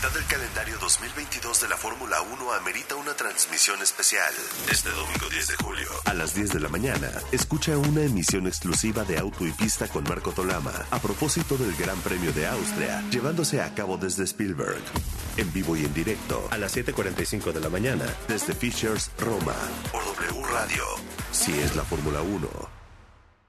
Mitad 0.03 0.15
del 0.15 0.27
calendario 0.27 0.79
2022 0.81 1.61
de 1.61 1.69
la 1.69 1.77
Fórmula 1.77 2.23
1 2.23 2.53
amerita 2.55 2.97
una 2.97 3.15
transmisión 3.15 3.81
especial. 3.83 4.35
Este 4.69 4.91
domingo 4.91 5.29
10 5.31 5.47
de 5.47 5.55
julio. 5.55 5.89
A 6.05 6.13
las 6.13 6.35
10 6.35 6.55
de 6.55 6.59
la 6.59 6.69
mañana, 6.69 7.09
escucha 7.31 7.79
una 7.79 8.03
emisión 8.03 8.49
exclusiva 8.49 9.05
de 9.05 9.19
Auto 9.19 9.47
y 9.47 9.53
Pista 9.53 9.87
con 9.87 10.03
Marco 10.03 10.33
Tolama 10.33 10.73
a 10.91 10.99
propósito 10.99 11.57
del 11.57 11.73
Gran 11.77 11.97
Premio 12.01 12.33
de 12.33 12.49
Austria, 12.49 13.01
llevándose 13.11 13.63
a 13.63 13.73
cabo 13.75 13.97
desde 13.97 14.25
Spielberg. 14.25 14.83
En 15.37 15.53
vivo 15.53 15.77
y 15.77 15.85
en 15.85 15.95
directo, 15.95 16.49
a 16.51 16.59
las 16.59 16.77
7.45 16.77 17.53
de 17.53 17.61
la 17.61 17.69
mañana, 17.69 18.07
desde 18.27 18.55
Fishers, 18.55 19.13
Roma, 19.21 19.55
por 19.93 20.05
W 20.05 20.43
Radio. 20.49 20.83
Si 21.31 21.57
es 21.61 21.77
la 21.77 21.85
Fórmula 21.85 22.23
1, 22.23 22.49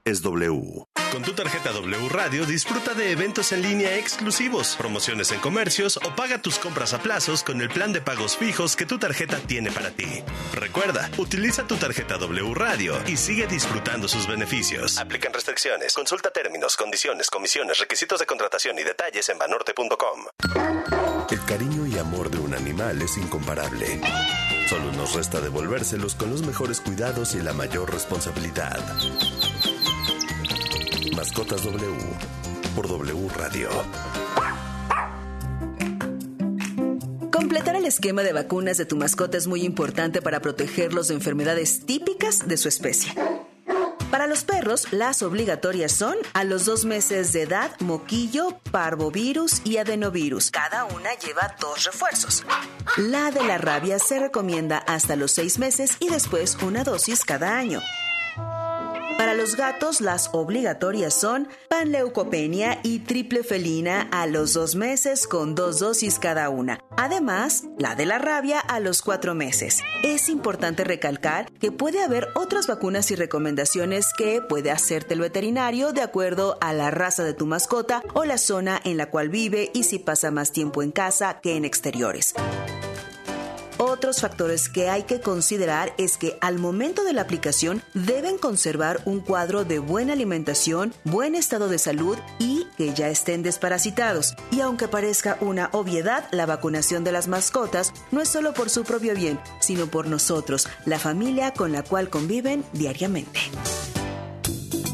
es 0.04 0.22
W. 0.22 0.86
Con 1.14 1.22
tu 1.22 1.32
tarjeta 1.32 1.70
W 1.70 2.08
Radio 2.08 2.44
disfruta 2.44 2.92
de 2.92 3.12
eventos 3.12 3.52
en 3.52 3.62
línea 3.62 3.96
exclusivos, 3.96 4.74
promociones 4.74 5.30
en 5.30 5.38
comercios 5.38 5.96
o 5.98 6.16
paga 6.16 6.42
tus 6.42 6.58
compras 6.58 6.92
a 6.92 6.98
plazos 6.98 7.44
con 7.44 7.60
el 7.60 7.68
plan 7.68 7.92
de 7.92 8.00
pagos 8.00 8.36
fijos 8.36 8.74
que 8.74 8.84
tu 8.84 8.98
tarjeta 8.98 9.38
tiene 9.38 9.70
para 9.70 9.92
ti. 9.92 10.24
Recuerda, 10.54 11.08
utiliza 11.16 11.68
tu 11.68 11.76
tarjeta 11.76 12.18
W 12.18 12.52
Radio 12.54 13.00
y 13.06 13.16
sigue 13.16 13.46
disfrutando 13.46 14.08
sus 14.08 14.26
beneficios. 14.26 14.98
Aplican 14.98 15.32
restricciones. 15.32 15.94
Consulta 15.94 16.32
términos, 16.32 16.76
condiciones, 16.76 17.30
comisiones, 17.30 17.78
requisitos 17.78 18.18
de 18.18 18.26
contratación 18.26 18.76
y 18.80 18.82
detalles 18.82 19.28
en 19.28 19.38
banorte.com. 19.38 20.24
El 21.30 21.44
cariño 21.44 21.86
y 21.86 21.96
amor 21.96 22.28
de 22.28 22.38
un 22.38 22.54
animal 22.54 23.00
es 23.00 23.16
incomparable. 23.18 24.00
Solo 24.68 24.90
nos 24.90 25.14
resta 25.14 25.40
devolvérselos 25.40 26.16
con 26.16 26.30
los 26.30 26.42
mejores 26.42 26.80
cuidados 26.80 27.36
y 27.36 27.40
la 27.40 27.52
mayor 27.52 27.92
responsabilidad. 27.92 28.82
Mascotas 31.16 31.62
W 31.64 31.96
por 32.74 32.88
W 32.88 33.28
Radio. 33.36 33.68
Completar 37.30 37.76
el 37.76 37.84
esquema 37.84 38.22
de 38.22 38.32
vacunas 38.32 38.78
de 38.78 38.84
tu 38.84 38.96
mascota 38.96 39.36
es 39.38 39.46
muy 39.46 39.62
importante 39.62 40.22
para 40.22 40.40
protegerlos 40.40 41.08
de 41.08 41.14
enfermedades 41.14 41.86
típicas 41.86 42.48
de 42.48 42.56
su 42.56 42.68
especie. 42.68 43.14
Para 44.10 44.26
los 44.26 44.42
perros, 44.42 44.92
las 44.92 45.22
obligatorias 45.22 45.92
son 45.92 46.16
a 46.32 46.42
los 46.42 46.64
dos 46.64 46.84
meses 46.84 47.32
de 47.32 47.42
edad, 47.42 47.70
moquillo, 47.80 48.58
parvovirus 48.72 49.60
y 49.64 49.76
adenovirus. 49.76 50.50
Cada 50.50 50.84
una 50.84 51.14
lleva 51.14 51.54
dos 51.60 51.84
refuerzos. 51.84 52.44
La 52.96 53.30
de 53.30 53.44
la 53.44 53.58
rabia 53.58 53.98
se 53.98 54.18
recomienda 54.18 54.78
hasta 54.78 55.16
los 55.16 55.32
seis 55.32 55.58
meses 55.58 55.96
y 56.00 56.08
después 56.08 56.56
una 56.62 56.82
dosis 56.82 57.24
cada 57.24 57.56
año. 57.56 57.80
Los 59.36 59.56
gatos, 59.56 60.00
las 60.00 60.30
obligatorias 60.32 61.12
son 61.12 61.48
panleucopenia 61.68 62.78
y 62.82 63.00
triple 63.00 63.42
felina 63.42 64.08
a 64.12 64.26
los 64.26 64.54
dos 64.54 64.76
meses 64.76 65.26
con 65.26 65.54
dos 65.54 65.80
dosis 65.80 66.18
cada 66.20 66.48
una. 66.50 66.78
Además, 66.96 67.64
la 67.76 67.96
de 67.96 68.06
la 68.06 68.18
rabia 68.18 68.60
a 68.60 68.78
los 68.78 69.02
cuatro 69.02 69.34
meses. 69.34 69.82
Es 70.04 70.28
importante 70.28 70.84
recalcar 70.84 71.50
que 71.60 71.72
puede 71.72 72.02
haber 72.02 72.28
otras 72.36 72.68
vacunas 72.68 73.10
y 73.10 73.16
recomendaciones 73.16 74.06
que 74.16 74.40
puede 74.40 74.70
hacerte 74.70 75.14
el 75.14 75.20
veterinario 75.20 75.92
de 75.92 76.02
acuerdo 76.02 76.56
a 76.60 76.72
la 76.72 76.90
raza 76.90 77.24
de 77.24 77.34
tu 77.34 77.44
mascota 77.44 78.02
o 78.14 78.24
la 78.24 78.38
zona 78.38 78.80
en 78.84 78.96
la 78.96 79.10
cual 79.10 79.30
vive 79.30 79.70
y 79.74 79.82
si 79.82 79.98
pasa 79.98 80.30
más 80.30 80.52
tiempo 80.52 80.82
en 80.82 80.92
casa 80.92 81.40
que 81.40 81.56
en 81.56 81.64
exteriores. 81.64 82.34
Otros 83.86 84.22
factores 84.22 84.70
que 84.70 84.88
hay 84.88 85.02
que 85.02 85.20
considerar 85.20 85.92
es 85.98 86.16
que 86.16 86.38
al 86.40 86.58
momento 86.58 87.04
de 87.04 87.12
la 87.12 87.20
aplicación 87.20 87.82
deben 87.92 88.38
conservar 88.38 89.02
un 89.04 89.20
cuadro 89.20 89.66
de 89.66 89.78
buena 89.78 90.14
alimentación, 90.14 90.94
buen 91.04 91.34
estado 91.34 91.68
de 91.68 91.76
salud 91.78 92.16
y 92.38 92.66
que 92.78 92.94
ya 92.94 93.10
estén 93.10 93.42
desparasitados. 93.42 94.36
Y 94.50 94.62
aunque 94.62 94.88
parezca 94.88 95.36
una 95.42 95.68
obviedad, 95.72 96.24
la 96.32 96.46
vacunación 96.46 97.04
de 97.04 97.12
las 97.12 97.28
mascotas 97.28 97.92
no 98.10 98.22
es 98.22 98.30
solo 98.30 98.54
por 98.54 98.70
su 98.70 98.84
propio 98.84 99.14
bien, 99.14 99.38
sino 99.60 99.86
por 99.86 100.06
nosotros, 100.06 100.66
la 100.86 100.98
familia 100.98 101.52
con 101.52 101.70
la 101.70 101.82
cual 101.82 102.08
conviven 102.08 102.64
diariamente. 102.72 103.38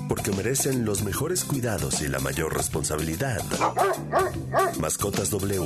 Porque 0.09 0.33
merecen 0.33 0.85
los 0.85 1.05
mejores 1.05 1.45
cuidados 1.45 2.03
y 2.03 2.09
la 2.09 2.19
mayor 2.19 2.57
responsabilidad. 2.57 3.41
Mascotas 4.81 5.31
W 5.31 5.63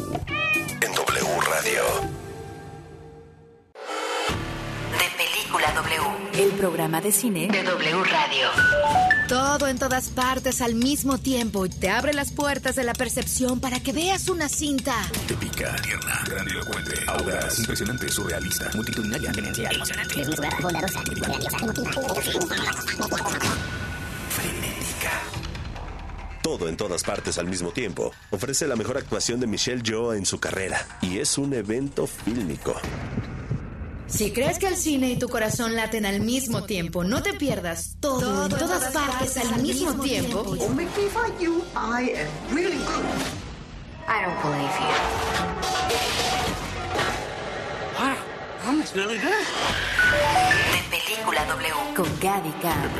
en 0.82 0.92
W 0.92 1.40
Radio. 1.48 2.33
Película 5.54 5.82
W. 5.82 6.42
El 6.42 6.50
programa 6.58 7.00
de 7.00 7.12
cine 7.12 7.46
de 7.46 7.62
W 7.62 8.04
Radio. 8.04 8.48
Todo 9.28 9.68
en 9.68 9.78
todas 9.78 10.08
partes 10.08 10.60
al 10.60 10.74
mismo 10.74 11.18
tiempo 11.18 11.68
te 11.68 11.90
abre 11.90 12.12
las 12.12 12.32
puertas 12.32 12.74
de 12.74 12.82
la 12.82 12.92
percepción 12.92 13.60
para 13.60 13.78
que 13.78 13.92
veas 13.92 14.28
una 14.28 14.48
cinta. 14.48 14.96
Épica, 15.28 15.76
tierna, 15.76 16.24
grandilocuente, 16.28 16.94
audaz, 17.06 17.60
impresionante, 17.60 18.08
surrealista, 18.08 18.68
multitudinaria, 18.74 19.30
demencial, 19.30 19.76
emocionante, 19.76 20.24
bondadosa, 20.60 21.02
Frenética. 24.30 25.12
Todo 26.42 26.68
en 26.68 26.76
todas 26.76 27.04
partes 27.04 27.38
al 27.38 27.46
mismo 27.46 27.70
tiempo. 27.70 28.10
Ofrece 28.30 28.66
la 28.66 28.74
mejor 28.74 28.98
actuación 28.98 29.38
de 29.38 29.46
Michelle 29.46 29.82
Yeoh 29.82 30.14
en 30.14 30.26
su 30.26 30.40
carrera. 30.40 30.84
Y 31.00 31.18
es 31.18 31.38
un 31.38 31.54
evento 31.54 32.08
fílmico. 32.08 32.74
Si 34.06 34.30
crees 34.32 34.58
que 34.58 34.68
el 34.68 34.76
cine 34.76 35.10
y 35.10 35.16
tu 35.16 35.28
corazón 35.28 35.74
laten 35.74 36.06
al 36.06 36.20
mismo 36.20 36.64
tiempo, 36.64 37.04
no 37.04 37.22
te 37.22 37.32
pierdas 37.34 37.96
todo, 38.00 38.44
en 38.44 38.50
todas 38.50 38.92
partes 38.92 39.36
al 39.38 39.62
mismo 39.62 39.94
tiempo. 40.02 40.56
I 41.74 42.10
am 42.10 42.54
really 42.54 42.76
good. 42.76 43.04
I 44.06 44.22
don't 44.22 44.40
believe 44.42 44.74
you. 44.80 44.94
Wow, 47.98 48.16
I'm 48.66 48.82
really 48.94 49.18
good. 49.18 49.44
De 50.72 50.82
Película 50.90 51.44
W. 51.46 51.74
Con 51.96 52.20
Gaby 52.20 52.52
Cam 52.60 52.90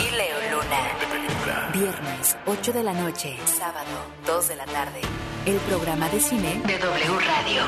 y 0.00 0.10
Leo 0.16 0.38
Luna. 0.52 1.72
Viernes, 1.72 2.36
8 2.46 2.72
de 2.72 2.82
la 2.82 2.92
noche. 2.92 3.36
Sábado, 3.46 3.90
2 4.26 4.48
de 4.48 4.56
la 4.56 4.66
tarde. 4.66 5.00
el 5.44 5.56
programa 5.56 6.08
de 6.08 6.20
cine 6.20 6.62
de 6.66 6.78
W 6.78 7.18
Radio. 7.18 7.62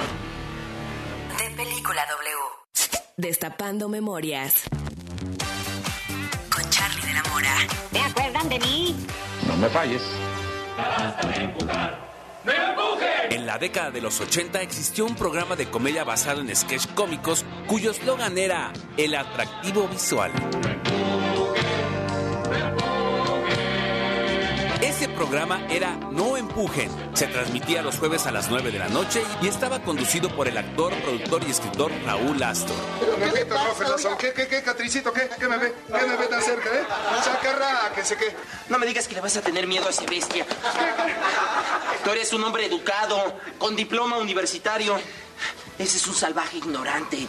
De 1.38 1.56
Película 1.56 2.06
W. 2.08 2.53
Destapando 3.16 3.88
memorias. 3.88 4.64
Con 6.52 6.68
Charlie 6.68 7.06
de 7.06 7.12
la 7.12 7.22
Mora. 7.32 7.54
¿Te 7.92 8.00
acuerdan 8.00 8.48
de 8.48 8.58
mí? 8.58 8.96
No 9.46 9.56
me 9.56 9.68
falles. 9.68 10.02
En 13.30 13.46
la 13.46 13.58
década 13.58 13.92
de 13.92 14.00
los 14.00 14.20
80 14.20 14.62
existió 14.62 15.06
un 15.06 15.14
programa 15.14 15.54
de 15.54 15.70
comedia 15.70 16.02
basado 16.02 16.40
en 16.40 16.54
sketch 16.56 16.88
cómicos 16.94 17.44
cuyo 17.68 17.92
eslogan 17.92 18.36
era 18.36 18.72
el 18.96 19.14
atractivo 19.14 19.86
visual. 19.86 20.32
Ese 20.32 21.33
programa 25.14 25.66
era 25.70 25.96
No 26.10 26.36
Empujen. 26.36 26.90
Se 27.14 27.26
transmitía 27.26 27.82
los 27.82 27.98
jueves 27.98 28.26
a 28.26 28.32
las 28.32 28.50
9 28.50 28.70
de 28.70 28.78
la 28.78 28.88
noche 28.88 29.22
y 29.40 29.48
estaba 29.48 29.80
conducido 29.82 30.28
por 30.34 30.48
el 30.48 30.56
actor, 30.58 30.92
productor 31.02 31.42
y 31.46 31.50
escritor 31.50 31.92
Raúl 32.04 32.42
Astor. 32.42 32.76
¿Qué 33.34 33.46
pasa, 33.46 34.16
¿Qué, 34.18 34.32
qué, 34.32 34.46
qué, 34.48 34.62
Catricito? 34.62 35.12
¿Qué, 35.12 35.28
qué 35.38 35.48
me 35.48 35.58
ve? 35.58 35.74
¿Qué 35.86 36.06
me 36.06 36.16
ve 36.16 36.26
tan 36.26 36.42
cerca, 36.42 36.68
eh? 36.68 36.84
Chacarra, 37.24 37.92
que 37.94 38.04
sé 38.04 38.16
qué. 38.16 38.34
No 38.68 38.78
me 38.78 38.86
digas 38.86 39.08
que 39.08 39.14
le 39.14 39.20
vas 39.20 39.36
a 39.36 39.42
tener 39.42 39.66
miedo 39.66 39.86
a 39.86 39.90
ese 39.90 40.06
bestia. 40.06 40.44
Tú 42.02 42.10
eres 42.10 42.32
un 42.32 42.44
hombre 42.44 42.66
educado, 42.66 43.38
con 43.58 43.76
diploma 43.76 44.18
universitario. 44.18 44.96
Ese 45.78 45.96
es 45.96 46.06
un 46.06 46.14
salvaje 46.14 46.58
ignorante. 46.58 47.26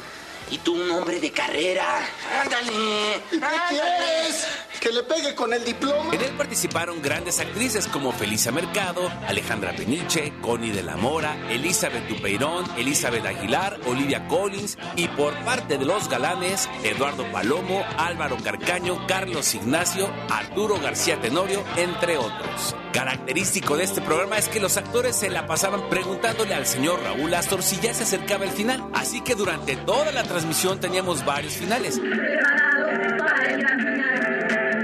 Y 0.52 0.58
tú 0.60 0.74
un 0.74 0.92
hombre 0.92 1.20
de 1.20 1.32
carrera. 1.32 2.00
Ándale. 2.42 3.22
¿Y 3.32 3.40
qué 3.40 3.48
quieres? 3.70 4.48
¿Que 4.86 4.92
le 4.92 5.02
pegue 5.02 5.34
con 5.34 5.52
el 5.52 5.66
diploma? 5.66 6.14
En 6.14 6.22
él 6.22 6.34
participaron 6.38 7.02
grandes 7.02 7.40
actrices 7.40 7.88
como 7.88 8.12
Felisa 8.12 8.52
Mercado, 8.52 9.12
Alejandra 9.28 9.76
Peniche, 9.76 10.32
Connie 10.44 10.70
de 10.70 10.84
la 10.84 10.96
Mora, 10.96 11.36
Elizabeth 11.50 12.08
Dupeirón, 12.08 12.66
Elizabeth 12.78 13.26
Aguilar, 13.26 13.80
Olivia 13.88 14.28
Collins 14.28 14.78
y 14.96 15.08
por 15.08 15.34
parte 15.44 15.80
de 15.80 15.86
los 15.86 16.08
galanes, 16.08 16.70
Eduardo 16.84 17.26
Palomo, 17.32 17.84
Álvaro 17.98 18.38
Carcaño, 18.44 19.08
Carlos 19.08 19.56
Ignacio, 19.56 20.08
Arturo 20.30 20.80
García 20.80 21.20
Tenorio, 21.20 21.64
entre 21.78 22.20
otros. 22.20 22.76
Característico 22.94 23.78
de 23.78 23.86
este 23.86 24.02
programa 24.02 24.38
es 24.38 24.50
que 24.50 24.60
los 24.60 24.78
actores 24.78 25.16
se 25.16 25.32
la 25.32 25.48
pasaban 25.48 25.90
preguntándole 25.90 26.54
al 26.54 26.68
señor 26.68 27.02
Raúl 27.02 27.34
Astor 27.34 27.64
si 27.64 27.80
ya 27.80 27.92
se 27.96 28.04
acercaba 28.04 28.46
el 28.46 28.52
final. 28.52 28.88
Así 28.94 29.22
que 29.22 29.34
durante 29.34 29.78
toda 29.78 30.12
la 30.12 30.22
transmisión 30.22 30.80
teníamos 30.80 31.26
varios 31.26 31.56
finales. 31.56 32.00
Hasta 32.00 33.78
que 33.78 34.75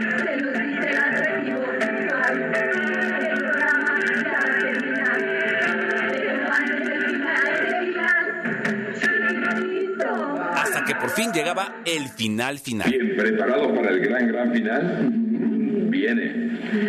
por 11.02 11.10
fin 11.10 11.32
llegaba 11.34 11.82
el 11.86 12.08
final 12.10 12.60
final. 12.60 12.90
Bien 12.90 13.16
preparado 13.18 13.74
para 13.74 13.90
el 13.90 14.00
gran, 14.02 14.28
gran 14.28 14.54
final. 14.54 15.10
Viene. 15.90 16.60